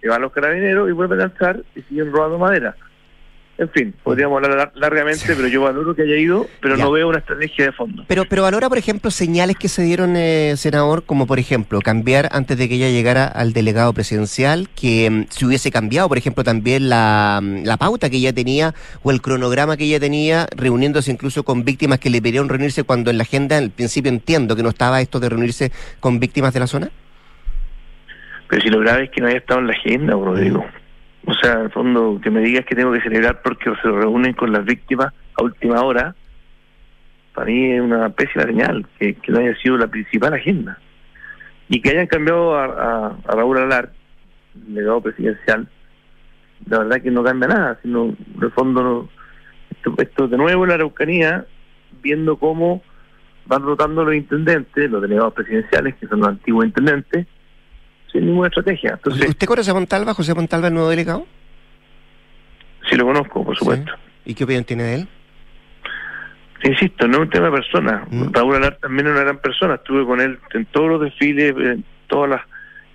que 0.02 0.08
van 0.10 0.20
los 0.20 0.32
carabineros 0.32 0.90
y 0.90 0.92
vuelven 0.92 1.22
a 1.22 1.24
entrar 1.24 1.62
y 1.74 1.80
siguen 1.80 2.12
robando 2.12 2.38
madera. 2.38 2.76
En 3.58 3.70
fin, 3.70 3.94
podríamos 4.04 4.36
hablar 4.36 4.54
lar- 4.58 4.72
largamente, 4.74 5.24
pero 5.34 5.48
yo 5.48 5.62
valoro 5.62 5.94
que 5.94 6.02
haya 6.02 6.16
ido, 6.16 6.46
pero 6.60 6.76
Ya. 6.76 6.84
no 6.84 6.90
veo 6.90 7.08
una 7.08 7.20
estrategia 7.20 7.64
de 7.64 7.72
fondo. 7.72 8.04
Pero, 8.06 8.26
pero 8.28 8.42
valora, 8.42 8.68
por 8.68 8.76
ejemplo, 8.76 9.10
señales 9.10 9.56
que 9.56 9.68
se 9.68 9.80
dieron, 9.82 10.14
eh, 10.14 10.52
senador, 10.58 11.04
como 11.04 11.26
por 11.26 11.38
ejemplo, 11.38 11.80
cambiar 11.80 12.28
antes 12.32 12.58
de 12.58 12.68
que 12.68 12.74
ella 12.74 12.90
llegara 12.90 13.24
al 13.26 13.54
delegado 13.54 13.94
presidencial, 13.94 14.68
que 14.78 15.08
mm, 15.08 15.24
se 15.30 15.46
hubiese 15.46 15.70
cambiado, 15.70 16.06
por 16.06 16.18
ejemplo, 16.18 16.44
también 16.44 16.90
la, 16.90 17.40
mm, 17.42 17.64
la 17.64 17.78
pauta 17.78 18.10
que 18.10 18.18
ella 18.18 18.34
tenía 18.34 18.74
o 19.02 19.10
el 19.10 19.22
cronograma 19.22 19.78
que 19.78 19.84
ella 19.84 20.00
tenía, 20.00 20.46
reuniéndose 20.54 21.10
incluso 21.10 21.42
con 21.42 21.64
víctimas 21.64 21.98
que 21.98 22.10
le 22.10 22.20
pidieron 22.20 22.50
reunirse 22.50 22.84
cuando 22.84 23.10
en 23.10 23.16
la 23.16 23.22
agenda, 23.22 23.56
al 23.56 23.70
principio 23.70 24.10
entiendo 24.12 24.54
que 24.54 24.62
no 24.62 24.68
estaba 24.68 25.00
esto 25.00 25.18
de 25.18 25.30
reunirse 25.30 25.72
con 25.98 26.20
víctimas 26.20 26.52
de 26.52 26.60
la 26.60 26.66
zona. 26.66 26.90
Pero 28.50 28.60
si 28.60 28.68
lo 28.68 28.80
grave 28.80 29.04
es 29.04 29.10
que 29.12 29.22
no 29.22 29.28
haya 29.28 29.38
estado 29.38 29.60
en 29.60 29.66
la 29.68 29.72
agenda, 29.72 30.12
Rodrigo. 30.12 30.62
O 31.26 31.34
sea, 31.34 31.54
en 31.54 31.60
el 31.62 31.70
fondo, 31.70 32.20
que 32.22 32.30
me 32.30 32.40
digas 32.40 32.64
que 32.64 32.76
tengo 32.76 32.92
que 32.92 33.00
celebrar 33.00 33.42
porque 33.42 33.70
se 33.82 33.90
reúnen 33.90 34.32
con 34.32 34.52
las 34.52 34.64
víctimas 34.64 35.12
a 35.34 35.42
última 35.42 35.82
hora, 35.82 36.14
para 37.34 37.46
mí 37.48 37.72
es 37.72 37.80
una 37.80 38.08
pésima 38.10 38.44
señal 38.44 38.86
que, 38.98 39.16
no 39.28 39.40
haya 39.40 39.56
sido 39.56 39.76
la 39.76 39.88
principal 39.88 40.34
agenda. 40.34 40.78
Y 41.68 41.82
que 41.82 41.90
hayan 41.90 42.06
cambiado 42.06 42.56
a, 42.56 43.08
a, 43.08 43.32
Raúl 43.34 43.58
Alar, 43.58 43.90
legado 44.68 45.00
presidencial, 45.00 45.68
la 46.66 46.78
verdad 46.78 47.02
que 47.02 47.10
no 47.10 47.24
cambia 47.24 47.48
nada, 47.48 47.78
sino, 47.82 48.04
en 48.04 48.42
el 48.42 48.52
fondo, 48.52 49.08
esto, 49.70 49.94
esto 49.98 50.28
de 50.28 50.36
nuevo 50.36 50.62
en 50.62 50.68
la 50.68 50.74
Araucanía, 50.76 51.44
viendo 52.02 52.36
cómo 52.36 52.82
van 53.46 53.62
rotando 53.62 54.04
los 54.04 54.14
intendentes, 54.14 54.88
los 54.88 55.02
delegados 55.02 55.34
presidenciales, 55.34 55.96
que 55.96 56.06
son 56.06 56.20
los 56.20 56.28
antiguos 56.28 56.66
intendentes, 56.66 57.26
sin 58.18 58.26
ninguna 58.26 58.48
estrategia. 58.48 58.90
Entonces, 58.94 59.28
¿Usted 59.28 59.46
conoce 59.46 59.70
a 59.70 59.74
Montalva, 59.74 60.14
José 60.14 60.34
Montalva, 60.34 60.68
el 60.68 60.74
nuevo 60.74 60.88
delegado? 60.88 61.26
Sí, 62.88 62.96
lo 62.96 63.04
conozco, 63.06 63.44
por 63.44 63.56
supuesto. 63.56 63.92
¿Y 64.24 64.34
qué 64.34 64.44
opinión 64.44 64.64
tiene 64.64 64.82
de 64.84 64.94
él? 64.94 65.08
Insisto, 66.64 67.06
no 67.06 67.18
es 67.18 67.22
un 67.24 67.30
tema 67.30 67.46
de 67.46 67.52
persona. 67.52 68.06
Raúl 68.32 68.56
Alar 68.56 68.78
también 68.80 69.06
es 69.06 69.12
una 69.12 69.22
gran 69.22 69.38
persona. 69.38 69.74
Estuve 69.74 70.04
con 70.06 70.20
él 70.20 70.38
en 70.54 70.64
todos 70.66 70.88
los 70.88 71.00
desfiles, 71.02 71.54
en 71.56 71.84
todas 72.08 72.30
las. 72.30 72.40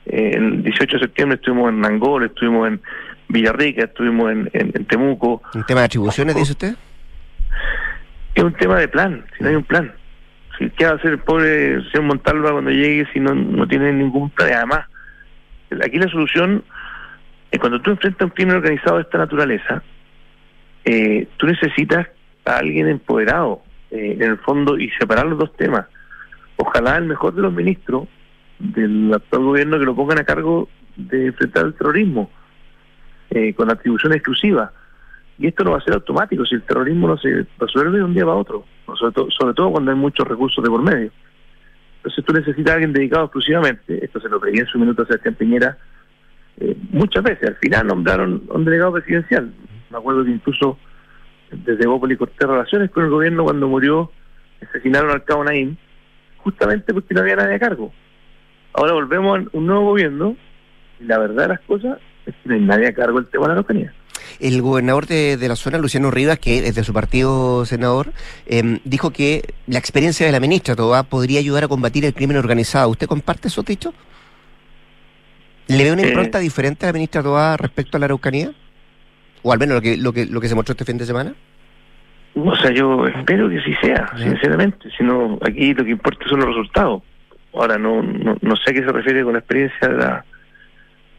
eh, 0.07 0.31
el 0.33 0.63
18 0.63 0.97
de 0.97 1.03
septiembre 1.03 1.35
estuvimos 1.35 1.69
en 1.71 1.85
Angol, 1.85 2.25
estuvimos 2.25 2.67
en 2.67 2.81
Villarrica, 3.29 3.83
estuvimos 3.85 4.31
en, 4.31 4.49
en- 4.53 4.71
en 4.73 4.85
Temuco. 4.85 5.41
¿Un 5.53 5.63
tema 5.65 5.81
de 5.81 5.85
atribuciones, 5.85 6.35
dice 6.35 6.51
usted? 6.53 6.75
Es 8.33 8.43
un 8.43 8.53
tema 8.53 8.77
de 8.79 8.87
plan, 8.87 9.25
si 9.37 9.43
no 9.43 9.49
hay 9.49 9.55
un 9.55 9.63
plan. 9.63 9.93
Si, 10.57 10.69
¿Qué 10.71 10.85
va 10.85 10.91
a 10.91 10.95
hacer 10.95 11.11
el 11.11 11.19
pobre 11.19 11.81
señor 11.91 12.03
Montalva 12.07 12.51
cuando 12.51 12.71
llegue 12.71 13.05
si 13.13 13.19
no, 13.19 13.35
no 13.35 13.67
tiene 13.67 13.93
ningún 13.93 14.29
plan? 14.31 14.53
Además, 14.53 14.85
aquí 15.83 15.97
la 15.97 16.09
solución 16.09 16.63
es 17.49 17.59
cuando 17.59 17.81
tú 17.81 17.91
enfrentas 17.91 18.25
un 18.25 18.31
crimen 18.31 18.55
organizado 18.57 18.97
de 18.97 19.03
esta 19.03 19.17
naturaleza, 19.17 19.83
eh, 20.85 21.27
tú 21.37 21.47
necesitas 21.47 22.07
a 22.45 22.57
alguien 22.57 22.87
empoderado, 22.87 23.61
eh, 23.91 24.17
en 24.19 24.23
el 24.23 24.37
fondo, 24.37 24.77
y 24.77 24.89
separar 24.91 25.27
los 25.27 25.37
dos 25.37 25.55
temas. 25.55 25.85
Ojalá 26.57 26.97
el 26.97 27.05
mejor 27.05 27.33
de 27.33 27.41
los 27.41 27.53
ministros 27.53 28.07
del 28.59 29.13
actual 29.13 29.43
gobierno 29.43 29.79
que 29.79 29.85
lo 29.85 29.95
pongan 29.95 30.19
a 30.19 30.23
cargo 30.23 30.69
de 30.95 31.27
enfrentar 31.27 31.65
el 31.65 31.73
terrorismo, 31.73 32.29
eh, 33.29 33.53
con 33.53 33.69
atribución 33.69 34.13
exclusiva. 34.13 34.71
Y 35.37 35.47
esto 35.47 35.63
no 35.63 35.71
va 35.71 35.77
a 35.77 35.81
ser 35.81 35.93
automático 35.93 36.45
si 36.45 36.55
el 36.55 36.63
terrorismo 36.63 37.07
no 37.07 37.17
se 37.17 37.45
resuelve 37.57 37.97
de 37.97 38.03
un 38.03 38.13
día 38.13 38.25
para 38.25 38.37
otro, 38.37 38.65
sobre 38.95 39.53
todo 39.53 39.71
cuando 39.71 39.91
hay 39.91 39.97
muchos 39.97 40.27
recursos 40.27 40.63
de 40.63 40.69
por 40.69 40.83
medio. 40.83 41.11
Entonces 42.01 42.25
tú 42.25 42.33
necesitas 42.33 42.71
a 42.71 42.73
alguien 42.75 42.93
dedicado 42.93 43.25
exclusivamente, 43.25 44.03
esto 44.03 44.19
se 44.19 44.27
lo 44.27 44.39
pedí 44.39 44.59
en 44.59 44.65
su 44.65 44.79
minuto 44.79 45.03
a 45.03 45.05
Sebastián 45.05 45.35
Piñera 45.35 45.77
eh, 46.61 46.75
muchas 46.91 47.23
veces, 47.23 47.49
al 47.49 47.55
final 47.55 47.87
nombraron 47.87 48.43
a 48.49 48.53
un 48.53 48.65
delegado 48.65 48.93
presidencial. 48.93 49.51
Me 49.89 49.97
acuerdo 49.97 50.23
que 50.23 50.31
incluso 50.31 50.77
desde 51.51 51.87
Bópoli 51.87 52.15
corté 52.17 52.45
relaciones 52.45 52.91
con 52.91 53.03
el 53.03 53.09
gobierno 53.09 53.43
cuando 53.43 53.67
murió, 53.67 54.11
asesinaron 54.61 55.11
al 55.11 55.23
cabo 55.23 55.43
Naim, 55.43 55.75
justamente 56.37 56.93
porque 56.93 57.13
no 57.13 57.21
había 57.21 57.35
nadie 57.35 57.55
a 57.55 57.59
cargo. 57.59 57.91
Ahora 58.73 58.93
volvemos 58.93 59.39
a 59.39 59.43
un 59.53 59.65
nuevo 59.65 59.85
gobierno 59.85 60.37
y 60.99 61.05
la 61.05 61.17
verdad 61.17 61.43
de 61.43 61.49
las 61.49 61.61
cosas 61.61 61.99
es 62.25 62.35
que 62.35 62.49
no 62.49 62.55
hay 62.55 62.61
nadie 62.61 62.87
a 62.87 62.93
cargo 62.93 63.19
del 63.19 63.29
tema 63.29 63.43
de 63.43 63.47
la 63.47 63.53
Araucanía. 63.53 63.93
El 64.41 64.61
gobernador 64.61 65.05
de, 65.05 65.37
de 65.37 65.47
la 65.47 65.55
zona, 65.55 65.77
Luciano 65.77 66.09
Rivas, 66.11 66.39
que 66.39 66.57
es 66.67 66.75
de 66.75 66.83
su 66.83 66.93
partido 66.93 67.63
senador, 67.65 68.11
em, 68.47 68.79
dijo 68.85 69.11
que 69.11 69.53
la 69.67 69.77
experiencia 69.79 70.25
de 70.25 70.31
la 70.31 70.39
ministra 70.39 70.75
Toa 70.75 71.03
podría 71.03 71.39
ayudar 71.39 71.63
a 71.65 71.67
combatir 71.67 72.05
el 72.05 72.13
crimen 72.13 72.37
organizado. 72.37 72.89
¿Usted 72.89 73.07
comparte 73.07 73.47
esos 73.49 73.63
dichos? 73.65 73.93
¿Le 75.67 75.83
ve 75.83 75.91
una 75.91 76.01
Eh. 76.01 76.07
impronta 76.07 76.39
diferente 76.39 76.85
a 76.85 76.89
la 76.89 76.93
ministra 76.93 77.21
Toa 77.23 77.55
respecto 77.57 77.97
a 77.97 77.99
la 77.99 78.05
Araucanía? 78.05 78.51
¿O 79.43 79.53
al 79.53 79.59
menos 79.59 79.75
lo 79.75 79.81
que, 79.81 79.97
lo 79.97 80.11
que, 80.13 80.25
lo 80.25 80.41
que 80.41 80.47
se 80.47 80.55
mostró 80.55 80.73
este 80.73 80.85
fin 80.85 80.97
de 80.97 81.05
semana? 81.05 81.33
O 82.35 82.55
sea, 82.55 82.71
yo 82.71 83.05
espero 83.07 83.49
que 83.49 83.61
sí 83.61 83.73
sea, 83.81 84.09
sinceramente. 84.17 84.89
Si 84.97 85.03
no, 85.03 85.37
aquí 85.45 85.73
lo 85.73 85.83
que 85.83 85.91
importa 85.91 86.25
son 86.29 86.39
los 86.39 86.49
resultados. 86.49 87.03
Ahora, 87.53 87.77
no, 87.77 88.01
no, 88.01 88.37
no 88.41 88.55
sé 88.55 88.71
a 88.71 88.73
qué 88.73 88.79
se 88.81 88.91
refiere 88.91 89.23
con 89.23 89.33
la 89.33 89.39
experiencia 89.39 89.87
de 89.87 89.97
la, 89.97 90.25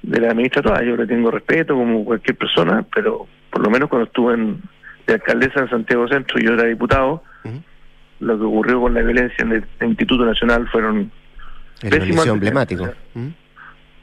de 0.03 0.21
la 0.21 0.35
ministra 0.35 0.63
Toa. 0.63 0.83
Yo 0.83 0.97
le 0.97 1.07
tengo 1.07 1.31
respeto 1.31 1.75
como 1.75 2.05
cualquier 2.05 2.37
persona, 2.37 2.85
pero 2.95 3.27
por 3.51 3.63
lo 3.63 3.71
menos 3.71 3.89
cuando 3.89 4.07
estuve 4.07 4.35
en, 4.35 4.61
de 5.07 5.15
alcaldesa 5.15 5.61
en 5.61 5.71
Santiago 5.71 6.09
Centro 6.09 6.39
y 6.41 6.45
yo 6.47 6.55
era 6.55 6.65
diputado, 6.65 7.23
lo 8.21 8.39
que 8.39 8.45
ocurrió 8.45 8.81
con 8.81 8.95
la 8.95 9.03
violencia 9.03 9.43
en 9.45 9.53
el, 9.53 9.65
Instituto 9.89 10.25
Nacional 10.25 10.69
fueron 10.69 11.11
antecedentes. 11.83 12.27
emblemático. 12.27 12.89
¿Mm? 13.15 13.29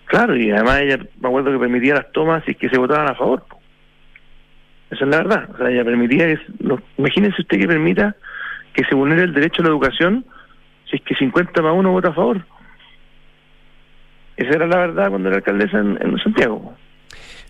Claro, 0.05 0.35
y 0.35 0.51
además 0.51 0.81
ella, 0.81 0.97
me 1.21 1.27
acuerdo 1.29 1.51
que 1.51 1.59
permitía 1.59 1.95
las 1.95 2.11
tomas 2.11 2.43
y 2.47 2.55
que 2.55 2.67
se 2.69 2.77
votaban 2.77 3.07
a 3.07 3.15
favor. 3.15 3.45
Esa 4.89 5.03
es 5.05 5.09
la 5.11 5.17
verdad. 5.17 5.49
O 5.53 5.57
sea, 5.57 5.69
ella 5.69 5.85
permitía 5.85 6.25
que... 6.27 6.39
lo- 6.59 6.81
imagínense 6.97 7.41
usted 7.41 7.59
que 7.59 7.67
permita 7.67 8.15
que 8.73 8.83
se 8.85 8.95
vulnere 8.95 9.23
el 9.23 9.33
derecho 9.33 9.61
a 9.61 9.65
la 9.65 9.69
educación 9.71 10.25
si 10.89 10.95
es 10.97 11.03
que 11.03 11.13
50 11.15 11.61
más 11.61 11.73
1 11.75 11.91
vota 11.91 12.07
a 12.09 12.13
favor. 12.13 12.43
Esa 14.39 14.51
era 14.55 14.67
la 14.67 14.77
verdad 14.77 15.09
cuando 15.09 15.27
era 15.27 15.37
alcaldesa 15.37 15.79
en, 15.79 15.97
en 16.01 16.17
Santiago. 16.19 16.73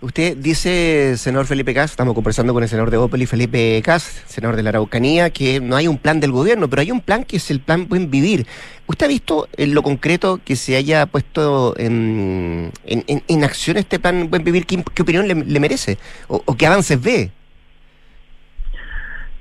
Usted 0.02 0.38
dice, 0.38 1.18
senador 1.18 1.46
Felipe 1.46 1.74
Cas, 1.74 1.92
estamos 1.92 2.16
conversando 2.16 2.54
con 2.54 2.64
el 2.64 2.70
senador 2.70 2.90
de 2.90 2.98
Opel 2.98 3.22
y 3.22 3.26
Felipe 3.26 3.80
Cas, 3.84 4.02
senador 4.26 4.56
de 4.56 4.64
la 4.64 4.70
Araucanía, 4.70 5.30
que 5.30 5.60
no 5.60 5.76
hay 5.76 5.88
un 5.88 5.98
plan 6.00 6.20
del 6.20 6.32
gobierno, 6.32 6.68
pero 6.70 6.82
hay 6.82 6.90
un 6.92 7.02
plan 7.02 7.26
que 7.26 7.36
es 7.38 7.52
el 7.52 7.60
plan 7.60 7.88
Buen 7.88 8.10
Vivir. 8.10 8.48
¿Usted 8.88 9.06
ha 9.06 9.10
visto 9.10 9.48
en 9.58 9.76
lo 9.76 9.84
concreto 9.84 10.40
que 10.44 10.56
se 10.56 10.78
haya 10.78 11.06
puesto 11.06 11.76
en, 11.78 12.72
en, 12.86 13.04
en- 13.08 13.24
en 13.28 13.44
acción 13.44 13.78
este 13.78 14.00
plan 14.00 14.30
Buen 14.32 14.44
Vivir? 14.44 14.66
¿Qué, 14.66 14.84
qué 14.96 15.02
opinión 15.04 15.28
le, 15.28 15.36
le 15.36 15.60
merece? 15.60 15.98
¿O, 16.28 16.42
o 16.46 16.56
qué 16.56 16.66
avances 16.66 17.00
ve? 17.00 17.30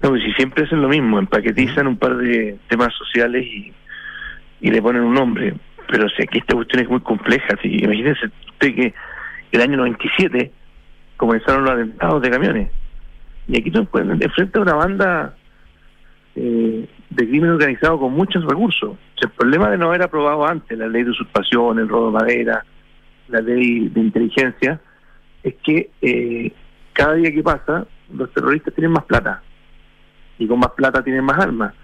No, 0.03 0.11
pues 0.11 0.23
si 0.23 0.33
siempre 0.33 0.65
hacen 0.65 0.83
lo 0.83 0.89
mismo, 0.89 1.19
empaquetizan 1.19 1.87
un 1.87 1.97
par 1.97 2.17
de 2.19 2.59
temas 2.69 2.93
sociales 2.95 3.47
y, 3.47 3.73
y 4.61 4.71
le 4.71 4.83
ponen 4.83 5.03
un 5.03 5.15
nombre. 5.15 5.55
Pero 5.89 6.09
si 6.09 6.23
aquí 6.23 6.39
esta 6.39 6.55
cuestión 6.55 6.83
es 6.83 6.89
muy 6.89 7.01
compleja. 7.01 7.57
Si, 7.63 7.69
imagínense 7.83 8.27
usted 8.27 8.75
que 8.75 8.95
el 9.53 9.61
año 9.61 9.79
97 9.79 10.53
comenzaron 11.17 11.65
los 11.65 11.73
atentados 11.73 12.23
de 12.23 12.31
camiones. 12.31 12.71
Y 13.49 13.59
aquí 13.59 13.71
tú 13.71 13.81
enfrentas 13.81 14.57
a 14.57 14.61
una 14.61 14.75
banda 14.75 15.35
eh, 16.37 16.89
de 17.11 17.29
crimen 17.29 17.51
organizado 17.51 17.99
con 17.99 18.13
muchos 18.13 18.45
recursos. 18.45 18.97
El 19.21 19.31
problema 19.31 19.71
de 19.71 19.79
no 19.79 19.87
haber 19.87 20.03
aprobado 20.03 20.47
antes 20.47 20.79
la 20.79 20.87
ley 20.87 21.03
de 21.03 21.11
usurpación, 21.11 21.79
el 21.79 21.89
robo 21.89 22.07
de 22.07 22.13
madera, 22.13 22.65
la 23.29 23.41
ley 23.41 23.89
de 23.89 24.01
inteligencia, 24.01 24.81
es 25.43 25.55
que 25.65 25.91
eh, 26.03 26.53
cada 26.93 27.15
día 27.15 27.33
que 27.33 27.43
pasa 27.43 27.87
los 28.13 28.33
terroristas 28.33 28.75
tienen 28.75 28.93
más 28.93 29.05
plata 29.05 29.43
y 30.39 30.47
con 30.47 30.59
más 30.59 30.71
plata 30.73 31.03
tienen 31.03 31.25
más 31.25 31.39
armas 31.39 31.75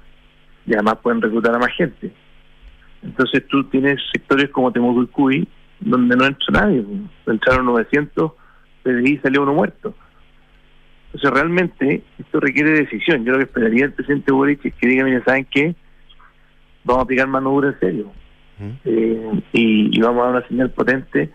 y 0.67 0.75
además 0.75 0.97
pueden 1.03 1.21
reclutar 1.21 1.55
a 1.55 1.59
más 1.59 1.73
gente. 1.77 2.13
Entonces 3.05 3.47
tú 3.49 3.65
tienes 3.65 4.01
sectores 4.13 4.51
como 4.51 4.73
Temuco 4.73 5.03
y 5.03 5.07
Cuy 5.07 5.49
donde 5.81 6.17
no 6.17 6.25
entra 6.25 6.47
nadie, 6.51 6.85
entraron 7.27 7.67
900, 7.67 8.33
PDI 8.83 9.19
salió 9.19 9.43
uno 9.43 9.55
muerto. 9.55 9.95
Entonces 11.07 11.31
realmente 11.31 12.03
esto 12.19 12.41
requiere 12.41 12.71
decisión. 12.71 13.25
Yo 13.25 13.33
lo 13.33 13.39
que 13.39 13.45
esperaría 13.45 13.83
del 13.83 13.93
presidente 13.93 14.33
Boric 14.33 14.65
es 14.65 14.75
que 14.75 14.89
diga, 14.89 15.05
mira, 15.05 15.23
¿saben 15.25 15.47
qué? 15.51 15.75
Vamos 16.85 17.03
a 17.03 17.05
aplicar 17.05 17.29
mano 17.29 17.51
dura 17.51 17.69
en 17.69 17.81
serio. 17.81 18.13
Eh, 18.85 19.43
y, 19.53 19.99
y 19.99 20.01
vamos 20.01 20.23
a 20.23 20.27
dar 20.27 20.37
una 20.37 20.49
señal 20.49 20.71
potente 20.71 21.31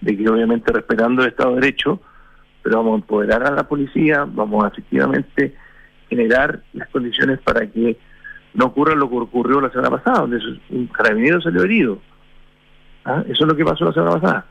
de 0.00 0.16
que 0.16 0.28
obviamente 0.28 0.72
respetando 0.72 1.22
el 1.22 1.28
Estado 1.28 1.54
de 1.54 1.60
Derecho, 1.60 2.00
pero 2.62 2.78
vamos 2.78 2.92
a 2.92 2.96
empoderar 2.96 3.44
a 3.44 3.50
la 3.50 3.68
policía, 3.68 4.24
vamos 4.26 4.64
a 4.64 4.68
efectivamente 4.68 5.54
generar 6.08 6.62
las 6.72 6.88
condiciones 6.88 7.38
para 7.40 7.66
que 7.66 7.96
no 8.54 8.66
ocurra 8.66 8.94
lo 8.94 9.08
que 9.08 9.16
ocurrió 9.16 9.60
la 9.60 9.70
semana 9.70 9.90
pasada, 9.90 10.20
donde 10.20 10.38
un 10.70 10.86
carabinero 10.88 11.40
salió 11.40 11.62
herido. 11.62 11.98
¿Ah? 13.04 13.22
Eso 13.26 13.44
es 13.44 13.48
lo 13.48 13.56
que 13.56 13.64
pasó 13.64 13.84
la 13.84 13.92
semana 13.92 14.20
pasada. 14.20 14.46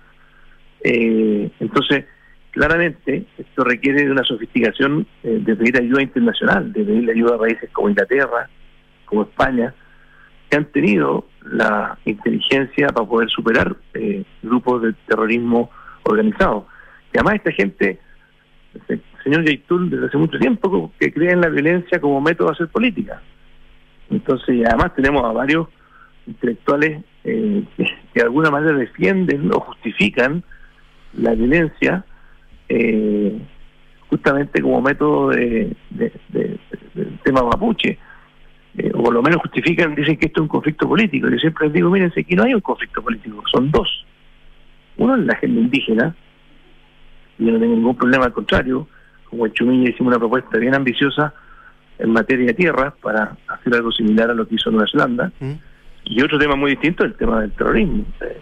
Eh, 0.83 1.49
entonces, 1.59 2.05
claramente, 2.51 3.25
esto 3.37 3.63
requiere 3.63 4.05
de 4.05 4.11
una 4.11 4.23
sofisticación 4.23 5.05
eh, 5.23 5.39
de 5.41 5.55
pedir 5.55 5.77
ayuda 5.77 6.01
internacional, 6.01 6.71
de 6.71 6.83
pedir 6.83 7.09
ayuda 7.09 7.35
a 7.35 7.39
países 7.39 7.69
como 7.71 7.89
Inglaterra, 7.89 8.49
como 9.05 9.23
España, 9.23 9.73
que 10.49 10.57
han 10.57 10.65
tenido 10.65 11.27
la 11.43 11.97
inteligencia 12.05 12.87
para 12.87 13.07
poder 13.07 13.29
superar 13.29 13.75
eh, 13.93 14.23
grupos 14.41 14.81
de 14.81 14.93
terrorismo 15.07 15.69
organizado. 16.03 16.65
Y 17.13 17.17
además 17.17 17.35
esta 17.35 17.51
gente, 17.51 17.99
el 18.87 19.01
señor 19.23 19.45
Yaitul, 19.45 19.89
desde 19.89 20.07
hace 20.07 20.17
mucho 20.17 20.39
tiempo, 20.39 20.91
que 20.99 21.11
cree 21.11 21.31
en 21.31 21.41
la 21.41 21.49
violencia 21.49 21.99
como 21.99 22.21
método 22.21 22.47
de 22.47 22.53
hacer 22.53 22.67
política. 22.69 23.21
Entonces, 24.09 24.65
además 24.65 24.95
tenemos 24.95 25.23
a 25.23 25.31
varios 25.31 25.67
intelectuales 26.27 27.03
eh, 27.23 27.63
que, 27.77 27.83
de 28.15 28.21
alguna 28.21 28.49
manera 28.51 28.73
defienden 28.77 29.49
o 29.53 29.59
justifican 29.59 30.43
la 31.13 31.33
violencia 31.35 32.03
eh, 32.67 33.39
justamente 34.09 34.61
como 34.61 34.81
método 34.81 35.29
de, 35.29 35.75
de- 35.89 36.11
de- 36.29 36.39
de- 36.39 36.59
del 36.95 37.19
tema 37.23 37.43
mapuche. 37.43 37.97
Eh, 38.77 38.91
o 38.93 39.03
por 39.03 39.13
lo 39.13 39.21
menos 39.21 39.41
justifican, 39.41 39.95
dicen 39.95 40.17
que 40.17 40.27
esto 40.27 40.41
es 40.41 40.43
un 40.43 40.47
conflicto 40.47 40.87
político. 40.87 41.27
Yo 41.29 41.37
siempre 41.39 41.65
les 41.67 41.73
digo, 41.73 41.89
mírense, 41.89 42.21
aquí 42.21 42.35
no 42.35 42.43
hay 42.43 42.53
un 42.53 42.61
conflicto 42.61 43.01
político, 43.01 43.43
son 43.51 43.71
dos. 43.71 44.05
Uno 44.97 45.15
es 45.15 45.25
la 45.25 45.33
agenda 45.33 45.61
indígena, 45.61 46.15
y 47.39 47.45
yo 47.45 47.53
no 47.53 47.59
tengo 47.59 47.75
ningún 47.75 47.95
problema, 47.95 48.25
al 48.25 48.33
contrario, 48.33 48.87
como 49.29 49.45
en 49.45 49.53
Chumilla 49.53 49.89
hicimos 49.89 50.11
una 50.11 50.19
propuesta 50.19 50.57
bien 50.57 50.75
ambiciosa 50.75 51.33
en 51.99 52.11
materia 52.11 52.47
de 52.47 52.53
tierra 52.53 52.93
para 53.01 53.37
hacer 53.47 53.75
algo 53.75 53.91
similar 53.91 54.31
a 54.31 54.33
lo 54.33 54.47
que 54.47 54.55
hizo 54.55 54.71
Nueva 54.71 54.87
Zelanda. 54.91 55.31
Y 56.05 56.21
otro 56.21 56.39
tema 56.39 56.55
muy 56.55 56.71
distinto 56.71 57.03
es 57.03 57.11
el 57.11 57.17
tema 57.17 57.41
del 57.41 57.51
terrorismo. 57.51 58.05
Eh, 58.21 58.41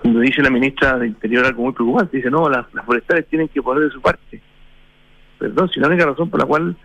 Cuando 0.00 0.20
dice 0.20 0.42
la 0.42 0.50
ministra 0.50 0.96
de 0.98 1.08
Interior 1.08 1.44
algo 1.44 1.64
muy 1.64 1.72
preocupante, 1.72 2.16
dice, 2.16 2.30
no, 2.30 2.48
las, 2.48 2.72
las 2.72 2.86
forestales 2.86 3.26
tienen 3.26 3.48
que 3.48 3.60
poner 3.60 3.84
de 3.84 3.90
su 3.90 4.00
parte. 4.00 4.40
Perdón, 5.38 5.68
si 5.68 5.80
la 5.80 5.88
única 5.88 6.06
razón 6.06 6.30
por 6.30 6.40
la 6.40 6.46
cual 6.46 6.76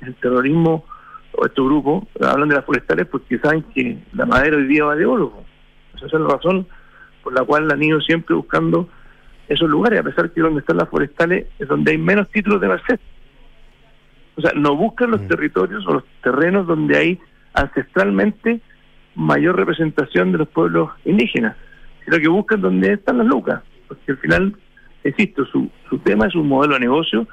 el 0.00 0.14
terrorismo 0.16 0.84
o 1.32 1.46
estos 1.46 1.64
grupos 1.64 2.04
hablan 2.20 2.48
de 2.48 2.54
las 2.56 2.64
forestales 2.64 3.06
porque 3.06 3.38
saben 3.38 3.62
que 3.74 3.98
la 4.14 4.26
madera 4.26 4.56
hoy 4.56 4.66
día 4.66 4.84
vale 4.84 5.04
oro. 5.04 5.44
Esa 5.96 6.06
es 6.06 6.12
la 6.12 6.28
razón 6.28 6.66
por 7.22 7.34
la 7.34 7.44
cual 7.44 7.70
han 7.70 7.82
ido 7.82 8.00
siempre 8.00 8.34
buscando 8.34 8.88
esos 9.48 9.68
lugares, 9.68 10.00
a 10.00 10.02
pesar 10.02 10.30
que 10.30 10.40
donde 10.40 10.60
están 10.60 10.76
las 10.76 10.88
forestales 10.88 11.46
es 11.58 11.68
donde 11.68 11.92
hay 11.92 11.98
menos 11.98 12.28
títulos 12.30 12.60
de 12.60 12.68
Merced. 12.68 13.00
O 14.36 14.40
sea, 14.40 14.52
no 14.54 14.76
buscan 14.76 15.10
los 15.10 15.26
territorios 15.28 15.86
o 15.86 15.94
los 15.94 16.04
terrenos 16.22 16.66
donde 16.66 16.96
hay 16.96 17.18
ancestralmente 17.54 18.60
mayor 19.14 19.56
representación 19.56 20.32
de 20.32 20.38
los 20.38 20.48
pueblos 20.48 20.90
indígenas, 21.04 21.56
sino 22.04 22.18
que 22.18 22.28
buscan 22.28 22.60
donde 22.60 22.92
están 22.92 23.18
las 23.18 23.26
lucas, 23.26 23.62
porque 23.88 24.12
al 24.12 24.18
final, 24.18 24.56
insisto, 25.04 25.46
su, 25.46 25.70
su 25.88 25.98
tema 25.98 26.26
es 26.26 26.34
un 26.34 26.48
modelo 26.48 26.74
de 26.74 26.80
negocio 26.80 27.26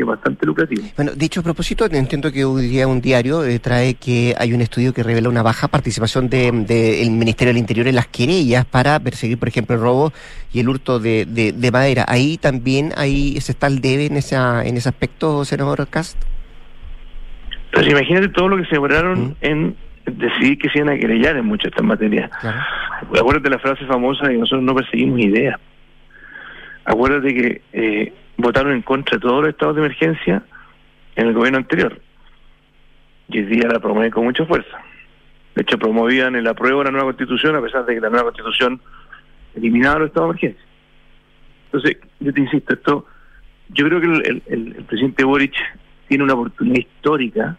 que 0.00 0.04
es 0.04 0.08
bastante 0.08 0.46
lucrativo. 0.46 0.82
Bueno, 0.96 1.12
dicho 1.14 1.40
a 1.40 1.42
propósito, 1.42 1.84
entiendo 1.84 2.32
que 2.32 2.44
hoy 2.44 2.68
día 2.68 2.86
un 2.86 3.00
diario 3.00 3.44
eh, 3.44 3.58
trae 3.58 3.94
que 3.94 4.34
hay 4.38 4.52
un 4.52 4.60
estudio 4.60 4.94
que 4.94 5.02
revela 5.02 5.28
una 5.28 5.42
baja 5.42 5.68
participación 5.68 6.28
del 6.30 6.66
de, 6.66 7.02
el 7.02 7.10
Ministerio 7.10 7.52
del 7.52 7.58
Interior 7.58 7.86
en 7.86 7.96
las 7.96 8.06
querellas 8.06 8.64
para 8.64 8.98
perseguir, 8.98 9.38
por 9.38 9.48
ejemplo, 9.48 9.76
el 9.76 9.82
robo 9.82 10.12
y 10.52 10.60
el 10.60 10.68
hurto 10.68 10.98
de, 10.98 11.26
de, 11.26 11.52
de 11.52 11.70
madera. 11.70 12.04
Ahí 12.08 12.38
también 12.38 12.92
ahí 12.96 13.38
se 13.40 13.52
está 13.52 13.66
el 13.66 13.80
debe 13.80 14.06
en, 14.06 14.16
esa, 14.16 14.64
en 14.64 14.76
ese 14.76 14.88
aspecto, 14.88 15.44
senador 15.44 15.86
Cast. 15.88 16.16
Pues 17.72 17.86
imagínate 17.86 18.28
todo 18.28 18.48
lo 18.48 18.56
que 18.56 18.64
se 18.64 18.74
demoraron 18.74 19.36
en 19.40 19.76
decidir 20.06 20.58
que 20.58 20.68
se 20.70 20.78
iban 20.78 20.94
a 20.94 20.98
querellar 20.98 21.36
en 21.36 21.46
muchas 21.46 21.64
de 21.64 21.68
estas 21.68 21.86
materias. 21.86 22.30
Claro. 22.40 22.58
Acuérdate 23.18 23.50
la 23.50 23.58
frase 23.58 23.84
famosa 23.86 24.26
de 24.26 24.34
que 24.34 24.38
nosotros 24.40 24.62
no 24.62 24.74
perseguimos 24.74 25.20
ideas. 25.20 25.60
Acuérdate 26.84 27.34
que 27.34 27.62
eh, 27.72 28.12
votaron 28.40 28.72
en 28.72 28.82
contra 28.82 29.16
de 29.16 29.20
todos 29.20 29.42
los 29.42 29.50
estados 29.50 29.76
de 29.76 29.82
emergencia 29.82 30.42
en 31.16 31.26
el 31.26 31.34
gobierno 31.34 31.58
anterior. 31.58 32.00
Y 33.28 33.38
hoy 33.38 33.44
día 33.46 33.68
la 33.68 33.80
promueven 33.80 34.10
con 34.10 34.24
mucha 34.24 34.44
fuerza. 34.44 34.78
De 35.54 35.62
hecho, 35.62 35.78
promovían 35.78 36.36
el 36.36 36.46
apruebo 36.46 36.78
de 36.78 36.86
la 36.86 36.90
nueva 36.92 37.06
constitución 37.06 37.56
a 37.56 37.62
pesar 37.62 37.84
de 37.84 37.94
que 37.94 38.00
la 38.00 38.08
nueva 38.08 38.24
constitución 38.24 38.80
eliminaba 39.54 40.00
los 40.00 40.08
estados 40.08 40.28
de 40.28 40.30
emergencia. 40.30 40.70
Entonces, 41.66 41.96
yo 42.18 42.32
te 42.32 42.40
insisto, 42.40 42.74
esto, 42.74 43.06
yo 43.68 43.86
creo 43.86 44.00
que 44.00 44.42
el, 44.46 44.84
presidente 44.88 45.24
Boric 45.24 45.54
tiene 46.08 46.24
una 46.24 46.34
oportunidad 46.34 46.78
histórica, 46.78 47.56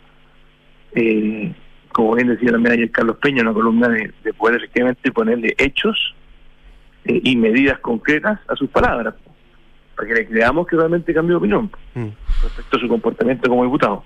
eh, 0.93 1.53
como 1.93 2.15
bien 2.15 2.27
decía 2.27 2.51
también 2.51 2.73
ayer 2.73 2.91
Carlos 2.91 3.17
Peña, 3.17 3.41
una 3.43 3.53
columna 3.53 3.87
de, 3.87 4.13
de 4.23 4.33
poder 4.33 4.57
efectivamente 4.57 5.11
ponerle 5.11 5.55
hechos 5.57 6.15
eh, 7.05 7.21
y 7.23 7.35
medidas 7.35 7.79
concretas 7.79 8.39
a 8.47 8.55
sus 8.55 8.69
palabras, 8.69 9.15
para 10.01 10.13
que 10.15 10.19
le 10.21 10.27
creamos 10.27 10.65
que 10.65 10.75
realmente 10.75 11.13
cambió 11.13 11.35
de 11.35 11.37
opinión 11.37 11.71
Mm. 11.93 12.07
respecto 12.43 12.77
a 12.77 12.79
su 12.79 12.87
comportamiento 12.87 13.47
como 13.47 13.63
diputado. 13.63 14.03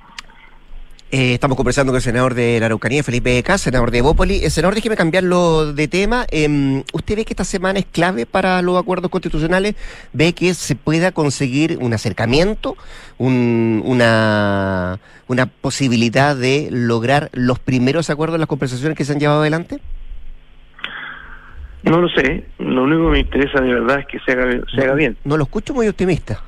Eh, 1.12 1.36
estamos 1.36 1.56
conversando 1.56 1.94
con 1.94 1.98
el 1.98 2.02
senador 2.02 2.34
de 2.34 2.60
la 2.60 2.66
Araucanía, 2.66 3.02
Felipe 3.04 3.42
Cas, 3.44 3.62
senador 3.62 3.92
de 3.92 4.02
Bópoli. 4.02 4.44
Eh, 4.44 4.50
senador, 4.50 4.76
déjeme 4.76 4.98
cambiarlo 4.98 5.72
de 5.72 5.88
tema. 5.88 6.26
Eh, 6.32 6.84
¿Usted 6.92 7.16
ve 7.16 7.24
que 7.26 7.32
esta 7.32 7.46
semana 7.46 7.80
es 7.80 7.86
clave 7.86 8.26
para 8.26 8.62
los 8.62 8.78
acuerdos 8.78 9.10
constitucionales? 9.10 9.76
¿Ve 10.12 10.34
que 10.34 10.54
se 10.54 10.76
pueda 10.76 11.14
conseguir 11.14 11.78
un 11.80 11.94
acercamiento, 11.94 12.76
un, 13.18 13.82
una, 13.86 15.00
una 15.28 15.46
posibilidad 15.46 16.36
de 16.36 16.68
lograr 16.72 17.30
los 17.32 17.60
primeros 17.60 18.10
acuerdos 18.10 18.38
las 18.40 18.50
conversaciones 18.50 18.98
que 18.98 19.06
se 19.06 19.14
han 19.14 19.20
llevado 19.20 19.40
adelante? 19.42 19.80
No 21.86 22.02
lo 22.02 22.10
sé, 22.10 22.46
lo 22.58 22.84
único 22.84 23.06
que 23.06 23.12
me 23.12 23.20
interesa 23.20 23.62
de 23.62 23.74
verdad 23.74 24.00
es 24.00 24.08
que 24.08 24.20
se 24.20 24.32
haga, 24.32 24.60
se 24.74 24.82
haga 24.82 24.96
bien. 24.96 25.18
No 25.24 25.38
lo 25.38 25.44
escucho 25.44 25.74
muy 25.74 25.88
optimista. 25.88 26.42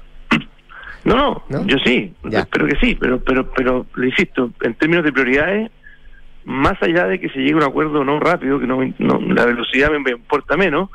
No, 1.03 1.15
no, 1.15 1.43
¿No? 1.49 1.65
yo 1.65 1.77
sí, 1.85 2.13
ya. 2.23 2.39
espero 2.39 2.67
que 2.67 2.75
sí, 2.81 2.97
pero, 2.99 3.19
pero, 3.23 3.49
pero 3.51 3.85
le 3.95 4.07
insisto, 4.07 4.51
en 4.61 4.73
términos 4.73 5.05
de 5.05 5.13
prioridades, 5.13 5.71
más 6.43 6.81
allá 6.81 7.05
de 7.07 7.19
que 7.19 7.29
se 7.29 7.39
llegue 7.39 7.53
a 7.53 7.57
un 7.57 7.63
acuerdo 7.63 8.03
no 8.03 8.19
rápido, 8.19 8.59
que 8.59 8.67
no, 8.67 8.79
no 8.97 9.19
la 9.21 9.45
velocidad 9.45 9.91
me, 9.91 9.99
me, 9.99 10.11
importa 10.11 10.57
menos, 10.57 10.89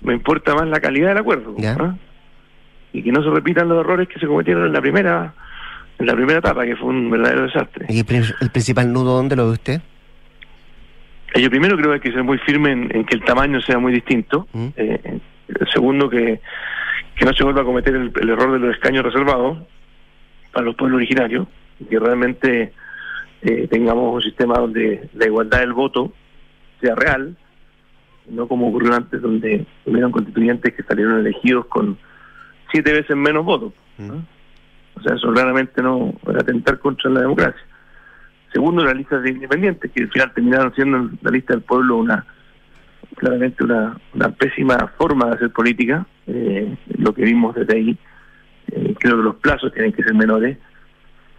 me 0.00 0.14
importa 0.14 0.54
más 0.54 0.68
la 0.68 0.80
calidad 0.80 1.08
del 1.08 1.18
acuerdo. 1.18 1.54
¿no? 1.58 1.98
Y 2.92 3.02
que 3.02 3.12
no 3.12 3.22
se 3.22 3.30
repitan 3.30 3.68
los 3.68 3.80
errores 3.80 4.08
que 4.08 4.18
se 4.20 4.26
cometieron 4.26 4.66
en 4.66 4.72
la 4.72 4.80
primera 4.80 5.34
en 5.98 6.06
la 6.06 6.14
primera 6.14 6.38
etapa, 6.38 6.64
que 6.64 6.76
fue 6.76 6.88
un 6.88 7.10
verdadero 7.10 7.42
desastre. 7.42 7.86
¿Y 7.88 7.98
el 7.98 8.50
principal 8.50 8.92
nudo 8.92 9.16
dónde 9.16 9.34
lo 9.34 9.46
ve 9.46 9.52
usted? 9.52 9.80
Eh, 11.38 11.42
yo 11.42 11.50
primero 11.50 11.76
creo 11.76 11.90
que 11.90 11.94
hay 11.94 12.00
que 12.00 12.12
ser 12.12 12.24
muy 12.24 12.38
firme 12.38 12.72
en, 12.72 12.96
en 12.96 13.04
que 13.04 13.14
el 13.14 13.24
tamaño 13.24 13.60
sea 13.60 13.78
muy 13.78 13.92
distinto. 13.92 14.48
¿Mm? 14.52 14.66
Eh, 14.76 15.20
segundo 15.72 16.10
que 16.10 16.40
que 17.14 17.24
no 17.24 17.32
se 17.32 17.42
vuelva 17.42 17.62
a 17.62 17.64
cometer 17.64 17.94
el, 17.94 18.12
el, 18.20 18.30
error 18.30 18.52
de 18.52 18.60
los 18.60 18.76
escaños 18.76 19.04
reservados 19.04 19.58
para 20.52 20.66
los 20.66 20.76
pueblos 20.76 20.98
originarios 20.98 21.48
y 21.80 21.84
que 21.86 21.98
realmente 21.98 22.72
eh, 23.42 23.66
tengamos 23.68 24.14
un 24.14 24.22
sistema 24.22 24.58
donde 24.58 25.08
la 25.14 25.26
igualdad 25.26 25.58
del 25.58 25.72
voto 25.72 26.12
sea 26.80 26.94
real, 26.94 27.36
no 28.28 28.46
como 28.46 28.68
ocurrió 28.68 28.94
antes 28.94 29.20
donde 29.20 29.66
hubieron 29.84 30.12
constituyentes 30.12 30.74
que 30.74 30.82
salieron 30.84 31.18
elegidos 31.18 31.66
con 31.66 31.98
siete 32.70 32.92
veces 32.92 33.16
menos 33.16 33.44
votos. 33.44 33.72
¿no? 33.98 34.24
O 34.94 35.00
sea, 35.02 35.16
eso 35.16 35.32
claramente 35.32 35.82
no 35.82 36.14
atentar 36.38 36.78
contra 36.78 37.10
la 37.10 37.22
democracia. 37.22 37.62
Segundo, 38.52 38.84
las 38.84 38.96
listas 38.96 39.22
de 39.22 39.30
independientes, 39.30 39.90
que 39.90 40.02
al 40.02 40.10
final 40.10 40.32
terminaron 40.32 40.74
siendo 40.74 41.10
la 41.22 41.30
lista 41.30 41.54
del 41.54 41.62
pueblo 41.62 41.98
una 41.98 42.24
claramente 43.16 43.64
una, 43.64 43.96
una 44.14 44.30
pésima 44.30 44.92
forma 44.96 45.26
de 45.26 45.34
hacer 45.34 45.50
política, 45.50 46.06
eh, 46.26 46.76
lo 46.98 47.12
que 47.12 47.22
vimos 47.22 47.54
desde 47.54 47.76
ahí. 47.76 47.98
Eh, 48.70 48.94
creo 48.98 49.16
que 49.16 49.22
los 49.22 49.36
plazos 49.36 49.72
tienen 49.72 49.92
que 49.92 50.02
ser 50.02 50.14
menores. 50.14 50.56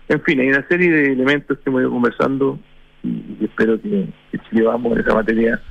En 0.07 0.21
fin, 0.21 0.39
hay 0.39 0.49
una 0.49 0.67
serie 0.67 0.91
de 0.91 1.13
elementos 1.13 1.57
que 1.59 1.69
hemos 1.69 1.81
ido 1.81 1.91
conversando 1.91 2.59
y, 3.03 3.37
y 3.39 3.45
espero 3.45 3.79
que, 3.81 4.07
que, 4.31 4.39
llevamos 4.51 4.93
en 4.93 4.99
esa 4.99 5.13
materia. 5.13 5.61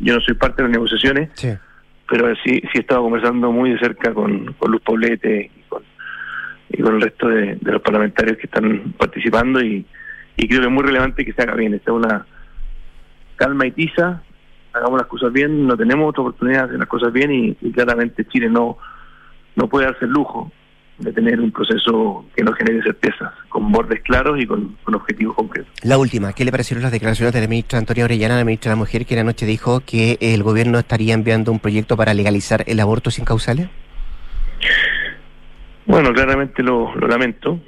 Yo 0.00 0.14
no 0.14 0.20
soy 0.20 0.34
parte 0.34 0.62
de 0.62 0.68
las 0.68 0.76
negociaciones, 0.76 1.30
sí. 1.34 1.50
pero 2.08 2.34
sí, 2.36 2.60
sí 2.60 2.70
he 2.74 2.80
estado 2.80 3.02
conversando 3.02 3.52
muy 3.52 3.72
de 3.72 3.78
cerca 3.78 4.14
con, 4.14 4.52
con 4.54 4.72
Luz 4.72 4.82
Poblete 4.82 5.50
y 5.54 5.62
con, 5.68 5.82
y 6.70 6.82
con 6.82 6.94
el 6.96 7.02
resto 7.02 7.28
de, 7.28 7.56
de 7.60 7.72
los 7.72 7.82
parlamentarios 7.82 8.38
que 8.38 8.46
están 8.46 8.94
participando 8.96 9.60
y, 9.60 9.84
y 10.36 10.48
creo 10.48 10.60
que 10.60 10.66
es 10.66 10.72
muy 10.72 10.82
relevante 10.82 11.24
que 11.24 11.32
se 11.32 11.42
haga 11.42 11.54
bien. 11.54 11.74
Esta 11.74 11.90
es 11.90 11.96
una 11.96 12.26
calma 13.36 13.66
y 13.66 13.72
tiza, 13.72 14.22
hagamos 14.72 14.98
las 14.98 15.08
cosas 15.08 15.32
bien, 15.32 15.66
no 15.66 15.76
tenemos 15.76 16.10
otra 16.10 16.22
oportunidad 16.22 16.60
de 16.60 16.64
hacer 16.66 16.78
las 16.78 16.88
cosas 16.88 17.12
bien 17.12 17.32
y, 17.32 17.56
y, 17.60 17.72
claramente 17.72 18.24
Chile 18.26 18.48
no, 18.48 18.78
no 19.56 19.68
puede 19.68 19.86
darse 19.86 20.04
el 20.04 20.12
lujo 20.12 20.50
de 20.98 21.12
tener 21.12 21.40
un 21.40 21.50
proceso 21.50 22.24
que 22.36 22.44
no 22.44 22.52
genere 22.52 22.80
certezas, 22.82 23.32
con 23.48 23.70
bordes 23.72 24.00
claros 24.02 24.40
y 24.40 24.46
con, 24.46 24.76
con, 24.84 24.94
objetivos 24.94 25.34
concretos. 25.34 25.72
La 25.82 25.98
última, 25.98 26.32
¿qué 26.32 26.44
le 26.44 26.52
parecieron 26.52 26.82
las 26.82 26.92
declaraciones 26.92 27.34
de 27.34 27.40
la 27.40 27.48
ministra 27.48 27.80
Antonia 27.80 28.04
Orellana, 28.04 28.36
la 28.36 28.44
ministra 28.44 28.70
de 28.70 28.76
la 28.76 28.78
Mujer, 28.78 29.04
que 29.04 29.18
anoche 29.18 29.44
dijo 29.44 29.80
que 29.80 30.18
el 30.20 30.44
gobierno 30.44 30.78
estaría 30.78 31.14
enviando 31.14 31.50
un 31.50 31.58
proyecto 31.58 31.96
para 31.96 32.14
legalizar 32.14 32.62
el 32.68 32.78
aborto 32.78 33.10
sin 33.10 33.24
causales? 33.24 33.68
Bueno, 35.86 36.12
claramente 36.12 36.62
lo, 36.62 36.94
lo 36.94 37.08
lamento. 37.08 37.60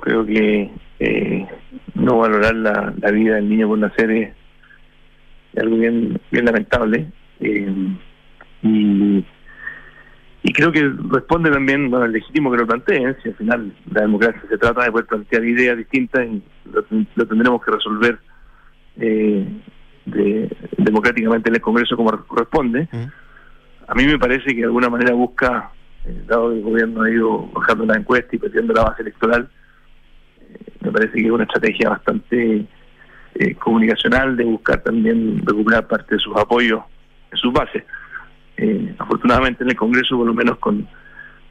Creo 0.00 0.24
que 0.24 0.70
eh, 1.00 1.46
no 1.94 2.18
valorar 2.18 2.54
la, 2.54 2.94
la, 3.00 3.10
vida 3.10 3.36
del 3.36 3.48
niño 3.48 3.68
por 3.68 3.78
nacer 3.78 4.10
es 4.10 4.34
algo 5.56 5.76
bien, 5.76 6.20
bien 6.30 6.44
lamentable. 6.44 7.06
Eh, 7.40 7.72
y, 8.62 9.24
y, 10.42 10.52
creo 10.52 10.70
que 10.72 10.90
responde 11.10 11.50
también 11.50 11.90
bueno, 11.90 12.04
al 12.04 12.12
legítimo 12.12 12.50
que 12.50 12.58
lo 12.58 12.66
planteen. 12.66 13.16
Si 13.22 13.28
al 13.28 13.34
final 13.36 13.72
la 13.90 14.02
democracia 14.02 14.42
se 14.48 14.58
trata 14.58 14.84
de 14.84 14.92
poder 14.92 15.06
plantear 15.06 15.44
ideas 15.44 15.76
distintas 15.76 16.26
y 16.26 16.42
lo, 16.72 16.84
lo 17.14 17.26
tendremos 17.26 17.64
que 17.64 17.70
resolver 17.72 18.18
eh, 18.96 19.46
de, 20.04 20.56
democráticamente 20.78 21.48
en 21.48 21.56
el 21.56 21.60
Congreso 21.60 21.96
como 21.96 22.10
corresponde. 22.26 22.88
Mm. 22.92 23.04
A 23.88 23.94
mí 23.94 24.06
me 24.06 24.18
parece 24.18 24.46
que 24.46 24.60
de 24.60 24.64
alguna 24.64 24.88
manera 24.88 25.14
busca, 25.14 25.70
eh, 26.04 26.22
dado 26.26 26.50
que 26.50 26.56
el 26.56 26.62
gobierno 26.62 27.02
ha 27.02 27.10
ido 27.10 27.46
bajando 27.52 27.86
la 27.86 27.98
encuesta 27.98 28.34
y 28.34 28.38
perdiendo 28.38 28.72
la 28.72 28.84
base 28.84 29.02
electoral, 29.02 29.48
me 30.82 30.90
parece 30.90 31.14
que 31.14 31.26
es 31.26 31.30
una 31.30 31.44
estrategia 31.44 31.90
bastante 31.90 32.66
eh, 33.34 33.54
comunicacional 33.56 34.36
de 34.36 34.44
buscar 34.44 34.82
también 34.82 35.42
recuperar 35.44 35.86
parte 35.86 36.16
de 36.16 36.20
sus 36.20 36.36
apoyos 36.36 36.82
en 37.30 37.38
sus 37.38 37.52
bases. 37.52 37.84
Eh, 38.56 38.94
afortunadamente 38.98 39.64
en 39.64 39.70
el 39.70 39.76
Congreso, 39.76 40.16
por 40.16 40.26
lo 40.26 40.34
menos 40.34 40.58
con, 40.58 40.86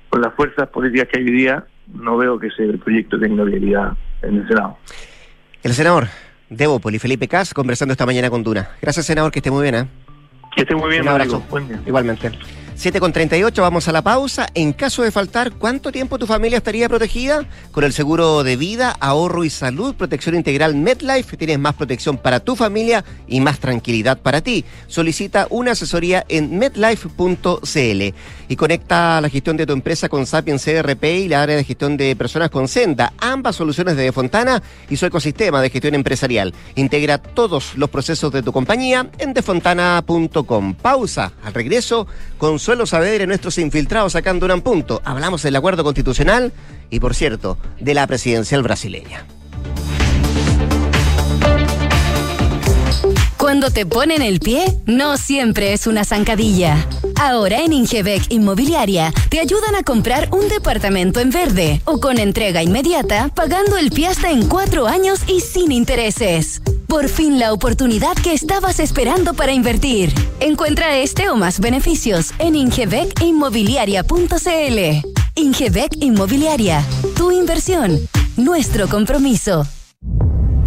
con 0.09 0.21
las 0.21 0.33
fuerzas 0.35 0.69
políticas 0.69 1.07
que 1.11 1.19
hay 1.19 1.25
hoy 1.25 1.31
día, 1.31 1.65
no 1.93 2.17
veo 2.17 2.39
que 2.39 2.47
ese 2.47 2.77
proyecto 2.77 3.19
tenga 3.19 3.43
viabilidad 3.43 3.93
en 4.21 4.37
el 4.37 4.47
Senado. 4.47 4.77
El 5.63 5.73
senador 5.73 6.07
Débopoli, 6.49 6.99
Felipe 6.99 7.27
Cas, 7.27 7.53
conversando 7.53 7.93
esta 7.93 8.05
mañana 8.05 8.29
con 8.29 8.43
Duna. 8.43 8.71
Gracias, 8.81 9.05
senador, 9.05 9.31
que 9.31 9.39
esté 9.39 9.51
muy 9.51 9.63
bien. 9.63 9.75
¿eh? 9.75 9.87
Que 10.55 10.63
esté 10.63 10.75
muy 10.75 10.89
bien, 10.89 11.03
Un 11.03 11.07
abrazo. 11.09 11.43
Buen 11.49 11.67
día. 11.67 11.79
Igualmente. 11.85 12.31
7 12.81 12.99
con 12.99 13.13
38, 13.13 13.61
vamos 13.61 13.87
a 13.87 13.91
la 13.91 14.01
pausa. 14.01 14.47
En 14.55 14.73
caso 14.73 15.03
de 15.03 15.11
faltar, 15.11 15.51
¿cuánto 15.51 15.91
tiempo 15.91 16.17
tu 16.17 16.25
familia 16.25 16.57
estaría 16.57 16.89
protegida? 16.89 17.45
Con 17.71 17.83
el 17.83 17.93
seguro 17.93 18.43
de 18.43 18.55
vida, 18.55 18.97
ahorro 18.99 19.43
y 19.43 19.51
salud, 19.51 19.93
protección 19.93 20.33
integral 20.33 20.73
MedLife, 20.73 21.37
tienes 21.37 21.59
más 21.59 21.75
protección 21.75 22.17
para 22.17 22.39
tu 22.39 22.55
familia 22.55 23.05
y 23.27 23.39
más 23.39 23.59
tranquilidad 23.59 24.17
para 24.17 24.41
ti. 24.41 24.65
Solicita 24.87 25.45
una 25.51 25.73
asesoría 25.73 26.25
en 26.27 26.57
medlife.cl 26.57 28.15
y 28.47 28.55
conecta 28.55 29.21
la 29.21 29.29
gestión 29.29 29.57
de 29.57 29.67
tu 29.67 29.73
empresa 29.73 30.09
con 30.09 30.25
Sapiens 30.25 30.65
CRP 30.65 31.03
y 31.03 31.27
la 31.27 31.43
área 31.43 31.57
de 31.57 31.63
gestión 31.63 31.97
de 31.97 32.15
personas 32.15 32.49
con 32.49 32.67
Senda, 32.67 33.13
ambas 33.19 33.57
soluciones 33.57 33.95
de 33.95 34.05
Defontana 34.05 34.63
y 34.89 34.97
su 34.97 35.05
ecosistema 35.05 35.61
de 35.61 35.69
gestión 35.69 35.93
empresarial. 35.93 36.55
Integra 36.73 37.19
todos 37.19 37.75
los 37.75 37.91
procesos 37.91 38.31
de 38.31 38.41
tu 38.41 38.51
compañía 38.51 39.07
en 39.19 39.35
defontana.com. 39.35 40.73
Pausa. 40.73 41.31
Al 41.43 41.53
regreso, 41.53 42.07
Consuelo 42.41 42.87
Saavedra 42.87 43.25
y 43.25 43.27
nuestros 43.27 43.59
infiltrados 43.59 44.13
sacando 44.13 44.51
un 44.51 44.61
punto. 44.63 44.99
Hablamos 45.05 45.43
del 45.43 45.55
acuerdo 45.55 45.83
constitucional 45.83 46.51
y, 46.89 46.99
por 46.99 47.13
cierto, 47.13 47.59
de 47.79 47.93
la 47.93 48.07
presidencial 48.07 48.63
brasileña. 48.63 49.27
Cuando 53.41 53.71
te 53.71 53.87
ponen 53.87 54.21
el 54.21 54.39
pie, 54.39 54.77
no 54.85 55.17
siempre 55.17 55.73
es 55.73 55.87
una 55.87 56.05
zancadilla. 56.05 56.87
Ahora 57.19 57.63
en 57.63 57.73
Ingebec 57.73 58.27
Inmobiliaria 58.29 59.11
te 59.29 59.39
ayudan 59.39 59.73
a 59.73 59.81
comprar 59.81 60.29
un 60.31 60.47
departamento 60.47 61.19
en 61.19 61.31
verde 61.31 61.81
o 61.85 61.99
con 61.99 62.19
entrega 62.19 62.61
inmediata, 62.61 63.31
pagando 63.33 63.79
el 63.79 63.89
pie 63.89 64.09
hasta 64.09 64.29
en 64.29 64.47
cuatro 64.47 64.85
años 64.85 65.21
y 65.25 65.41
sin 65.41 65.71
intereses. 65.71 66.61
Por 66.85 67.09
fin 67.09 67.39
la 67.39 67.51
oportunidad 67.51 68.15
que 68.15 68.33
estabas 68.33 68.79
esperando 68.79 69.33
para 69.33 69.53
invertir. 69.53 70.13
Encuentra 70.39 70.97
este 70.97 71.27
o 71.29 71.35
más 71.35 71.59
beneficios 71.59 72.33
en 72.37 72.53
ingebecinmobiliaria.cl. 72.53 75.07
Ingebec 75.33 75.95
Inmobiliaria, 75.99 76.85
tu 77.15 77.31
inversión, 77.31 78.07
nuestro 78.37 78.87
compromiso. 78.87 79.65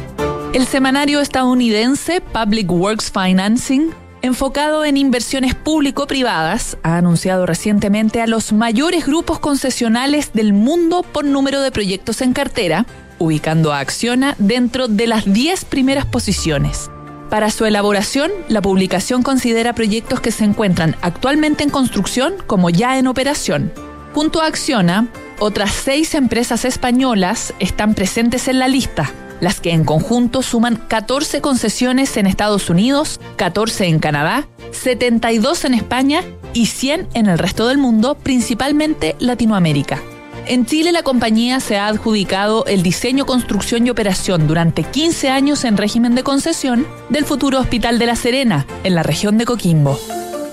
El 0.53 0.67
semanario 0.67 1.21
estadounidense 1.21 2.21
Public 2.21 2.71
Works 2.71 3.11
Financing, 3.11 3.91
enfocado 4.23 4.85
en 4.85 4.97
inversiones 4.97 5.57
público-privadas, 5.57 6.79
ha 6.85 6.97
anunciado 6.97 7.45
recientemente 7.45 8.23
a 8.23 8.29
los 8.29 8.53
mayores 8.53 9.05
grupos 9.05 9.41
concesionales 9.41 10.33
del 10.33 10.53
mundo 10.53 11.03
por 11.03 11.25
número 11.25 11.61
de 11.61 11.73
proyectos 11.73 12.23
en 12.23 12.35
cartera, 12.35 12.87
ubicando 13.19 13.73
a 13.73 13.81
Acciona 13.81 14.37
dentro 14.39 14.87
de 14.87 15.09
las 15.09 15.25
10 15.31 15.65
primeras 15.65 16.07
posiciones. 16.07 16.89
Para 17.35 17.51
su 17.51 17.65
elaboración, 17.65 18.31
la 18.47 18.63
publicación 18.63 19.25
considera 19.25 19.73
proyectos 19.73 20.21
que 20.21 20.31
se 20.31 20.45
encuentran 20.45 20.95
actualmente 21.03 21.65
en 21.65 21.71
construcción 21.71 22.35
como 22.47 22.71
ya 22.71 22.97
en 22.97 23.09
operación. 23.09 23.73
Junto 24.15 24.41
a 24.41 24.47
Acciona, 24.47 25.09
otras 25.41 25.73
seis 25.73 26.15
empresas 26.15 26.65
españolas 26.65 27.53
están 27.59 27.95
presentes 27.95 28.47
en 28.47 28.61
la 28.61 28.69
lista, 28.69 29.11
las 29.41 29.59
que 29.59 29.73
en 29.73 29.83
conjunto 29.83 30.43
suman 30.43 30.77
14 30.77 31.41
concesiones 31.41 32.17
en 32.17 32.29
Estados 32.29 32.71
Unidos, 32.71 33.19
14 33.35 33.87
en 33.87 33.99
Canadá, 33.99 34.47
72 34.71 35.65
en 35.65 35.75
España 35.75 36.23
y 36.53 36.67
100 36.67 37.09
en 37.15 37.27
el 37.27 37.39
resto 37.39 37.67
del 37.67 37.79
mundo, 37.79 38.15
principalmente 38.15 39.17
Latinoamérica. 39.19 40.01
En 40.47 40.67
Chile 40.67 40.93
la 40.93 41.03
compañía 41.03 41.59
se 41.59 41.79
ha 41.79 41.87
adjudicado 41.87 42.67
el 42.67 42.83
diseño, 42.83 43.25
construcción 43.25 43.87
y 43.87 43.91
operación 43.91 44.47
durante 44.47 44.83
15 44.83 45.31
años 45.31 45.65
en 45.65 45.79
régimen 45.79 46.15
de 46.15 46.23
concesión 46.23 46.87
del 47.09 47.25
futuro 47.25 47.59
Hospital 47.59 47.99
de 47.99 48.05
La 48.05 48.15
Serena, 48.15 48.67
en 48.85 48.95
la 48.95 49.03
región 49.03 49.39
de 49.39 49.47
Coquimbo. 49.47 49.99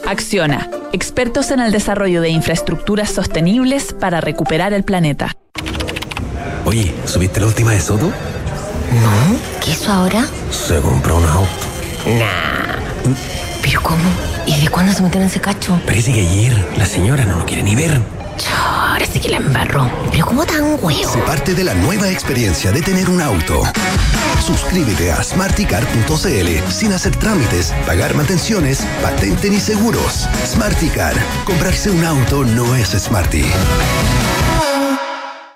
Acciona, 0.08 0.70
expertos 0.94 1.52
en 1.52 1.60
el 1.60 1.74
desarrollo 1.74 2.22
de 2.22 2.30
infraestructuras 2.30 3.10
sostenibles 3.12 3.94
para 3.94 4.22
recuperar 4.22 4.72
el 4.72 4.84
planeta. 4.86 5.36
Oye, 6.64 6.94
¿subiste 7.06 7.42
la 7.42 7.48
última 7.48 7.72
de 7.72 7.82
Soto? 7.82 8.06
No, 8.06 9.38
¿qué 9.64 9.72
hizo 9.72 9.92
ahora? 9.92 10.26
Se 10.52 10.80
compró 10.80 11.18
un 11.18 11.26
auto. 11.26 11.50
Nah. 12.06 13.14
¿Pero 13.62 13.82
cómo? 13.82 14.04
¿Y 14.46 14.60
de 14.62 14.70
cuándo 14.70 14.94
se 14.94 15.04
metieron 15.04 15.24
en 15.24 15.30
ese 15.30 15.42
cacho? 15.42 15.80
Parece 15.86 16.14
que 16.14 16.22
ayer 16.22 16.66
la 16.78 16.86
señora 16.86 17.26
no 17.26 17.40
lo 17.40 17.46
quiere 17.46 17.64
ni 17.64 17.76
ver. 17.76 18.21
Ahora 18.54 19.06
sí 19.06 19.20
que 19.20 19.30
la 19.30 19.38
embarró. 19.38 19.90
Pero 20.12 20.26
¿cómo 20.26 20.46
tan 20.46 20.78
huevo? 20.82 21.12
Se 21.12 21.20
parte 21.20 21.54
de 21.54 21.64
la 21.64 21.74
nueva 21.74 22.10
experiencia 22.10 22.72
de 22.72 22.82
tener 22.82 23.10
un 23.10 23.22
auto. 23.22 23.64
Suscríbete 24.46 25.12
a 25.12 25.24
smarticar.cl 25.24 26.72
sin 26.72 26.94
hacer 26.94 27.16
trámites, 27.18 27.74
pagar 27.86 28.16
mantenciones, 28.16 28.86
patente 29.02 29.50
ni 29.50 29.60
seguros. 29.60 30.28
Smarticar. 30.46 31.16
Comprarse 31.46 31.92
un 31.92 32.04
auto 32.04 32.44
no 32.44 32.76
es 32.76 32.90
smarty. 32.90 33.46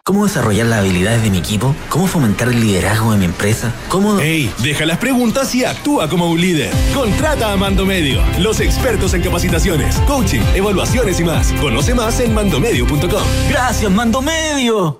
¿Cómo 0.08 0.24
desarrollar 0.24 0.68
las 0.68 0.82
habilidades 0.82 1.24
de 1.24 1.32
mi 1.32 1.40
equipo? 1.40 1.76
¿Cómo 1.90 2.06
fomentar 2.06 2.50
el 2.50 2.62
liderazgo 2.62 3.14
de 3.14 3.18
mi 3.18 3.26
empresa? 3.26 3.74
¿Cómo...? 3.90 4.20
¡Ey! 4.20 4.54
Deja 4.60 4.86
las 4.86 5.00
preguntas 5.00 5.56
y 5.56 5.66
actúa 5.66 6.08
como 6.08 6.30
un 6.30 6.40
líder. 6.40 6.72
Contrata 6.94 7.52
a 7.52 7.58
Mando 7.58 7.88
Medio, 7.88 8.22
los 8.38 8.60
expertos 8.60 9.16
en 9.16 9.24
capacitaciones, 9.24 9.96
coaching, 10.02 10.42
evaluaciones 10.54 11.20
y 11.20 11.24
más. 11.24 11.52
Conoce 11.54 11.96
más 11.96 12.20
en 12.20 12.36
mandomedio.com. 12.36 13.24
¡Gracias, 13.50 13.92
Mando 13.92 14.22
Medio! 14.22 15.00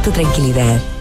tu 0.00 0.12
tranquilidad. 0.12 0.93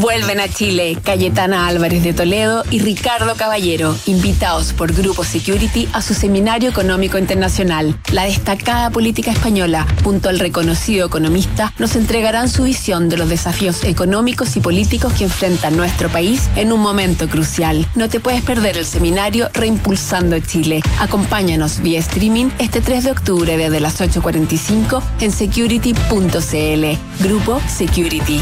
Vuelven 0.00 0.40
a 0.40 0.48
Chile 0.48 0.96
Cayetana 1.04 1.66
Álvarez 1.66 2.02
de 2.02 2.14
Toledo 2.14 2.64
y 2.70 2.78
Ricardo 2.78 3.34
Caballero, 3.36 3.94
invitados 4.06 4.72
por 4.72 4.94
Grupo 4.94 5.24
Security 5.24 5.88
a 5.92 6.00
su 6.00 6.14
seminario 6.14 6.70
económico 6.70 7.18
internacional. 7.18 7.94
La 8.10 8.24
destacada 8.24 8.88
política 8.90 9.30
española, 9.30 9.86
junto 10.02 10.30
al 10.30 10.38
reconocido 10.38 11.06
economista, 11.06 11.74
nos 11.78 11.96
entregarán 11.96 12.48
su 12.48 12.62
visión 12.64 13.10
de 13.10 13.18
los 13.18 13.28
desafíos 13.28 13.84
económicos 13.84 14.56
y 14.56 14.60
políticos 14.60 15.12
que 15.12 15.24
enfrenta 15.24 15.70
nuestro 15.70 16.08
país 16.08 16.48
en 16.56 16.72
un 16.72 16.80
momento 16.80 17.28
crucial. 17.28 17.86
No 17.94 18.08
te 18.08 18.20
puedes 18.20 18.42
perder 18.42 18.78
el 18.78 18.86
seminario 18.86 19.50
Reimpulsando 19.52 20.38
Chile. 20.40 20.80
Acompáñanos 20.98 21.80
vía 21.80 22.00
streaming 22.00 22.48
este 22.58 22.80
3 22.80 23.04
de 23.04 23.10
octubre 23.10 23.56
desde 23.56 23.80
las 23.80 24.00
8.45 24.00 25.02
en 25.20 25.30
security.cl. 25.30 27.22
Grupo 27.22 27.60
Security. 27.68 28.40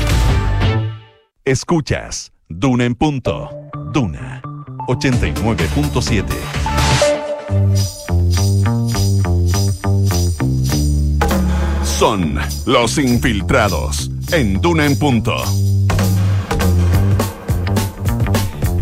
Escuchas 1.48 2.30
Duna 2.46 2.84
en 2.84 2.94
punto. 2.94 3.48
Duna 3.94 4.42
89.7. 4.86 6.24
Son 11.84 12.38
los 12.66 12.98
infiltrados 12.98 14.10
en 14.30 14.60
Duna 14.60 14.84
en 14.84 14.98
Punto. 14.98 15.42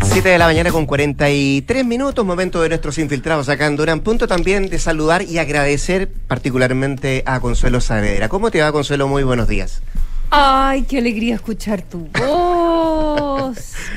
7 0.03 0.27
de 0.27 0.37
la 0.37 0.47
mañana 0.47 0.69
con 0.73 0.85
43 0.85 1.85
minutos, 1.85 2.25
momento 2.25 2.61
de 2.61 2.67
nuestros 2.67 2.97
infiltrados 2.97 3.47
acá 3.47 3.67
en 3.67 3.77
Durán. 3.77 4.01
Punto 4.01 4.27
también 4.27 4.69
de 4.69 4.77
saludar 4.77 5.21
y 5.21 5.37
agradecer 5.37 6.11
particularmente 6.27 7.23
a 7.25 7.39
Consuelo 7.39 7.79
Saavedra. 7.79 8.27
¿Cómo 8.27 8.51
te 8.51 8.59
va, 8.59 8.73
Consuelo? 8.73 9.07
Muy 9.07 9.23
buenos 9.23 9.47
días. 9.47 9.81
Ay, 10.29 10.83
qué 10.83 10.97
alegría 10.97 11.35
escuchar 11.35 11.81
tu 11.81 12.07
voz. 12.07 12.43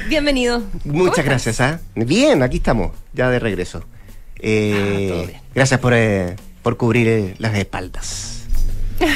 Bienvenido. 0.08 0.62
Muchas 0.84 1.24
gracias, 1.24 1.60
¿ah? 1.60 1.80
Bien, 1.94 2.42
aquí 2.42 2.58
estamos, 2.58 2.92
ya 3.12 3.30
de 3.30 3.38
regreso. 3.38 3.84
Eh, 4.38 5.36
Gracias 5.54 5.80
por, 5.80 5.92
eh, 5.94 6.36
por 6.62 6.76
cubrir 6.76 7.08
eh, 7.08 7.34
las 7.38 7.54
espaldas. 7.56 8.44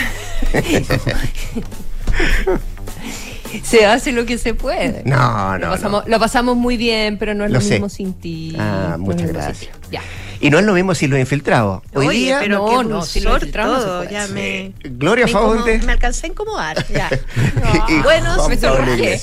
se 3.63 3.87
hace 3.87 4.13
lo 4.13 4.27
que 4.27 4.39
se 4.39 4.55
puede. 4.55 5.03
No, 5.05 5.59
no. 5.59 5.67
Lo 5.67 5.71
pasamos, 5.73 6.09
lo 6.09 6.19
pasamos 6.19 6.57
muy 6.57 6.77
bien, 6.77 7.19
pero 7.19 7.35
no 7.35 7.45
es 7.45 7.51
lo, 7.51 7.59
Lo 7.59 7.65
sé. 7.65 7.73
mismo 7.75 7.89
sin 7.89 8.15
ti. 8.15 8.55
Ah, 8.59 8.97
muchas 8.99 9.29
gracias. 9.29 9.71
Ya. 9.91 10.01
Y 10.45 10.51
no 10.51 10.59
es 10.59 10.65
lo 10.67 10.75
mismo 10.75 10.95
si 10.95 11.07
lo 11.07 11.17
he 11.17 11.21
infiltrado. 11.21 11.83
Hoy 11.95 12.09
Oye, 12.09 12.19
día, 12.19 12.39
pero 12.43 12.59
no, 12.59 12.83
no, 12.83 13.03
si 13.03 13.21
lo 13.21 13.31
dulzor 13.31 13.43
infiltramos 13.49 13.75
no 13.77 13.81
se 13.81 13.87
todo, 13.87 13.99
puede. 14.01 14.13
ya 14.13 14.27
me, 14.29 14.73
Gloria 14.91 15.27
me 15.27 15.79
me 15.87 15.93
alcancé 15.93 16.27
a 16.27 16.31
incomodar. 16.31 16.87
Ya. 16.93 17.09
Y 17.89 18.03
bueno, 18.03 18.49
me 18.49 18.57
sonrojé. 18.59 19.21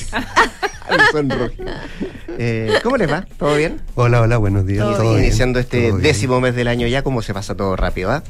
Eh, 2.39 2.73
¿Cómo 2.83 2.97
les 2.97 3.11
va? 3.11 3.25
¿Todo 3.37 3.55
bien? 3.55 3.79
Hola, 3.95 4.21
hola, 4.21 4.37
buenos 4.37 4.65
días. 4.65 4.83
Todo 4.83 4.93
Todo 4.93 5.01
bien. 5.03 5.13
bien, 5.15 5.25
Iniciando 5.27 5.59
este 5.59 5.81
todo 5.89 5.97
bien. 5.97 6.01
décimo 6.03 6.41
mes 6.41 6.55
del 6.55 6.67
año 6.67 6.87
ya, 6.87 7.03
como 7.03 7.21
se 7.21 7.33
pasa 7.33 7.55
todo 7.55 7.75
rápido, 7.75 8.11
¿ah? 8.11 8.23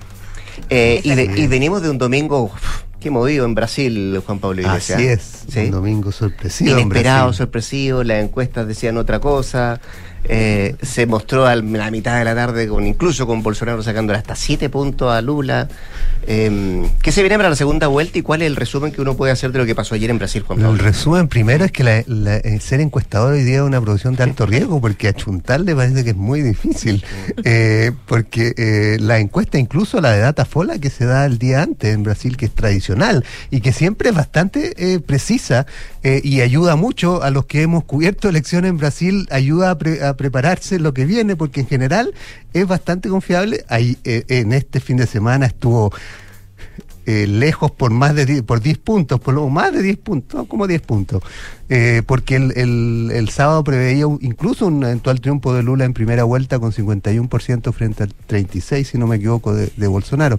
Eh, 0.69 0.99
y, 1.03 1.15
de- 1.15 1.31
y 1.35 1.47
venimos 1.47 1.81
de 1.81 1.89
un 1.89 1.97
domingo 1.97 2.43
uf, 2.43 2.81
qué 2.99 3.09
movido 3.09 3.45
en 3.45 3.55
Brasil, 3.55 4.21
Juan 4.25 4.39
Pablo 4.39 4.61
Iglesias. 4.61 4.97
Así 4.99 5.07
es, 5.07 5.43
¿Sí? 5.49 5.59
un 5.61 5.71
domingo 5.71 6.11
sorpresivo. 6.11 6.71
Inesperado, 6.77 7.31
sorpresivo, 7.33 8.03
las 8.03 8.21
encuestas 8.23 8.67
decían 8.67 8.97
otra 8.97 9.19
cosa. 9.19 9.79
Eh, 10.25 10.75
se 10.81 11.05
mostró 11.05 11.45
a 11.47 11.55
la 11.55 11.91
mitad 11.91 12.17
de 12.19 12.25
la 12.25 12.35
tarde 12.35 12.67
con 12.67 12.85
incluso 12.85 13.25
con 13.27 13.41
Bolsonaro 13.43 13.81
sacándole 13.83 14.17
hasta 14.19 14.35
siete 14.35 14.69
puntos 14.69 15.11
a 15.11 15.21
Lula. 15.21 15.67
Eh, 16.27 16.87
¿Qué 17.01 17.11
se 17.11 17.21
viene 17.21 17.35
para 17.37 17.49
la 17.49 17.55
segunda 17.55 17.87
vuelta 17.87 18.19
y 18.19 18.21
cuál 18.21 18.43
es 18.43 18.47
el 18.47 18.55
resumen 18.55 18.91
que 18.91 19.01
uno 19.01 19.15
puede 19.15 19.31
hacer 19.31 19.51
de 19.51 19.57
lo 19.59 19.65
que 19.65 19.73
pasó 19.73 19.95
ayer 19.95 20.09
en 20.11 20.19
Brasil, 20.19 20.43
Juan 20.43 20.59
El 20.59 20.65
Pablo? 20.65 20.83
resumen 20.83 21.27
primero 21.27 21.65
es 21.65 21.71
que 21.71 21.83
la- 21.83 22.03
la- 22.05 22.37
eh, 22.37 22.59
ser 22.59 22.79
encuestador 22.79 23.33
hoy 23.33 23.43
día 23.43 23.57
es 23.57 23.61
una 23.63 23.81
producción 23.81 24.15
de 24.15 24.23
alto 24.23 24.45
riesgo 24.45 24.79
porque 24.79 25.07
achuntarle 25.07 25.75
parece 25.75 26.03
que 26.03 26.11
es 26.11 26.15
muy 26.15 26.41
difícil. 26.41 27.03
Eh, 27.43 27.91
porque 28.05 28.53
eh, 28.57 28.97
la 28.99 29.17
encuesta, 29.19 29.57
incluso 29.57 29.99
la 30.01 30.11
de 30.11 30.19
Datafola 30.19 30.77
que 30.77 30.89
se 30.91 31.05
da 31.05 31.25
el 31.25 31.39
día 31.39 31.63
antes 31.63 31.93
en 31.93 32.03
Brasil, 32.03 32.37
que 32.37 32.45
es 32.45 32.51
tradicional 32.51 33.25
y 33.49 33.61
que 33.61 33.73
siempre 33.73 34.09
es 34.09 34.15
bastante 34.15 34.99
precisa 35.05 35.65
y 36.03 36.41
ayuda 36.41 36.75
mucho 36.75 37.23
a 37.23 37.29
los 37.31 37.45
que 37.45 37.61
hemos 37.63 37.83
cubierto 37.83 38.29
elecciones 38.29 38.69
en 38.69 38.77
Brasil, 38.77 39.27
ayuda 39.31 39.71
a, 39.71 39.77
pre- 39.77 40.03
a 40.03 40.10
prepararse 40.15 40.79
lo 40.79 40.93
que 40.93 41.05
viene 41.05 41.35
porque 41.35 41.61
en 41.61 41.67
general 41.67 42.13
es 42.53 42.67
bastante 42.67 43.09
confiable. 43.09 43.63
Ahí, 43.69 43.97
eh, 44.03 44.23
en 44.27 44.53
este 44.53 44.79
fin 44.79 44.97
de 44.97 45.07
semana 45.07 45.45
estuvo 45.45 45.91
eh, 47.07 47.25
lejos 47.27 47.71
por 47.71 47.89
más 47.91 48.13
de 48.13 48.25
10, 48.27 48.43
por 48.43 48.61
10 48.61 48.77
puntos, 48.77 49.19
por 49.19 49.33
lo 49.33 49.49
más 49.49 49.73
de 49.73 49.81
10 49.81 49.97
puntos, 49.97 50.47
como 50.47 50.67
10 50.67 50.81
puntos, 50.81 51.23
Eh, 51.73 52.03
porque 52.05 52.35
el, 52.35 52.51
el- 52.57 53.11
el 53.13 53.29
sábado 53.29 53.63
preveía 53.63 54.05
incluso 54.19 54.67
un 54.67 54.83
eventual 54.83 55.21
triunfo 55.21 55.53
de 55.53 55.63
Lula 55.63 55.85
en 55.85 55.93
primera 55.93 56.25
vuelta 56.25 56.59
con 56.59 56.73
51% 56.73 57.71
frente 57.71 58.03
al 58.03 58.13
36, 58.27 58.87
si 58.89 58.97
no 58.97 59.07
me 59.07 59.15
equivoco, 59.15 59.53
de 59.55 59.87
Bolsonaro. 59.87 60.37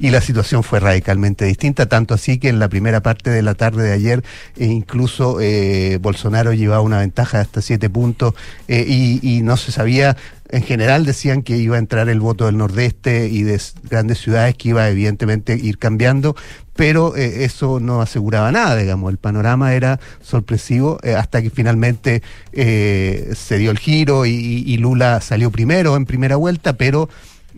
Y 0.00 0.10
la 0.10 0.20
situación 0.20 0.62
fue 0.62 0.78
radicalmente 0.78 1.44
distinta, 1.44 1.86
tanto 1.86 2.14
así 2.14 2.38
que 2.38 2.48
en 2.48 2.60
la 2.60 2.68
primera 2.68 3.02
parte 3.02 3.30
de 3.30 3.42
la 3.42 3.54
tarde 3.54 3.82
de 3.82 3.92
ayer 3.92 4.24
eh, 4.56 4.66
incluso 4.66 5.40
eh, 5.40 5.98
Bolsonaro 6.00 6.52
llevaba 6.52 6.82
una 6.82 7.00
ventaja 7.00 7.38
de 7.38 7.42
hasta 7.42 7.62
7 7.62 7.90
puntos 7.90 8.34
eh, 8.68 8.84
y, 8.86 9.42
no 9.42 9.56
se 9.56 9.72
sabía 9.72 10.16
en 10.50 10.62
general 10.62 11.04
decían 11.04 11.42
que 11.42 11.56
iba 11.56 11.76
a 11.76 11.78
entrar 11.78 12.08
el 12.08 12.20
voto 12.20 12.46
del 12.46 12.56
nordeste 12.56 13.28
y 13.28 13.42
de 13.42 13.60
grandes 13.88 14.18
ciudades 14.18 14.54
que 14.56 14.70
iba 14.70 14.88
evidentemente 14.88 15.54
ir 15.54 15.78
cambiando, 15.78 16.36
pero 16.74 17.16
eh, 17.16 17.44
eso 17.44 17.80
no 17.80 18.00
aseguraba 18.00 18.50
nada, 18.50 18.76
digamos, 18.76 19.10
el 19.10 19.18
panorama 19.18 19.74
era 19.74 20.00
sorpresivo 20.22 20.98
hasta 21.16 21.42
que 21.42 21.50
finalmente 21.50 22.22
eh, 22.52 23.32
se 23.34 23.58
dio 23.58 23.70
el 23.70 23.78
giro 23.78 24.26
y 24.26 24.76
Lula 24.78 25.20
salió 25.20 25.50
primero 25.50 25.96
en 25.96 26.06
primera 26.06 26.36
vuelta, 26.36 26.74
pero 26.74 27.08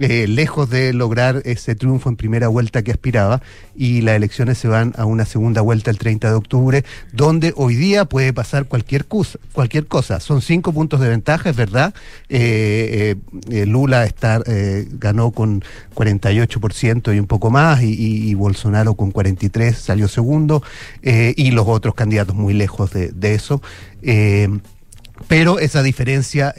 eh, 0.02 0.26
lejos 0.26 0.70
de 0.70 0.94
lograr 0.94 1.42
ese 1.44 1.74
triunfo 1.74 2.08
en 2.08 2.16
primera 2.16 2.48
vuelta 2.48 2.80
que 2.80 2.90
aspiraba 2.90 3.42
y 3.76 4.00
las 4.00 4.16
elecciones 4.16 4.56
se 4.56 4.66
van 4.66 4.94
a 4.96 5.04
una 5.04 5.26
segunda 5.26 5.60
vuelta 5.60 5.90
el 5.90 5.98
30 5.98 6.30
de 6.30 6.34
octubre, 6.34 6.84
donde 7.12 7.52
hoy 7.54 7.74
día 7.74 8.06
puede 8.06 8.32
pasar 8.32 8.64
cualquier 8.64 9.04
cosa. 9.04 9.38
Cualquier 9.52 9.86
cosa. 9.88 10.18
Son 10.20 10.40
cinco 10.40 10.72
puntos 10.72 11.00
de 11.00 11.10
ventaja, 11.10 11.50
es 11.50 11.56
verdad. 11.56 11.92
Eh, 12.30 13.16
eh, 13.50 13.66
Lula 13.66 14.06
está, 14.06 14.42
ganó 14.92 15.32
con 15.32 15.62
48% 15.94 17.14
y 17.14 17.20
un 17.20 17.26
poco 17.26 17.50
más, 17.50 17.82
y, 17.82 18.32
Bolsonaro 18.34 18.94
con 18.94 19.10
43 19.10 19.76
salió 19.76 20.08
segundo, 20.08 20.62
y 21.02 21.50
los 21.50 21.66
otros 21.68 21.94
candidatos 21.94 22.34
muy 22.34 22.54
lejos 22.54 22.90
de, 22.92 23.34
eso. 23.34 23.60
Pero 25.28 25.58
esa 25.58 25.82
diferencia 25.82 26.54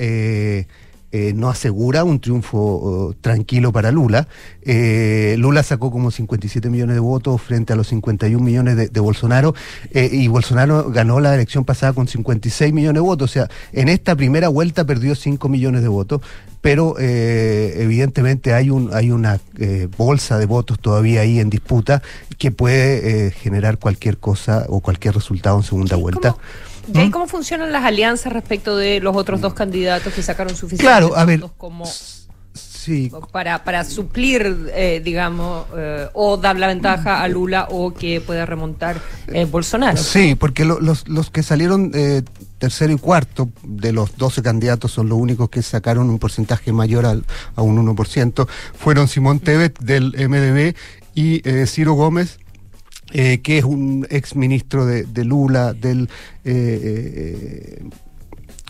eh, 1.12 1.34
no 1.36 1.50
asegura 1.50 2.04
un 2.04 2.20
triunfo 2.20 2.58
oh, 2.58 3.14
tranquilo 3.20 3.72
para 3.72 3.92
Lula. 3.92 4.28
Eh, 4.62 5.36
Lula 5.38 5.64
sacó 5.64 5.92
como 5.92 6.12
57 6.12 6.70
millones 6.70 6.96
de 6.96 7.00
votos 7.00 7.42
frente 7.42 7.74
a 7.74 7.76
los 7.76 7.88
51 7.88 8.44
millones 8.44 8.78
de, 8.78 8.88
de 8.88 9.00
Bolsonaro 9.00 9.54
eh, 9.92 10.10
y 10.12 10.28
Bolsonaro 10.28 10.90
ganó 10.92 11.20
la 11.20 11.36
elección 11.36 11.66
pasada 11.66 11.94
con 11.94 12.08
56 12.08 12.74
millones 12.74 12.96
de 12.96 13.02
votos. 13.02 13.30
O 13.30 13.34
sea, 13.34 13.50
en 13.74 13.90
esta 13.90 14.16
primera 14.16 14.48
vuelta 14.48 14.86
perdió 14.86 15.16
5 15.16 15.50
millones 15.50 15.82
de 15.82 15.88
votos. 15.88 16.22
Pero 16.62 16.96
eh, 17.00 17.74
evidentemente 17.78 18.54
hay 18.54 18.70
un 18.70 18.92
hay 18.94 19.10
una 19.10 19.40
bolsa 19.98 20.38
de 20.38 20.46
votos 20.46 20.78
todavía 20.80 21.22
ahí 21.22 21.40
en 21.40 21.50
disputa 21.50 22.04
que 22.38 22.52
puede 22.52 23.32
generar 23.32 23.80
cualquier 23.80 24.20
cosa 24.20 24.68
o 24.70 24.80
cualquier 24.80 25.16
resultado 25.16 25.58
en 25.58 25.64
segunda 25.64 25.96
vuelta. 25.96 26.36
¿Y 26.94 26.98
ahí 26.98 27.10
cómo 27.12 27.28
funcionan 27.28 27.72
las 27.72 27.84
alianzas 27.84 28.32
respecto 28.34 28.76
de 28.78 29.00
los 29.00 29.16
otros 29.16 29.42
dos 29.42 29.54
candidatos 29.54 30.14
que 30.14 30.22
sacaron 30.24 30.56
suficientes 30.56 30.80
Claro, 30.86 31.16
a 31.16 31.26
ver, 31.26 31.40
votos 31.40 31.56
como 31.58 31.86
sí. 32.54 33.12
para, 33.32 33.64
para 33.64 33.84
suplir, 33.84 34.70
eh, 34.74 35.02
digamos, 35.04 35.66
eh, 35.78 36.08
o 36.14 36.38
dar 36.38 36.58
la 36.58 36.68
ventaja 36.68 37.22
a 37.22 37.28
Lula 37.28 37.68
o 37.70 37.94
que 37.94 38.20
pueda 38.22 38.46
remontar 38.46 39.00
eh, 39.28 39.46
Bolsonaro? 39.46 39.98
Sí, 39.98 40.36
porque 40.36 40.66
lo- 40.66 40.80
los, 40.80 41.08
los 41.08 41.30
que 41.30 41.44
salieron 41.44 41.92
eh, 41.94 42.24
tercero 42.58 42.92
y 42.94 42.98
cuarto 42.98 43.50
de 43.64 43.92
los 43.94 44.18
12 44.18 44.42
candidatos 44.42 44.92
son 44.92 45.10
los 45.10 45.18
únicos 45.20 45.50
que 45.50 45.62
sacaron 45.62 46.10
un 46.10 46.20
porcentaje 46.20 46.72
mayor 46.74 47.06
al, 47.06 47.24
a 47.56 47.62
un 47.62 47.78
1%. 47.96 48.48
Fueron 48.78 49.08
Simón 49.08 49.40
Tebet 49.40 49.80
del 49.80 50.14
MDB 50.28 50.76
y 51.14 51.48
eh, 51.48 51.66
Ciro 51.68 51.94
Gómez. 51.94 52.40
Eh, 53.14 53.40
que 53.42 53.58
es 53.58 53.64
un 53.64 54.08
ex 54.10 54.36
ministro 54.36 54.86
de, 54.86 55.26
Lula, 55.26 55.74
del 55.74 56.10
eh, 56.44 57.84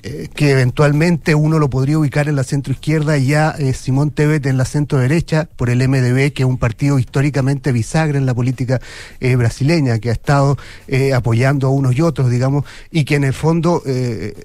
eh, 0.04 0.30
que 0.34 0.52
eventualmente 0.52 1.36
uno 1.36 1.60
lo 1.60 1.70
podría 1.70 2.00
ubicar 2.00 2.28
en 2.28 2.36
la 2.36 2.44
centro 2.44 2.74
izquierda 2.74 3.18
y 3.18 3.28
ya 3.28 3.52
eh, 3.58 3.74
Simón 3.74 4.12
Tebet 4.12 4.46
en 4.46 4.58
la 4.58 4.66
centro 4.66 4.98
derecha 4.98 5.48
por 5.56 5.70
el 5.70 5.88
MDB, 5.88 6.34
que 6.34 6.44
es 6.44 6.46
un 6.46 6.58
partido 6.58 6.98
históricamente 6.98 7.72
bisagra 7.72 8.18
en 8.18 8.26
la 8.26 8.34
política 8.34 8.82
eh, 9.20 9.36
brasileña, 9.36 10.00
que 10.00 10.10
ha 10.10 10.14
estado 10.14 10.58
eh, 10.88 11.14
apoyando 11.14 11.68
a 11.68 11.70
unos 11.70 11.96
y 11.96 12.02
otros, 12.02 12.30
digamos, 12.30 12.66
y 12.90 13.06
que 13.06 13.16
en 13.16 13.24
el 13.24 13.34
fondo 13.34 13.84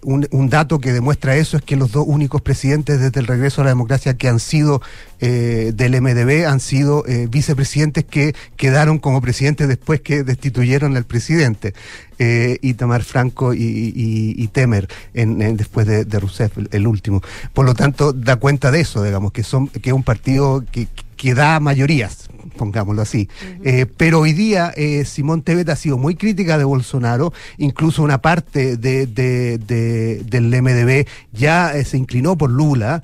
un, 0.03 0.27
un 0.31 0.49
dato 0.49 0.79
que 0.79 0.93
demuestra 0.93 1.37
eso 1.37 1.57
es 1.57 1.63
que 1.63 1.77
los 1.77 1.93
dos 1.93 2.05
únicos 2.07 2.43
presidentes 2.43 3.01
desde 3.01 3.21
el 3.21 3.27
regreso 3.27 3.61
a 3.61 3.65
la 3.65 3.71
democracia 3.71 4.15
que 4.15 4.29
han 4.29 4.41
sido 4.41 4.83
del 5.21 6.01
MDB 6.01 6.47
han 6.47 6.61
sido 6.61 7.05
vicepresidentes 7.31 8.05
que 8.05 8.35
quedaron 8.57 8.99
como 8.99 9.21
presidentes 9.21 9.69
después 9.69 10.01
que 10.01 10.25
destituyeron 10.25 10.97
al 10.97 11.05
presidente, 11.05 11.75
eh, 12.19 12.59
Itamar 12.63 13.03
Franco 13.03 13.53
y, 13.55 13.59
y- 13.63 14.35
y 14.37 14.49
Temer, 14.49 14.89
en, 15.15 15.41
en- 15.43 15.57
después 15.57 15.87
de, 15.87 16.05
de 16.05 16.19
Rousseff, 16.21 16.57
el, 16.59 16.69
el 16.73 16.87
último. 16.87 17.23
Por 17.53 17.67
lo 17.67 17.75
tanto, 17.75 18.13
da 18.13 18.37
cuenta 18.37 18.71
de 18.71 18.81
eso, 18.81 19.03
digamos, 19.03 19.33
que 19.33 19.43
son 19.43 19.69
que 19.69 19.91
es 19.91 19.93
un 19.95 20.03
partido 20.03 20.65
que, 20.73 20.89
que 21.17 21.35
da 21.35 21.61
mayorías, 21.61 22.29
pongámoslo 22.57 23.03
así. 23.03 23.29
Eh, 23.65 23.87
pero 23.97 24.21
hoy 24.21 24.33
día 24.33 24.73
eh, 24.77 25.05
Simón 25.05 25.43
Tebet 25.43 25.69
ha 25.69 25.77
sido 25.77 25.99
muy 25.99 26.15
crítica 26.15 26.59
de 26.59 26.65
Bolsonaro, 26.65 27.33
incluso 27.59 28.03
una 28.03 28.19
parte 28.23 28.77
de, 28.77 29.07
de- 29.07 29.59
de- 29.59 30.23
del 30.25 30.45
MDB 30.63 31.07
ya 31.33 31.75
eh, 31.77 31.85
se 31.85 31.97
inclinó 31.99 32.37
por 32.39 32.51
Lula, 32.51 33.03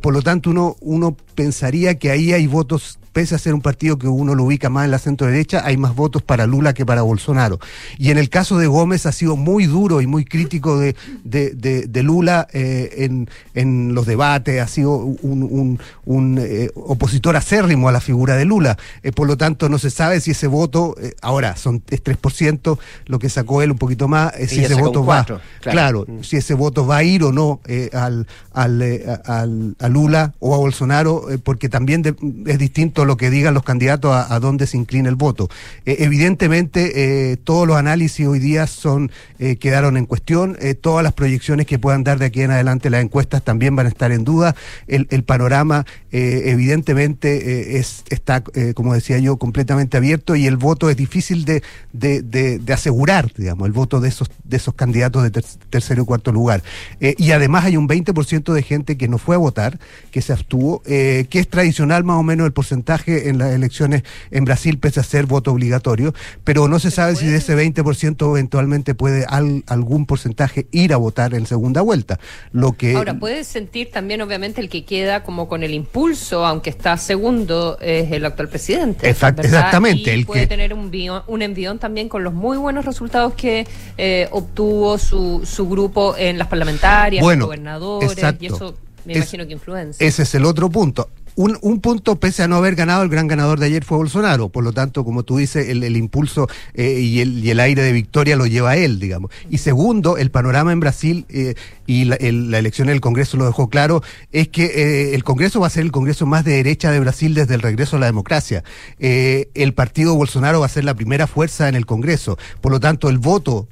por 0.00 0.14
lo 0.14 0.22
tanto 0.22 0.48
uno, 0.48 0.74
uno 0.80 1.14
pensaría 1.34 1.96
que 1.98 2.10
ahí 2.10 2.32
hay 2.32 2.46
votos 2.46 2.98
pese 3.16 3.34
a 3.34 3.38
ser 3.38 3.54
un 3.54 3.62
partido 3.62 3.96
que 3.98 4.08
uno 4.08 4.34
lo 4.34 4.44
ubica 4.44 4.68
más 4.68 4.84
en 4.84 4.90
la 4.90 4.98
centro 4.98 5.26
derecha, 5.26 5.62
hay 5.64 5.78
más 5.78 5.94
votos 5.94 6.20
para 6.20 6.46
Lula 6.46 6.74
que 6.74 6.84
para 6.84 7.00
Bolsonaro. 7.00 7.58
Y 7.96 8.10
en 8.10 8.18
el 8.18 8.28
caso 8.28 8.58
de 8.58 8.66
Gómez 8.66 9.06
ha 9.06 9.12
sido 9.12 9.36
muy 9.36 9.64
duro 9.64 10.02
y 10.02 10.06
muy 10.06 10.26
crítico 10.26 10.78
de, 10.78 10.94
de, 11.24 11.52
de- 11.54 11.86
de 11.86 12.02
Lula 12.02 12.46
eh, 12.52 12.92
en, 12.98 13.26
en 13.54 13.94
los 13.94 14.04
debates, 14.04 14.60
ha 14.60 14.66
sido 14.68 14.96
un, 14.98 15.42
un- 15.44 15.78
un, 16.04 16.38
eh, 16.38 16.68
opositor 16.74 17.36
acérrimo 17.36 17.88
a 17.88 17.92
la 17.92 18.02
figura 18.02 18.36
de 18.36 18.44
Lula. 18.44 18.76
Eh, 19.02 19.12
por 19.12 19.26
lo 19.26 19.38
tanto, 19.38 19.70
no 19.70 19.78
se 19.78 19.88
sabe 19.88 20.20
si 20.20 20.32
ese 20.32 20.46
voto, 20.46 20.94
ahora 21.22 21.56
son 21.56 21.82
es 21.88 22.04
3%, 22.04 22.78
lo 23.06 23.18
que 23.18 23.30
sacó 23.30 23.62
él 23.62 23.70
un 23.70 23.78
poquito 23.78 24.08
más, 24.08 24.34
si 24.46 24.56
ese 24.66 24.74
voto 24.74 25.06
va. 25.06 25.24
Claro, 25.62 26.04
claro. 26.04 26.22
si 26.22 26.36
ese 26.36 26.52
voto 26.52 26.86
va 26.86 26.98
a 26.98 27.02
ir 27.02 27.24
o 27.24 27.32
no 27.32 27.60
al, 27.94 28.26
al, 28.52 28.82
al- 29.24 29.74
a 29.78 29.88
Lula 29.88 30.34
o 30.38 30.54
a 30.54 30.58
Bolsonaro, 30.58 31.24
porque 31.42 31.70
también 31.70 32.02
es 32.46 32.58
distinto 32.58 33.05
lo 33.06 33.16
que 33.16 33.30
digan 33.30 33.54
los 33.54 33.62
candidatos 33.62 34.14
a, 34.14 34.38
dónde 34.40 34.66
se 34.66 34.76
inclina 34.76 35.08
el 35.08 35.16
voto. 35.16 35.48
Eh, 35.84 35.96
evidentemente, 36.00 37.32
eh, 37.32 37.36
todos 37.36 37.66
los 37.66 37.76
análisis 37.76 38.26
hoy 38.26 38.38
día 38.38 38.66
son 38.66 39.10
eh, 39.38 39.56
quedaron 39.56 39.96
en 39.96 40.06
cuestión, 40.06 40.56
todas 40.80 41.02
las 41.02 41.12
proyecciones 41.12 41.66
que 41.66 41.78
puedan 41.78 42.04
dar 42.04 42.18
de 42.18 42.26
aquí 42.26 42.42
en 42.42 42.50
adelante 42.50 42.90
las 42.90 43.02
encuestas 43.02 43.42
también 43.42 43.76
van 43.76 43.86
a 43.86 43.88
estar 43.88 44.12
en 44.12 44.24
duda. 44.24 44.54
El, 44.86 45.06
panorama, 45.24 45.86
evidentemente, 46.10 47.78
es, 47.78 48.04
está, 48.08 48.42
como 48.74 48.94
decía 48.94 49.18
yo, 49.18 49.36
completamente 49.36 49.96
abierto 49.96 50.36
y 50.36 50.46
el 50.46 50.56
voto 50.56 50.90
es 50.90 50.96
difícil 50.96 51.44
de, 51.44 51.62
de, 51.92 52.72
asegurar, 52.72 53.32
digamos, 53.36 53.66
el 53.66 53.72
voto 53.72 54.00
de 54.00 54.08
esos, 54.08 54.28
de 54.44 54.56
esos 54.56 54.74
candidatos 54.74 55.22
de 55.22 55.30
ter- 55.30 55.44
tercero 55.70 56.02
y 56.02 56.06
cuarto 56.06 56.32
lugar. 56.32 56.62
Y 57.00 57.30
además 57.32 57.64
hay 57.64 57.76
un 57.76 57.88
20% 57.88 58.52
de 58.52 58.62
gente 58.62 58.96
que 58.96 59.08
no 59.08 59.18
fue 59.18 59.34
a 59.36 59.38
votar, 59.38 59.78
que 60.10 60.22
se 60.22 60.32
abstuvo, 60.32 60.82
que 60.82 61.26
es 61.30 61.48
tradicional 61.48 62.04
más 62.04 62.16
o 62.18 62.22
menos 62.22 62.46
el 62.46 62.52
porcentaje 62.52 62.95
en 63.06 63.38
las 63.38 63.52
elecciones 63.52 64.02
en 64.30 64.44
Brasil, 64.44 64.78
pese 64.78 65.00
a 65.00 65.02
ser 65.02 65.26
voto 65.26 65.52
obligatorio, 65.52 66.14
pero 66.44 66.68
no 66.68 66.78
se 66.78 66.90
sabe 66.90 67.16
si 67.16 67.26
de 67.26 67.36
ese 67.38 67.54
20% 67.56 68.30
eventualmente 68.30 68.94
puede 68.94 69.24
al- 69.26 69.64
algún 69.66 70.06
porcentaje 70.06 70.66
ir 70.70 70.92
a 70.92 70.96
votar 70.96 71.34
en 71.34 71.46
segunda 71.46 71.80
vuelta. 71.82 72.18
Lo 72.52 72.72
que 72.72 72.94
Ahora, 72.96 73.18
puedes 73.18 73.46
sentir 73.46 73.90
también, 73.90 74.20
obviamente, 74.22 74.60
el 74.60 74.68
que 74.68 74.84
queda 74.84 75.22
como 75.22 75.48
con 75.48 75.62
el 75.62 75.74
impulso, 75.74 76.44
aunque 76.46 76.70
está 76.70 76.96
segundo, 76.96 77.78
es 77.80 78.10
el 78.12 78.24
actual 78.24 78.48
presidente. 78.48 79.08
Exact- 79.10 79.36
¿verdad? 79.36 79.44
exactamente, 79.44 80.10
Y 80.10 80.14
el 80.20 80.26
puede 80.26 80.42
que- 80.42 80.46
tener 80.46 80.74
un, 80.74 80.90
envión- 80.90 81.22
un 81.26 81.42
envión 81.42 81.78
también 81.78 82.08
con 82.08 82.24
los 82.24 82.32
muy 82.34 82.56
buenos 82.56 82.84
resultados 82.84 83.34
que 83.34 83.66
eh, 83.98 84.28
obtuvo 84.30 84.98
su, 84.98 85.42
su 85.44 85.68
grupo 85.68 86.14
en 86.16 86.38
las 86.38 86.48
parlamentarias, 86.48 87.22
Bueno, 87.22 87.40
los 87.40 87.46
gobernadores, 87.48 88.12
exacto. 88.12 88.44
y 88.44 88.46
eso 88.48 88.74
me 89.04 89.12
Es- 89.12 89.18
imagino 89.18 89.46
que 89.46 89.52
influencia. 89.52 90.06
Ese 90.06 90.22
es 90.22 90.34
el 90.34 90.44
otro 90.44 90.68
punto. 90.70 91.08
Un, 91.36 91.58
un 91.60 91.80
punto, 91.80 92.16
pese 92.18 92.42
a 92.42 92.48
no 92.48 92.56
haber 92.56 92.76
ganado, 92.76 93.02
el 93.02 93.10
gran 93.10 93.26
ganador 93.28 93.60
de 93.60 93.66
ayer 93.66 93.84
fue 93.84 93.98
Bolsonaro. 93.98 94.48
Por 94.48 94.64
lo 94.64 94.72
tanto, 94.72 95.04
como 95.04 95.22
tú 95.22 95.36
dices, 95.36 95.68
el, 95.68 95.84
el 95.84 95.96
impulso 95.98 96.48
eh, 96.72 96.98
y, 96.98 97.20
el, 97.20 97.46
el 97.46 97.60
aire 97.60 97.82
de 97.82 97.92
victoria 97.92 98.36
lo 98.36 98.46
lleva 98.46 98.70
a 98.70 98.76
él, 98.78 98.98
digamos. 98.98 99.30
Y 99.50 99.58
segundo, 99.58 100.16
el 100.16 100.30
panorama 100.30 100.72
en 100.72 100.80
Brasil 100.80 101.26
eh, 101.28 101.54
y 101.86 102.06
la, 102.06 102.16
el- 102.16 102.54
elección 102.54 102.88
del 102.88 103.02
Congreso 103.02 103.36
lo 103.36 103.44
dejó 103.44 103.68
claro, 103.68 104.02
es 104.32 104.48
que 104.48 104.64
eh, 104.64 105.14
el 105.14 105.24
Congreso 105.24 105.60
va 105.60 105.66
a 105.66 105.70
ser 105.70 105.82
el 105.82 105.92
Congreso 105.92 106.24
más 106.24 106.42
de 106.42 106.52
derecha 106.52 106.90
de 106.90 107.00
Brasil 107.00 107.34
desde 107.34 107.54
el 107.54 107.60
regreso 107.60 107.96
a 107.96 108.00
la 108.00 108.06
democracia. 108.06 108.64
El 108.98 109.74
partido 109.74 110.14
Bolsonaro 110.14 110.60
va 110.60 110.66
a 110.66 110.70
ser 110.70 110.84
la 110.84 110.94
primera 110.94 111.26
fuerza 111.26 111.68
en 111.68 111.74
el 111.74 111.84
Congreso. 111.84 112.38
Por 112.62 112.72
lo 112.72 112.80
tanto, 112.80 113.10
el 113.10 113.18
voto 113.18 113.68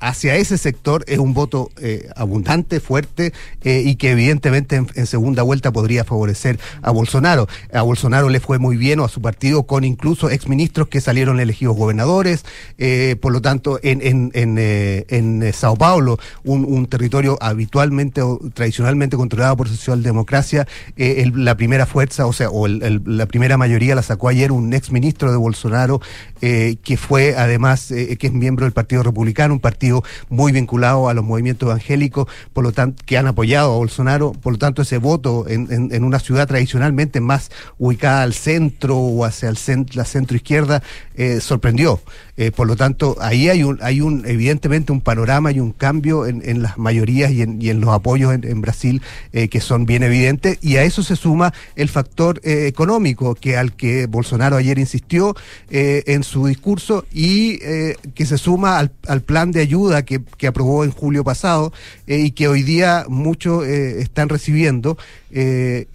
hacia 0.00 0.34
ese 0.34 0.58
sector 0.58 1.04
es 1.06 1.18
un 1.18 1.32
voto 1.32 1.70
abundante, 2.16 2.80
fuerte 2.80 3.32
y 3.62 3.94
que 3.94 4.10
evidentemente 4.10 4.74
en, 4.76 4.88
en 4.96 5.06
segunda 5.06 5.44
vuelta 5.44 5.72
podría 5.72 6.04
favorecer 6.04 6.58
a 6.82 6.87
Bolsonaro. 6.90 7.46
A 7.72 7.82
Bolsonaro 7.82 8.28
le 8.28 8.40
fue 8.40 8.58
muy 8.58 8.76
bien 8.76 9.00
o 9.00 9.04
a 9.04 9.08
su 9.08 9.20
partido 9.20 9.64
con 9.64 9.84
incluso 9.84 10.30
exministros 10.30 10.88
que 10.88 11.00
salieron 11.00 11.40
elegidos 11.40 11.76
gobernadores. 11.76 12.44
eh, 12.78 13.16
por 13.20 13.32
lo 13.32 13.40
tanto, 13.42 13.78
en, 13.82 14.00
en, 14.02 14.30
en, 14.34 14.56
eh, 14.58 15.04
eh, 15.08 15.52
Sao 15.52 15.76
Paulo, 15.76 16.18
un, 16.44 16.86
territorio 16.86 17.36
habitualmente 17.40 18.22
o 18.22 18.38
tradicionalmente 18.54 19.16
controlado 19.16 19.56
por 19.56 19.68
socialdemocracia, 19.68 20.66
eh, 20.96 21.22
el- 21.22 21.44
la 21.44 21.56
primera 21.56 21.86
fuerza, 21.86 22.26
o 22.26 22.32
sea, 22.32 22.50
o 22.50 22.66
la 22.68 23.26
primera 23.26 23.56
mayoría 23.56 23.94
la 23.94 24.02
sacó 24.02 24.28
ayer 24.28 24.52
un 24.52 24.72
exministro 24.74 25.30
de 25.30 25.36
Bolsonaro, 25.36 26.00
que 26.40 26.96
fue 26.96 27.34
además, 27.36 27.88
que 27.88 28.18
es 28.26 28.32
miembro 28.32 28.64
del 28.64 28.72
Partido 28.72 29.02
Republicano, 29.02 29.54
un 29.54 29.60
partido 29.60 30.02
muy 30.28 30.52
vinculado 30.52 31.08
a 31.08 31.14
los 31.14 31.24
movimientos 31.24 31.66
evangélicos, 31.68 32.26
por 32.52 32.64
lo 32.64 32.72
tanto, 32.72 33.02
que 33.06 33.18
han 33.18 33.26
apoyado 33.26 33.72
a 33.74 33.76
Bolsonaro, 33.76 34.32
por 34.32 34.52
lo 34.52 34.58
tanto, 34.58 34.82
ese 34.82 34.98
voto 34.98 35.46
en, 35.48 35.68
en- 35.92 36.04
una 36.04 36.18
ciudad 36.20 36.46
tradicionalmente 36.78 37.20
más 37.20 37.50
ubicada 37.78 38.22
al 38.22 38.34
centro 38.34 38.96
o 38.96 39.24
hacia 39.24 39.48
el 39.48 39.56
cent- 39.56 39.94
la 39.94 40.04
centro 40.04 40.36
izquierda, 40.36 40.82
eh, 41.16 41.40
sorprendió. 41.40 42.00
Eh, 42.36 42.52
por 42.52 42.68
lo 42.68 42.76
tanto, 42.76 43.16
ahí 43.20 43.48
hay 43.48 43.64
un, 43.64 43.78
hay 43.82 44.00
un, 44.00 44.24
evidentemente 44.24 44.92
un 44.92 45.00
panorama 45.00 45.50
y 45.50 45.58
un 45.58 45.72
cambio 45.72 46.24
en, 46.26 46.62
las 46.62 46.78
mayorías 46.78 47.32
y 47.32 47.42
en, 47.42 47.60
y 47.60 47.70
en 47.70 47.80
los 47.80 47.90
apoyos 47.90 48.32
en, 48.32 48.60
Brasil 48.60 49.02
eh, 49.32 49.48
que 49.48 49.60
son 49.60 49.86
bien 49.86 50.04
evidentes, 50.04 50.58
y 50.62 50.76
a 50.76 50.84
eso 50.84 51.02
se 51.02 51.16
suma 51.16 51.52
el 51.74 51.88
factor 51.88 52.40
económico, 52.44 53.34
que 53.34 53.56
al 53.56 53.74
que 53.74 54.06
Bolsonaro 54.06 54.56
ayer 54.56 54.78
insistió 54.78 55.34
en 55.70 56.22
su 56.22 56.46
discurso, 56.46 57.04
y 57.12 57.58
que 57.58 58.26
se 58.26 58.38
suma 58.38 58.78
al, 58.78 58.92
al 59.08 59.22
plan 59.22 59.50
de 59.50 59.60
ayuda 59.60 60.04
que, 60.04 60.20
que 60.36 60.46
aprobó 60.46 60.84
en 60.84 60.92
julio 60.92 61.24
pasado, 61.24 61.72
y 62.06 62.30
que 62.32 62.46
hoy 62.46 62.62
día 62.62 63.04
muchos 63.08 63.66
están 63.66 64.28
recibiendo 64.28 64.96
eh, 65.30 65.86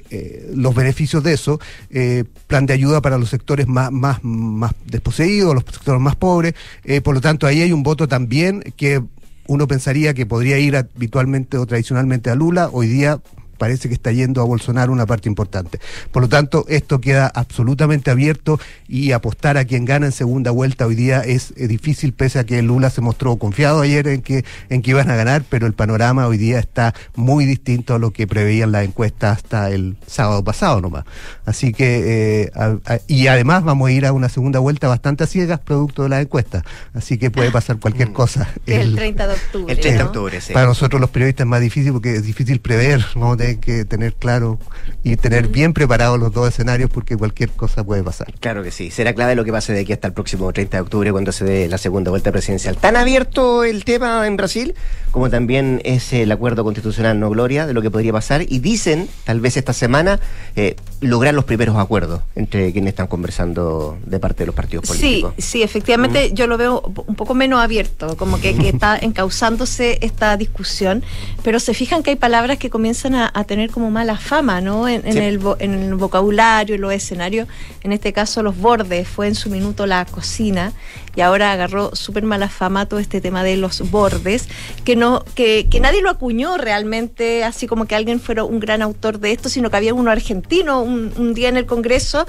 los 0.73 0.83
beneficios 0.83 1.23
de 1.23 1.33
eso, 1.33 1.59
eh, 1.91 2.23
plan 2.47 2.65
de 2.65 2.73
ayuda 2.73 3.01
para 3.01 3.17
los 3.17 3.29
sectores 3.29 3.67
más, 3.67 3.91
más, 3.91 4.23
más 4.23 4.73
desposeídos, 4.85 5.53
los 5.53 5.63
sectores 5.63 6.01
más 6.01 6.15
pobres, 6.15 6.55
eh, 6.83 7.01
por 7.01 7.13
lo 7.13 7.21
tanto 7.21 7.45
ahí 7.45 7.61
hay 7.61 7.71
un 7.71 7.83
voto 7.83 8.07
también 8.07 8.73
que 8.75 9.01
uno 9.45 9.67
pensaría 9.67 10.13
que 10.13 10.25
podría 10.25 10.57
ir 10.57 10.75
habitualmente 10.75 11.57
o 11.57 11.65
tradicionalmente 11.65 12.29
a 12.29 12.35
Lula, 12.35 12.69
hoy 12.71 12.87
día 12.87 13.19
parece 13.63 13.87
que 13.87 13.93
está 13.93 14.11
yendo 14.11 14.41
a 14.41 14.43
Bolsonaro 14.43 14.91
una 14.91 15.05
parte 15.05 15.29
importante. 15.29 15.79
Por 16.11 16.23
lo 16.23 16.27
tanto, 16.27 16.65
esto 16.67 16.99
queda 16.99 17.27
absolutamente 17.33 18.11
abierto 18.11 18.59
y 18.89 19.13
apostar 19.13 19.55
a 19.57 19.63
quien 19.63 19.85
gana 19.85 20.05
en 20.07 20.11
segunda 20.11 20.51
vuelta 20.51 20.85
hoy 20.85 20.95
día 20.95 21.21
es, 21.21 21.53
eh, 21.55 21.69
difícil, 21.69 22.11
pese 22.11 22.39
a 22.39 22.43
que 22.43 22.61
Lula 22.61 22.89
se 22.89 22.99
mostró 22.99 23.37
confiado 23.37 23.79
ayer 23.79 24.05
en 24.09 24.21
que, 24.21 24.43
en 24.67 24.81
que 24.81 24.91
iban 24.91 25.09
a 25.09 25.15
ganar, 25.15 25.45
pero 25.49 25.65
el 25.65 25.71
panorama 25.71 26.27
hoy 26.27 26.37
día 26.37 26.59
está 26.59 26.93
muy 27.15 27.45
distinto 27.45 27.95
a 27.95 27.99
lo 27.99 28.11
que 28.11 28.27
preveían 28.27 28.73
las 28.73 28.83
encuestas 28.83 29.37
hasta 29.37 29.69
el 29.69 29.95
sábado 30.07 30.43
pasado 30.43 30.81
nomás. 30.81 31.05
Así 31.45 31.71
que, 31.71 32.41
eh, 32.43 32.51
a- 32.53 32.75
a- 32.85 32.99
y 33.07 33.27
además 33.27 33.63
vamos 33.63 33.87
a 33.87 33.91
ir 33.93 34.05
a 34.05 34.11
una 34.11 34.27
segunda 34.27 34.59
vuelta 34.59 34.89
bastante 34.89 35.23
a 35.23 35.27
ciegas, 35.27 35.61
producto 35.61 36.03
de 36.03 36.09
las 36.09 36.21
encuestas. 36.21 36.63
Así 36.93 37.17
que 37.17 37.31
puede 37.31 37.49
pasar 37.49 37.79
cualquier 37.79 38.11
cosa. 38.11 38.49
Que 38.65 38.75
es 38.75 38.81
el 38.81 38.95
30 38.95 39.25
de 39.27 39.33
octubre. 39.35 39.73
El 39.73 39.79
30 39.79 39.97
de 39.99 40.03
¿no? 40.03 40.09
octubre, 40.09 40.41
sí. 40.41 40.51
Para 40.51 40.65
nosotros 40.65 40.99
los 40.99 41.09
periodistas 41.11 41.45
es 41.45 41.49
más 41.49 41.61
difícil 41.61 41.93
porque 41.93 42.15
es 42.15 42.23
difícil 42.23 42.59
prever, 42.59 43.05
vamos 43.15 43.35
a 43.35 43.37
tener 43.37 43.52
que 43.57 43.85
tener 43.85 44.13
claro 44.13 44.59
y 45.03 45.15
tener 45.17 45.47
bien 45.47 45.73
preparados 45.73 46.19
los 46.19 46.33
dos 46.33 46.47
escenarios 46.49 46.89
porque 46.89 47.17
cualquier 47.17 47.49
cosa 47.49 47.83
puede 47.83 48.03
pasar. 48.03 48.33
Claro 48.39 48.63
que 48.63 48.71
sí, 48.71 48.91
será 48.91 49.13
clave 49.13 49.35
lo 49.35 49.43
que 49.43 49.51
pase 49.51 49.73
de 49.73 49.81
aquí 49.81 49.93
hasta 49.93 50.07
el 50.07 50.13
próximo 50.13 50.51
30 50.51 50.77
de 50.77 50.81
octubre 50.81 51.11
cuando 51.11 51.31
se 51.31 51.45
dé 51.45 51.67
la 51.67 51.77
segunda 51.77 52.11
vuelta 52.11 52.31
presidencial. 52.31 52.77
Tan 52.77 52.95
abierto 52.95 53.63
el 53.63 53.83
tema 53.85 54.25
en 54.27 54.37
Brasil 54.37 54.73
como 55.13 55.29
también 55.29 55.79
es 55.85 56.11
el 56.11 56.31
acuerdo 56.31 56.63
constitucional 56.63 57.19
no 57.19 57.29
gloria 57.29 57.67
de 57.67 57.73
lo 57.73 57.83
que 57.83 57.91
podría 57.91 58.11
pasar 58.11 58.41
y 58.47 58.57
dicen, 58.57 59.07
tal 59.25 59.41
vez 59.41 59.57
esta 59.57 59.71
semana, 59.71 60.19
eh, 60.55 60.75
lograr 61.01 61.35
los 61.35 61.45
primeros 61.45 61.77
acuerdos 61.77 62.21
entre 62.35 62.71
quienes 62.71 62.89
están 62.93 63.05
conversando 63.05 63.99
de 64.07 64.19
parte 64.19 64.39
de 64.41 64.47
los 64.47 64.55
partidos 64.55 64.87
Sí, 64.87 64.97
políticos. 65.21 65.33
sí, 65.37 65.61
efectivamente 65.61 66.31
yo 66.33 66.47
lo 66.47 66.57
veo 66.57 66.81
un 67.05 67.15
poco 67.15 67.35
menos 67.35 67.61
abierto, 67.61 68.17
como 68.17 68.41
que, 68.41 68.55
que 68.55 68.69
está 68.73 68.97
encauzándose 68.97 69.99
esta 70.01 70.35
discusión, 70.35 71.03
pero 71.43 71.59
se 71.59 71.75
fijan 71.75 72.01
que 72.01 72.09
hay 72.09 72.15
palabras 72.15 72.57
que 72.57 72.71
comienzan 72.71 73.13
a, 73.13 73.31
a 73.33 73.43
tener 73.43 73.71
como 73.71 73.89
mala 73.91 74.17
fama, 74.17 74.61
¿no? 74.61 74.87
En, 74.87 75.05
en 75.07 75.13
Sí. 75.13 75.19
el, 75.19 75.39
en 75.59 75.73
el 75.73 75.95
vocabulario, 75.95 76.75
en 76.75 76.81
los 76.81 76.93
escenarios, 76.93 77.47
en 77.83 77.91
este 77.91 78.13
caso 78.13 78.43
los 78.43 78.57
bordes, 78.57 79.07
fue 79.07 79.27
en 79.27 79.35
su 79.35 79.49
minuto 79.49 79.85
la 79.85 80.05
cocina 80.05 80.73
y 81.15 81.21
ahora 81.21 81.51
agarró 81.51 81.95
súper 81.95 82.23
mala 82.23 82.49
fama 82.49 82.85
todo 82.87 82.99
este 82.99 83.21
tema 83.21 83.43
de 83.43 83.57
los 83.57 83.89
bordes, 83.91 84.47
que 84.85 84.95
no, 84.95 85.23
que, 85.35 85.67
que 85.69 85.79
nadie 85.79 86.01
lo 86.01 86.09
acuñó 86.09 86.57
realmente, 86.57 87.43
así 87.43 87.67
como 87.67 87.85
que 87.85 87.95
alguien 87.95 88.19
fuera 88.19 88.43
un 88.43 88.59
gran 88.59 88.81
autor 88.81 89.19
de 89.19 89.31
esto, 89.31 89.49
sino 89.49 89.69
que 89.69 89.77
había 89.77 89.93
uno 89.93 90.11
argentino 90.11 90.81
un, 90.81 91.11
un 91.17 91.33
día 91.33 91.49
en 91.49 91.57
el 91.57 91.65
Congreso 91.65 92.25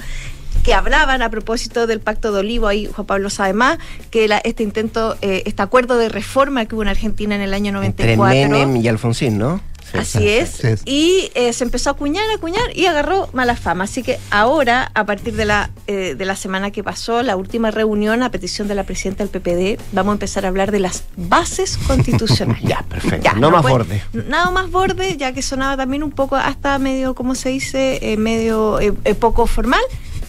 que 0.62 0.72
hablaban 0.72 1.20
a 1.20 1.28
propósito 1.28 1.86
del 1.86 2.00
Pacto 2.00 2.32
de 2.32 2.38
Olivo, 2.40 2.66
ahí 2.68 2.86
Juan 2.90 3.06
Pablo 3.06 3.28
sabe 3.28 3.52
más, 3.52 3.78
que 4.10 4.28
la- 4.28 4.38
este 4.38 4.62
intento, 4.62 5.14
eh, 5.20 5.42
este 5.44 5.60
acuerdo 5.60 5.98
de 5.98 6.08
reforma 6.08 6.64
que 6.64 6.74
hubo 6.74 6.82
en 6.82 6.88
Argentina 6.88 7.34
en 7.34 7.42
el 7.42 7.52
año 7.52 7.68
Entre 7.82 8.16
94. 8.16 8.48
Menem 8.48 8.76
y 8.82 8.88
Alfonsín, 8.88 9.36
¿no? 9.36 9.60
Así 9.92 10.28
es. 10.28 10.62
Y 10.84 11.30
eh, 11.34 11.52
se 11.52 11.64
empezó 11.64 11.90
a 11.90 11.92
acuñar, 11.92 12.24
a 12.30 12.34
acuñar 12.34 12.76
y 12.76 12.86
agarró 12.86 13.28
mala 13.32 13.56
fama. 13.56 13.84
Así 13.84 14.02
que 14.02 14.18
ahora, 14.30 14.90
a 14.94 15.06
partir 15.06 15.36
de 15.36 15.44
la, 15.44 15.70
eh, 15.86 16.14
de 16.16 16.24
la 16.24 16.36
semana 16.36 16.70
que 16.70 16.82
pasó, 16.82 17.22
la 17.22 17.36
última 17.36 17.70
reunión 17.70 18.22
a 18.22 18.30
petición 18.30 18.68
de 18.68 18.74
la 18.74 18.84
presidenta 18.84 19.24
del 19.24 19.30
PPD, 19.30 19.80
vamos 19.92 20.12
a 20.12 20.14
empezar 20.14 20.44
a 20.44 20.48
hablar 20.48 20.72
de 20.72 20.80
las 20.80 21.04
bases 21.16 21.76
constitucionales. 21.86 22.62
ya, 22.62 22.84
perfecto. 22.88 23.36
no, 23.36 23.50
más 23.50 23.62
borde. 23.62 24.02
Nada 24.12 24.50
más 24.50 24.70
borde, 24.70 25.16
ya 25.16 25.32
que 25.32 25.42
sonaba 25.42 25.76
también 25.76 26.02
un 26.02 26.12
poco 26.12 26.36
hasta 26.36 26.78
medio, 26.78 27.14
¿cómo 27.14 27.34
se 27.34 27.50
dice? 27.50 27.98
Eh, 28.02 28.16
medio 28.16 28.78
poco 29.20 29.46
formal 29.46 29.82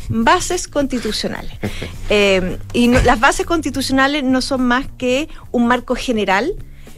bases 0.07 0.67
constitucionales. 0.67 1.53
y 2.73 2.87
las 2.89 3.19
bases 3.19 3.45
constitucionales 3.45 4.23
no 4.23 4.41
son 4.41 4.61
más 4.61 4.85
que 4.97 5.29
un 5.51 5.67
marco 5.67 5.95
general 5.95 6.53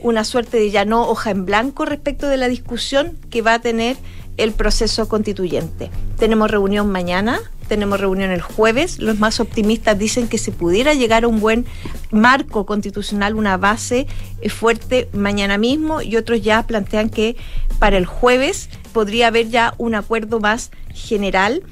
una 0.08 0.24
suerte 0.24 0.58
de 0.58 0.72
ya 0.72 0.86
no 0.86 1.08
hoja 1.08 1.32
en 1.32 1.46
blanco 1.46 1.86
respecto 1.86 2.28
de 2.28 2.38
la 2.38 2.48
discusión 2.48 3.18
que 3.30 3.42
va 3.42 3.56
a 3.56 3.60
tener 3.60 3.98
el 4.38 4.54
proceso 4.54 5.08
constituyente. 5.08 5.90
Tenemos 6.18 6.50
reunión 6.50 6.90
mañana, 6.90 7.40
tenemos 7.68 8.00
reunión 8.00 8.32
el 8.32 8.42
jueves. 8.42 9.00
Los 9.00 9.20
más 9.20 9.40
optimistas 9.40 9.98
dicen 9.98 10.28
que 10.28 10.38
se 10.38 10.52
pudiera 10.52 10.94
llegar 10.94 11.24
a 11.24 11.28
un 11.28 11.40
buen 11.40 11.66
marco 12.12 12.66
constitucional, 12.66 13.36
una 13.36 13.58
base 13.58 14.08
eh, 14.42 14.50
fuerte 14.50 15.10
mañana 15.14 15.58
mismo 15.58 16.02
y 16.02 16.16
otros 16.16 16.42
ya 16.42 16.66
plantean 16.66 17.10
que 17.10 17.36
para 17.80 17.98
el 17.98 18.06
jueves 18.06 18.70
podría 18.94 19.28
haber 19.28 19.50
ya 19.50 19.74
un 19.78 19.96
acuerdo 19.96 20.40
más 20.40 20.72
general. 20.94 21.64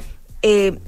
Eh, 0.42 0.80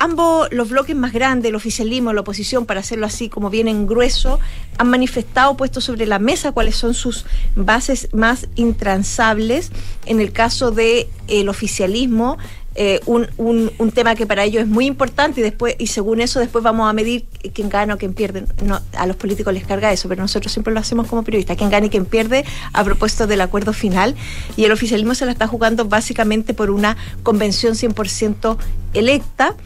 ambos 0.00 0.48
los 0.50 0.70
bloques 0.70 0.96
más 0.96 1.12
grandes, 1.12 1.50
el 1.50 1.54
oficialismo, 1.54 2.12
la 2.12 2.22
oposición, 2.22 2.66
para 2.66 2.80
hacerlo 2.80 3.06
así 3.06 3.28
como 3.28 3.50
bien 3.50 3.68
en 3.68 3.86
grueso, 3.86 4.40
han 4.78 4.88
manifestado, 4.88 5.56
puesto 5.56 5.80
sobre 5.80 6.06
la 6.06 6.18
mesa 6.18 6.52
cuáles 6.52 6.74
son 6.74 6.94
sus 6.94 7.26
bases 7.54 8.08
más 8.12 8.48
intransables. 8.56 9.70
En 10.06 10.20
el 10.20 10.32
caso 10.32 10.70
del 10.70 11.06
el 11.28 11.48
oficialismo, 11.50 12.38
eh, 12.76 13.00
un, 13.04 13.28
un, 13.36 13.90
tema 13.90 14.14
que 14.14 14.26
para 14.26 14.44
ellos 14.44 14.62
es 14.62 14.68
muy 14.68 14.86
importante 14.86 15.40
y 15.40 15.42
después 15.42 15.74
y 15.78 15.88
según 15.88 16.20
eso 16.20 16.38
después 16.38 16.62
vamos 16.62 16.88
a 16.88 16.92
medir 16.92 17.26
quién 17.52 17.68
gana 17.68 17.94
o 17.94 17.98
quién 17.98 18.14
pierde. 18.14 18.44
No, 18.64 18.80
a 18.96 19.06
los 19.06 19.16
políticos 19.16 19.52
les 19.52 19.66
carga 19.66 19.92
eso, 19.92 20.08
pero 20.08 20.22
nosotros 20.22 20.52
siempre 20.52 20.72
lo 20.72 20.80
hacemos 20.80 21.08
como 21.08 21.24
periodistas, 21.24 21.56
quién 21.56 21.68
gana 21.68 21.86
y 21.86 21.90
quién 21.90 22.06
pierde 22.06 22.44
a 22.72 22.84
propósito 22.84 23.26
del 23.26 23.40
acuerdo 23.42 23.72
final. 23.72 24.14
Y 24.56 24.64
el 24.64 24.72
oficialismo 24.72 25.14
se 25.14 25.26
la 25.26 25.32
está 25.32 25.46
jugando 25.46 25.84
básicamente 25.86 26.54
por 26.54 26.70
una 26.70 26.96
convención 27.22 27.74
100% 27.74 28.56
electa. 28.94 29.56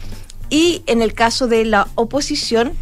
Y 0.49 0.83
en 0.85 1.01
el 1.01 1.13
caso 1.13 1.47
de 1.47 1.65
la 1.65 1.87
oposición, 1.95 2.73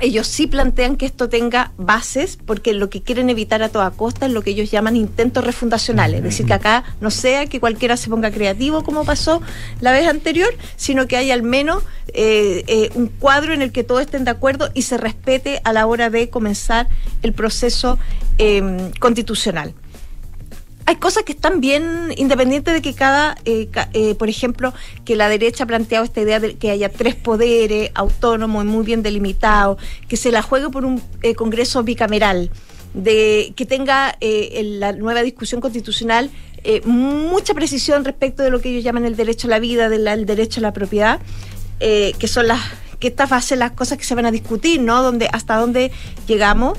ellos 0.00 0.28
sí 0.28 0.46
plantean 0.46 0.96
que 0.96 1.06
esto 1.06 1.28
tenga 1.28 1.72
bases, 1.76 2.38
porque 2.44 2.72
lo 2.72 2.88
que 2.88 3.02
quieren 3.02 3.30
evitar 3.30 3.62
a 3.62 3.68
toda 3.68 3.90
costa 3.90 4.26
es 4.26 4.32
lo 4.32 4.42
que 4.42 4.50
ellos 4.50 4.70
llaman 4.70 4.96
intentos 4.96 5.44
refundacionales. 5.44 6.18
Es 6.18 6.24
decir, 6.24 6.46
que 6.46 6.52
acá 6.54 6.84
no 7.00 7.10
sea 7.10 7.46
que 7.46 7.58
cualquiera 7.58 7.96
se 7.96 8.08
ponga 8.08 8.30
creativo 8.30 8.84
como 8.84 9.04
pasó 9.04 9.42
la 9.80 9.92
vez 9.92 10.06
anterior, 10.06 10.54
sino 10.76 11.08
que 11.08 11.16
haya 11.16 11.34
al 11.34 11.42
menos 11.42 11.82
eh, 12.14 12.64
eh, 12.68 12.90
un 12.94 13.08
cuadro 13.08 13.52
en 13.52 13.62
el 13.62 13.72
que 13.72 13.82
todos 13.82 14.02
estén 14.02 14.24
de 14.24 14.30
acuerdo 14.30 14.70
y 14.74 14.82
se 14.82 14.98
respete 14.98 15.60
a 15.64 15.72
la 15.72 15.86
hora 15.86 16.10
de 16.10 16.30
comenzar 16.30 16.88
el 17.22 17.32
proceso 17.32 17.98
eh, 18.38 18.90
constitucional 19.00 19.74
hay 20.88 20.96
cosas 20.96 21.24
que 21.24 21.32
están 21.32 21.60
bien 21.60 22.14
independientes 22.16 22.72
de 22.72 22.80
que 22.80 22.94
cada, 22.94 23.36
eh, 23.44 23.68
eh, 23.92 24.14
por 24.14 24.30
ejemplo, 24.30 24.72
que 25.04 25.16
la 25.16 25.28
derecha 25.28 25.64
ha 25.64 25.66
planteado 25.66 26.02
esta 26.02 26.22
idea 26.22 26.40
de 26.40 26.56
que 26.56 26.70
haya 26.70 26.88
tres 26.88 27.14
poderes 27.14 27.90
autónomos 27.94 28.64
y 28.64 28.68
muy 28.68 28.86
bien 28.86 29.02
delimitados, 29.02 29.76
que 30.08 30.16
se 30.16 30.32
la 30.32 30.40
juegue 30.40 30.70
por 30.70 30.86
un 30.86 31.02
eh, 31.20 31.34
Congreso 31.34 31.82
bicameral, 31.82 32.50
de 32.94 33.52
que 33.54 33.66
tenga 33.66 34.16
en 34.18 34.80
la 34.80 34.92
nueva 34.92 35.22
discusión 35.22 35.60
constitucional 35.60 36.30
mucha 36.86 37.52
precisión 37.52 38.02
respecto 38.06 38.42
de 38.42 38.48
lo 38.48 38.62
que 38.62 38.70
ellos 38.70 38.82
llaman 38.82 39.04
el 39.04 39.14
derecho 39.14 39.46
a 39.46 39.50
la 39.50 39.58
vida, 39.58 39.90
del 39.90 40.08
el 40.08 40.24
derecho 40.24 40.60
a 40.60 40.62
la 40.62 40.72
propiedad, 40.72 41.20
que 41.78 42.28
son 42.28 42.48
las 42.48 42.60
que 42.98 43.08
estas 43.08 43.28
van 43.28 43.58
las 43.58 43.72
cosas 43.72 43.98
que 43.98 44.04
se 44.04 44.14
van 44.14 44.24
a 44.24 44.30
discutir, 44.30 44.80
¿no? 44.80 45.02
Donde, 45.02 45.28
hasta 45.30 45.56
dónde 45.56 45.92
llegamos. 46.26 46.78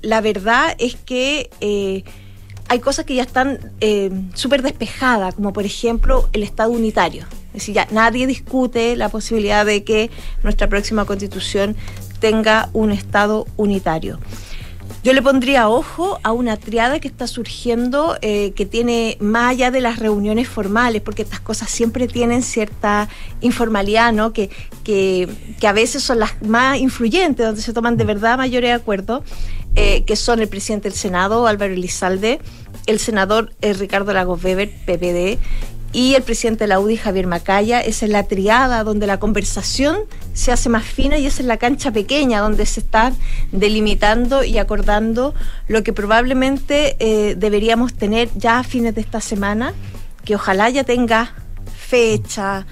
la 0.00 0.20
verdad 0.20 0.76
es 0.78 0.94
que 0.94 1.50
hay 2.68 2.80
cosas 2.80 3.04
que 3.04 3.14
ya 3.14 3.22
están 3.22 3.58
eh, 3.80 4.10
súper 4.34 4.62
despejadas, 4.62 5.34
como 5.34 5.52
por 5.52 5.64
ejemplo 5.64 6.28
el 6.32 6.42
Estado 6.42 6.70
unitario. 6.70 7.24
Es 7.48 7.54
decir, 7.54 7.74
ya 7.74 7.88
nadie 7.90 8.26
discute 8.26 8.94
la 8.96 9.08
posibilidad 9.08 9.64
de 9.64 9.84
que 9.84 10.10
nuestra 10.42 10.68
próxima 10.68 11.06
constitución 11.06 11.76
tenga 12.20 12.68
un 12.74 12.92
Estado 12.92 13.46
unitario. 13.56 14.18
Yo 15.04 15.12
le 15.12 15.22
pondría 15.22 15.68
ojo 15.68 16.18
a 16.22 16.32
una 16.32 16.56
triada 16.56 16.98
que 16.98 17.08
está 17.08 17.26
surgiendo, 17.26 18.16
eh, 18.20 18.52
que 18.52 18.66
tiene 18.66 19.16
más 19.20 19.52
allá 19.52 19.70
de 19.70 19.80
las 19.80 19.98
reuniones 20.00 20.48
formales, 20.48 21.02
porque 21.02 21.22
estas 21.22 21.40
cosas 21.40 21.70
siempre 21.70 22.08
tienen 22.08 22.42
cierta 22.42 23.08
informalidad, 23.40 24.12
¿no? 24.12 24.32
Que, 24.32 24.50
que, 24.84 25.28
que 25.60 25.66
a 25.68 25.72
veces 25.72 26.02
son 26.02 26.18
las 26.18 26.42
más 26.42 26.78
influyentes, 26.78 27.46
donde 27.46 27.62
se 27.62 27.72
toman 27.72 27.96
de 27.96 28.04
verdad 28.04 28.36
mayores 28.36 28.74
acuerdos, 28.74 29.22
eh, 29.74 30.04
que 30.04 30.16
son 30.16 30.40
el 30.40 30.48
presidente 30.48 30.88
del 30.88 30.98
Senado, 30.98 31.46
Álvaro 31.46 31.72
Elizalde, 31.72 32.40
el 32.86 32.98
senador 32.98 33.52
eh, 33.60 33.72
Ricardo 33.74 34.12
Lagos 34.12 34.42
Weber, 34.42 34.70
PPD, 34.86 35.38
y 35.92 36.14
el 36.14 36.22
presidente 36.22 36.64
de 36.64 36.68
la 36.68 36.80
UDI, 36.80 36.96
Javier 36.96 37.26
Macaya. 37.26 37.80
Esa 37.80 38.06
es 38.06 38.12
la 38.12 38.24
triada 38.24 38.84
donde 38.84 39.06
la 39.06 39.18
conversación 39.18 39.98
se 40.34 40.52
hace 40.52 40.68
más 40.68 40.84
fina 40.84 41.18
y 41.18 41.26
esa 41.26 41.42
es 41.42 41.46
la 41.46 41.56
cancha 41.56 41.92
pequeña 41.92 42.40
donde 42.40 42.66
se 42.66 42.80
está 42.80 43.12
delimitando 43.52 44.44
y 44.44 44.58
acordando 44.58 45.34
lo 45.66 45.82
que 45.82 45.92
probablemente 45.92 46.96
eh, 46.98 47.34
deberíamos 47.36 47.94
tener 47.94 48.28
ya 48.34 48.58
a 48.58 48.64
fines 48.64 48.94
de 48.94 49.00
esta 49.00 49.20
semana, 49.20 49.72
que 50.24 50.34
ojalá 50.34 50.68
ya 50.68 50.84
tenga 50.84 51.34
fecha, 51.74 52.66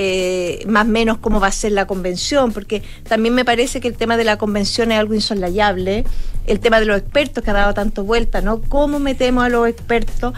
eh, 0.00 0.62
más 0.68 0.86
o 0.86 0.90
menos 0.90 1.18
cómo 1.18 1.40
va 1.40 1.48
a 1.48 1.52
ser 1.52 1.72
la 1.72 1.88
convención, 1.88 2.52
porque 2.52 2.84
también 3.08 3.34
me 3.34 3.44
parece 3.44 3.80
que 3.80 3.88
el 3.88 3.96
tema 3.96 4.16
de 4.16 4.22
la 4.22 4.38
convención 4.38 4.92
es 4.92 4.98
algo 5.00 5.12
insolayable, 5.12 6.04
el 6.46 6.60
tema 6.60 6.78
de 6.78 6.86
los 6.86 6.98
expertos 6.98 7.42
que 7.42 7.50
ha 7.50 7.54
dado 7.54 7.74
tanto 7.74 8.04
vuelta, 8.04 8.40
¿no? 8.40 8.60
¿Cómo 8.60 9.00
metemos 9.00 9.42
a 9.42 9.48
los 9.48 9.66
expertos? 9.66 10.34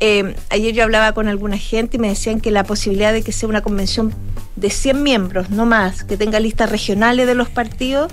Eh, 0.00 0.34
ayer 0.48 0.72
yo 0.72 0.84
hablaba 0.84 1.12
con 1.12 1.28
alguna 1.28 1.58
gente 1.58 1.98
y 1.98 2.00
me 2.00 2.08
decían 2.08 2.40
que 2.40 2.50
la 2.50 2.64
posibilidad 2.64 3.12
de 3.12 3.22
que 3.22 3.32
sea 3.32 3.50
una 3.50 3.60
convención 3.60 4.14
de 4.56 4.70
100 4.70 5.02
miembros, 5.02 5.50
no 5.50 5.66
más, 5.66 6.04
que 6.04 6.16
tenga 6.16 6.40
listas 6.40 6.70
regionales 6.70 7.26
de 7.26 7.34
los 7.34 7.50
partidos, 7.50 8.10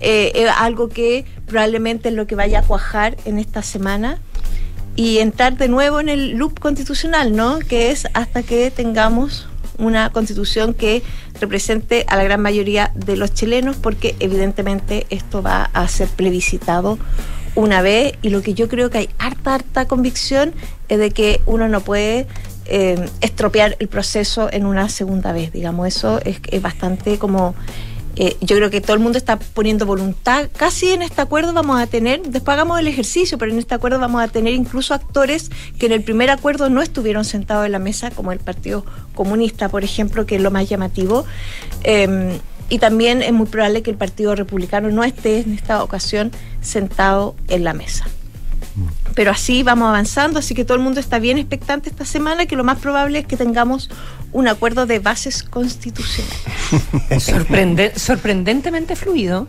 eh, 0.00 0.32
es 0.34 0.48
algo 0.56 0.88
que 0.88 1.26
probablemente 1.46 2.08
es 2.08 2.14
lo 2.14 2.26
que 2.26 2.36
vaya 2.36 2.60
a 2.60 2.62
cuajar 2.62 3.18
en 3.26 3.38
esta 3.38 3.62
semana 3.62 4.18
y 4.96 5.18
entrar 5.18 5.58
de 5.58 5.68
nuevo 5.68 6.00
en 6.00 6.08
el 6.08 6.38
loop 6.38 6.58
constitucional, 6.58 7.36
¿no? 7.36 7.58
Que 7.58 7.90
es 7.90 8.08
hasta 8.14 8.42
que 8.42 8.70
tengamos 8.70 9.46
una 9.78 10.10
constitución 10.10 10.74
que 10.74 11.02
represente 11.40 12.04
a 12.08 12.16
la 12.16 12.24
gran 12.24 12.40
mayoría 12.42 12.92
de 12.94 13.16
los 13.16 13.32
chilenos, 13.32 13.76
porque 13.76 14.16
evidentemente 14.20 15.06
esto 15.10 15.42
va 15.42 15.70
a 15.72 15.86
ser 15.88 16.08
plebiscitado 16.08 16.98
una 17.54 17.82
vez 17.82 18.12
y 18.22 18.30
lo 18.30 18.42
que 18.42 18.54
yo 18.54 18.68
creo 18.68 18.90
que 18.90 18.98
hay 18.98 19.10
harta, 19.18 19.54
harta 19.54 19.88
convicción 19.88 20.52
es 20.88 20.98
de 20.98 21.10
que 21.10 21.40
uno 21.46 21.68
no 21.68 21.80
puede 21.80 22.26
eh, 22.66 23.08
estropear 23.20 23.76
el 23.78 23.88
proceso 23.88 24.48
en 24.52 24.66
una 24.66 24.88
segunda 24.88 25.32
vez, 25.32 25.52
digamos, 25.52 25.88
eso 25.88 26.20
es, 26.24 26.38
es 26.50 26.62
bastante 26.62 27.18
como 27.18 27.54
eh, 28.20 28.36
yo 28.40 28.56
creo 28.56 28.68
que 28.68 28.80
todo 28.80 28.94
el 28.94 28.98
mundo 28.98 29.16
está 29.16 29.38
poniendo 29.38 29.86
voluntad. 29.86 30.48
Casi 30.56 30.88
en 30.90 31.02
este 31.02 31.20
acuerdo 31.20 31.52
vamos 31.52 31.80
a 31.80 31.86
tener, 31.86 32.20
después 32.22 32.54
hagamos 32.54 32.80
el 32.80 32.88
ejercicio, 32.88 33.38
pero 33.38 33.52
en 33.52 33.60
este 33.60 33.76
acuerdo 33.76 34.00
vamos 34.00 34.20
a 34.20 34.26
tener 34.26 34.54
incluso 34.54 34.92
actores 34.92 35.52
que 35.78 35.86
en 35.86 35.92
el 35.92 36.02
primer 36.02 36.28
acuerdo 36.28 36.68
no 36.68 36.82
estuvieron 36.82 37.24
sentados 37.24 37.66
en 37.66 37.70
la 37.70 37.78
mesa, 37.78 38.10
como 38.10 38.32
el 38.32 38.40
Partido 38.40 38.84
Comunista, 39.14 39.68
por 39.68 39.84
ejemplo, 39.84 40.26
que 40.26 40.34
es 40.34 40.42
lo 40.42 40.50
más 40.50 40.68
llamativo. 40.68 41.26
Em, 41.84 42.40
y 42.68 42.80
también 42.80 43.22
es 43.22 43.32
muy 43.32 43.46
probable 43.46 43.82
que 43.82 43.90
el 43.92 43.96
Partido 43.96 44.34
Republicano 44.34 44.90
no 44.90 45.04
esté 45.04 45.38
en 45.38 45.54
esta 45.54 45.84
ocasión 45.84 46.32
sentado 46.60 47.36
en 47.46 47.62
la 47.62 47.72
mesa. 47.72 48.08
Pero 49.14 49.30
así 49.30 49.62
vamos 49.62 49.88
avanzando, 49.88 50.38
así 50.38 50.54
que 50.54 50.64
todo 50.64 50.76
el 50.76 50.82
mundo 50.82 51.00
está 51.00 51.18
bien 51.18 51.38
expectante 51.38 51.90
esta 51.90 52.04
semana, 52.04 52.46
que 52.46 52.56
lo 52.56 52.64
más 52.64 52.78
probable 52.78 53.20
es 53.20 53.26
que 53.26 53.36
tengamos 53.36 53.90
un 54.32 54.48
acuerdo 54.48 54.86
de 54.86 54.98
bases 54.98 55.42
constitucionales. 55.42 56.38
sorprendentemente 57.96 58.96
fluido. 58.96 59.48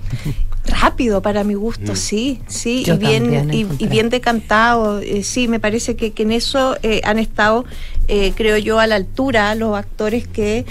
Rápido 0.66 1.22
para 1.22 1.44
mi 1.44 1.56
gusto, 1.56 1.94
mm. 1.94 1.96
sí, 1.96 2.42
sí, 2.48 2.84
y 2.86 2.92
bien, 2.94 3.52
y, 3.54 3.64
bien 3.88 4.10
decantado. 4.10 5.00
Eh, 5.00 5.24
sí, 5.24 5.48
me 5.48 5.60
parece 5.60 5.96
que, 5.96 6.14
en 6.16 6.32
eso 6.32 6.78
eh, 6.84 7.02
han 7.04 7.18
estado, 7.18 7.66
eh, 8.08 8.34
creo 8.36 8.58
yo, 8.58 8.80
a 8.80 8.88
la 8.88 8.96
altura 8.96 9.56
los 9.56 9.78
actores 9.78 10.28
que 10.28 10.66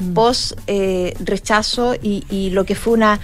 vos 0.00 0.56
mm. 0.66 1.24
rechazo 1.24 1.94
y 2.00 2.50
lo 2.50 2.64
que 2.64 2.74
fue 2.74 2.94
una 2.94 3.20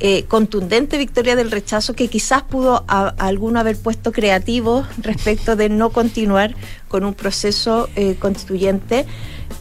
eh, 0.00 0.24
contundente 0.24 0.98
victoria 0.98 1.36
del 1.36 1.50
rechazo 1.50 1.94
que 1.94 2.08
quizás 2.08 2.42
pudo 2.42 2.84
a, 2.88 3.08
alguno 3.08 3.60
haber 3.60 3.76
puesto 3.76 4.10
creativo 4.10 4.84
respecto 4.98 5.54
de 5.54 5.68
no 5.68 5.90
continuar 5.90 6.54
con 6.88 7.04
un 7.04 7.14
proceso 7.14 7.88
eh, 7.94 8.16
constituyente, 8.18 9.06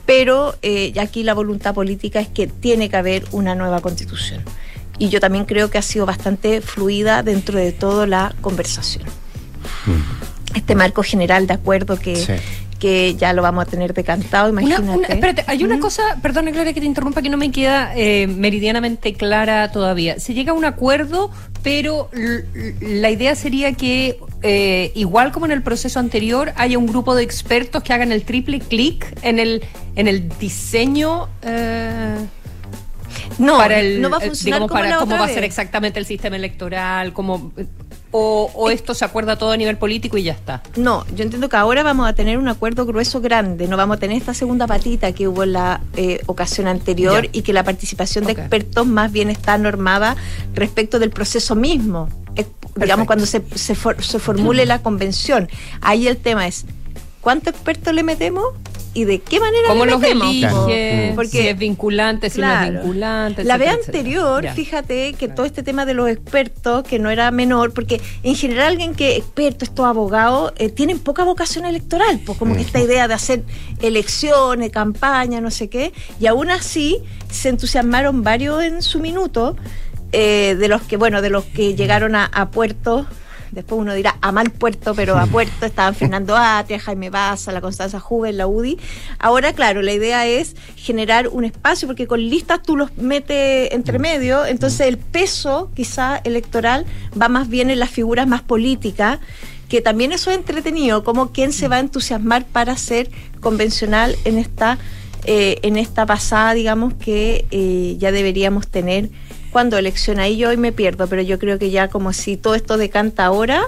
pero 0.06 0.56
eh, 0.62 0.94
aquí 1.00 1.24
la 1.24 1.34
voluntad 1.34 1.76
política 1.76 2.20
es 2.20 2.28
que 2.28 2.48
tiene 2.48 2.90
que 2.90 2.98
haber 2.98 3.26
una 3.32 3.54
nueva 3.54 3.82
constitución. 3.82 4.42
Y 4.98 5.10
yo 5.10 5.20
también 5.20 5.46
creo 5.46 5.70
que 5.70 5.78
ha 5.78 5.84
sido 5.84 6.06
bastante 6.06 6.62
fluida 6.62 7.24
dentro 7.24 7.60
de 7.60 7.72
toda 7.72 8.08
la 8.08 8.36
conversación. 8.42 9.06
este 10.56 10.76
marco 10.76 11.04
general 11.04 11.48
de 11.48 11.54
acuerdo 11.54 12.00
que, 12.00 12.16
Sí. 12.16 12.34
Que 12.84 13.16
ya 13.16 13.32
lo 13.32 13.42
vamos 13.42 13.66
a 13.66 13.66
tener 13.70 13.94
decantado, 13.94 14.50
imagínate. 14.50 14.82
una- 14.84 15.08
espérate, 15.08 15.46
hay 15.48 15.64
una 15.64 15.80
cosa, 15.80 16.02
perdona 16.22 16.52
Gloria 16.52 16.74
que 16.74 16.82
te 16.82 16.86
interrumpa, 16.86 17.22
que 17.22 17.30
no 17.30 17.38
me 17.38 17.50
queda 17.50 17.94
eh, 17.96 18.28
meridianamente 18.28 19.14
clara 19.14 19.72
todavía. 19.72 20.20
Se 20.20 20.34
llega 20.34 20.52
a 20.52 20.56
un 20.56 20.66
acuerdo, 20.66 21.32
pero 21.64 22.10
la 22.82 23.10
idea 23.10 23.36
sería 23.36 23.72
que, 23.72 24.20
eh, 24.42 24.92
igual 24.96 25.32
como 25.32 25.46
en 25.46 25.54
el 25.54 25.62
proceso 25.64 25.98
anterior, 26.00 26.52
haya 26.58 26.78
un 26.78 26.86
grupo 26.88 27.16
de 27.16 27.24
expertos 27.24 27.84
que 27.84 27.94
hagan 27.94 28.12
el 28.12 28.24
triple 28.24 28.60
clic 28.60 29.06
en 29.22 29.40
el, 29.40 29.64
en 29.96 30.10
el 30.10 30.28
diseño. 30.38 31.30
eh, 31.42 32.18
No, 33.38 33.58
para 33.60 33.80
el, 33.80 34.02
no 34.02 34.10
va 34.10 34.18
a 34.18 34.20
funcionar 34.20 34.46
digamos, 34.60 34.68
como 34.70 34.78
para 34.80 34.90
la 34.90 34.98
cómo 35.00 35.14
otra 35.16 35.26
va 35.26 35.32
a 35.32 35.34
ser 35.34 35.46
exactamente 35.46 36.00
el 36.00 36.06
sistema 36.06 36.36
electoral, 36.36 37.14
cómo, 37.14 37.54
o, 38.14 38.50
o 38.54 38.70
esto 38.70 38.94
se 38.94 39.04
acuerda 39.04 39.36
todo 39.38 39.52
a 39.52 39.58
nivel 39.58 39.76
político 39.78 40.18
y 40.18 40.24
ya 40.24 40.32
está. 40.32 40.62
No, 40.78 41.06
yo 41.16 41.24
entiendo 41.24 41.50
que 41.50 41.58
ahora 41.58 41.84
vamos 41.84 42.08
a 42.08 42.14
tener 42.14 42.38
un 42.38 42.48
acuerdo 42.48 42.86
grueso 42.86 43.20
grande, 43.20 43.68
no 43.68 43.76
vamos 43.76 43.98
a 43.98 44.00
tener 44.00 44.16
esta 44.16 44.34
segunda 44.34 44.68
patita 44.68 45.12
que 45.12 45.28
hubo 45.28 45.44
en 45.44 45.54
la 45.54 45.82
eh, 45.98 46.22
ocasión 46.28 46.68
anterior 46.68 47.24
Ya. 47.24 47.30
y 47.34 47.42
que 47.42 47.52
la 47.52 47.64
participación 47.64 48.26
de 48.26 48.32
expertos 48.34 48.88
más 48.88 49.12
bien 49.12 49.30
está 49.30 49.58
normada 49.58 50.16
respecto 50.54 51.00
del 51.00 51.10
proceso 51.10 51.56
mismo, 51.56 52.08
digamos 52.76 53.06
cuando 53.08 53.26
se, 53.26 53.42
se, 53.56 53.76
for- 53.76 54.02
se 54.04 54.20
formule 54.20 54.66
la 54.66 54.80
convención. 54.80 55.50
Ahí 55.82 56.08
el 56.08 56.18
tema 56.18 56.48
es, 56.48 56.66
¿cuántos 57.22 57.54
expertos 57.54 57.94
le 57.94 58.04
metemos? 58.04 58.46
¿Y 58.96 59.06
de 59.06 59.20
qué 59.20 59.40
manera 59.40 59.70
¿Cómo 59.70 59.86
los 59.88 60.00
metemos? 60.00 60.28
elige? 60.28 61.14
Porque 61.16 61.30
si 61.42 61.48
es 61.48 61.58
vinculante, 61.58 62.30
si 62.30 62.40
no 62.42 62.54
es 62.64 62.72
vinculante. 62.74 63.44
La 63.44 63.58
vez 63.58 63.70
etcétera, 63.70 63.88
anterior, 63.98 64.44
Ya. 64.44 64.54
fíjate 64.54 65.14
que 65.14 65.28
todo 65.28 65.48
este 65.48 65.64
tema 65.64 65.86
de 65.88 65.96
los 65.96 66.08
expertos, 66.10 66.84
que 66.84 67.00
no 67.00 67.10
era 67.10 67.32
menor, 67.32 67.74
porque 67.74 68.00
en 68.22 68.36
general 68.36 68.68
alguien 68.74 68.94
que 68.94 69.16
experto, 69.16 69.66
estos 69.66 69.86
abogados, 69.88 70.54
eh, 70.58 70.70
tienen 70.70 71.00
poca 71.00 71.24
vocación 71.24 71.66
electoral, 71.66 72.20
pues 72.24 72.38
como 72.38 72.54
que 72.56 72.62
esta 72.62 72.80
idea 72.82 73.08
de 73.08 73.16
hacer 73.16 73.44
elecciones, 73.82 74.70
campaña, 74.72 75.42
no 75.42 75.50
sé 75.52 75.70
qué, 75.70 75.92
y 76.20 76.28
aún 76.28 76.52
así 76.52 77.00
se 77.32 77.50
entusiasmaron 77.50 78.22
varios 78.24 78.64
en 78.64 78.82
su 78.84 79.00
minuto, 79.00 79.56
eh, 80.12 80.56
de 80.60 80.68
los 80.68 80.84
que, 80.84 80.98
bueno, 80.98 81.22
de 81.24 81.32
los 81.32 81.44
que 81.46 81.74
llegaron 81.76 82.14
a, 82.16 82.26
a 82.26 82.52
puerto. 82.52 83.08
Después 83.54 83.80
uno 83.80 83.94
dirá 83.94 84.18
a 84.22 84.32
mal 84.32 84.50
puerto, 84.50 84.96
pero 84.96 85.18
a 85.18 85.28
puerto 85.28 85.66
estaban 85.66 85.94
Fernando 85.94 86.36
Atria, 86.36 86.80
Jaime 86.80 87.12
Baza, 87.12 87.52
la 87.52 87.62
Constanza 87.62 88.00
Juven, 88.00 88.38
la 88.38 88.48
UDI. 88.48 88.80
Ahora, 89.20 89.54
claro, 89.54 89.84
la 89.84 89.94
idea 89.94 90.26
es 90.26 90.56
generar 90.76 91.28
un 91.28 91.46
espacio, 91.46 91.88
porque 91.88 92.08
con 92.08 92.20
listas 92.20 92.64
tú 92.64 92.76
los 92.76 92.98
metes 92.98 93.72
entre 93.72 94.00
medio, 94.00 94.46
entonces 94.46 94.88
el 94.88 94.98
peso 94.98 95.70
quizá 95.76 96.18
electoral 96.24 96.86
va 97.20 97.30
más 97.30 97.48
bien 97.48 97.70
en 97.70 97.80
las 97.80 97.92
figuras 97.92 98.28
más 98.28 98.42
políticas, 98.42 99.20
que 99.70 99.82
también 99.82 100.12
eso 100.12 100.32
es 100.32 100.38
entretenido, 100.38 101.04
como 101.04 101.32
quién 101.32 101.54
se 101.54 101.68
va 101.68 101.76
a 101.76 101.80
entusiasmar 101.80 102.46
para 102.46 102.76
ser 102.76 103.10
convencional 103.40 104.16
en 104.26 104.40
esta, 104.40 104.80
eh, 105.26 105.60
en 105.62 105.78
esta 105.78 106.06
pasada, 106.06 106.54
digamos, 106.54 106.94
que 106.96 107.46
eh, 107.52 107.96
ya 108.00 108.12
deberíamos 108.12 108.68
tener 108.68 109.10
cuando 109.54 109.78
elección 109.78 110.20
ahí 110.20 110.36
yo 110.38 110.50
hoy 110.50 110.58
me 110.58 110.72
pierdo, 110.74 111.08
pero 111.08 111.22
yo 111.22 111.40
creo 111.40 111.58
que 111.58 111.70
ya 111.72 111.88
como 111.88 112.12
si 112.12 112.36
todo 112.36 112.56
esto 112.56 112.76
decanta 112.78 113.26
ahora, 113.26 113.64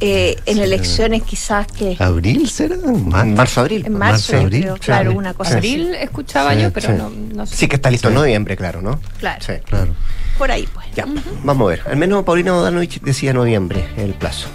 eh, 0.00 0.36
en 0.46 0.58
elecciones 0.58 1.22
quizás 1.22 1.68
que 1.68 1.96
¿Abril 2.00 2.48
será? 2.50 2.74
En 2.74 3.34
marzo, 3.34 3.60
abril. 3.60 3.84
en 3.86 3.92
marzo, 3.96 4.32
yo 4.42 4.48
creo, 4.48 4.76
claro, 4.78 5.12
una 5.12 5.34
cosa 5.34 5.54
Abril 5.58 5.90
así. 5.94 6.02
escuchaba 6.04 6.52
Sí, 6.54 6.62
yo, 6.62 6.72
pero 6.72 6.88
sí. 6.88 6.94
no, 6.98 7.10
no 7.10 7.46
sé. 7.46 7.54
Sí, 7.56 7.68
que 7.68 7.76
está 7.76 7.90
listo 7.90 8.08
en 8.08 8.14
noviembre, 8.14 8.56
claro, 8.56 8.82
¿no? 8.82 8.98
Claro. 9.20 9.40
Sí. 9.46 9.52
Claro. 9.66 9.94
Por 10.36 10.50
ahí, 10.50 10.66
pues. 10.74 10.86
Ya, 10.96 11.06
vamos 11.44 11.66
a 11.66 11.68
ver. 11.70 11.82
Al 11.86 11.96
menos 11.96 12.24
Paulina 12.24 12.52
Bodanovich 12.52 13.00
decía 13.02 13.32
noviembre 13.32 13.86
el 13.96 14.14
plazo. 14.14 14.48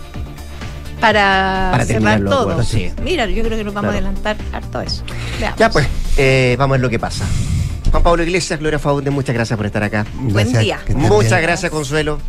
Para, 0.99 1.69
Para 1.71 1.85
terminar 1.85 2.17
cerrar 2.17 2.29
todo. 2.29 2.41
acuerdos, 2.41 2.67
sí. 2.67 2.91
Mira, 3.01 3.25
yo 3.27 3.41
creo 3.43 3.57
que 3.57 3.63
nos 3.63 3.73
vamos 3.73 3.91
Claro. 3.91 4.05
a 4.05 4.09
adelantar 4.09 4.37
harto 4.51 4.81
eso. 4.81 5.03
Veamos. 5.39 5.57
Ya 5.57 5.69
pues, 5.69 5.87
eh, 6.17 6.55
vamos 6.59 6.73
a 6.73 6.77
ver 6.77 6.81
lo 6.81 6.89
que 6.89 6.99
pasa. 6.99 7.23
Juan 7.91 8.03
Pablo 8.03 8.23
Iglesias, 8.23 8.59
Gloria 8.59 8.79
Faunde, 8.79 9.09
muchas 9.11 9.33
gracias 9.33 9.57
por 9.57 9.65
estar 9.65 9.83
acá. 9.83 10.05
Buen 10.13 10.51
día. 10.53 10.79
Muchas 10.95 11.29
bien. 11.31 11.41
gracias, 11.41 11.71
Consuelo. 11.71 12.19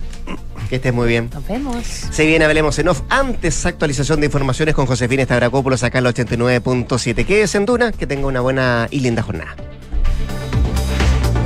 Que 0.69 0.77
estés 0.77 0.95
muy 0.95 1.09
bien. 1.09 1.31
Nos 1.35 1.47
vemos. 1.47 1.85
Se 1.85 2.25
viene 2.25 2.45
Hablemos 2.45 2.79
en 2.79 2.89
Off. 2.89 3.03
Antes, 3.09 3.67
actualización 3.67 4.21
de 4.21 4.27
informaciones 4.27 4.75
con 4.75 4.87
Josefina 4.87 5.25
Stavrakopoulos 5.25 5.83
acá 5.83 5.99
en 5.99 6.05
la 6.05 6.11
89.7. 6.11 7.27
Quédese 7.27 7.59
en 7.59 7.67
Duna, 7.67 7.93
que 7.93 8.07
tenga 8.07 8.27
una 8.27 8.41
buena 8.41 8.87
y 8.91 9.01
linda 9.01 9.23
jornada. 9.23 9.57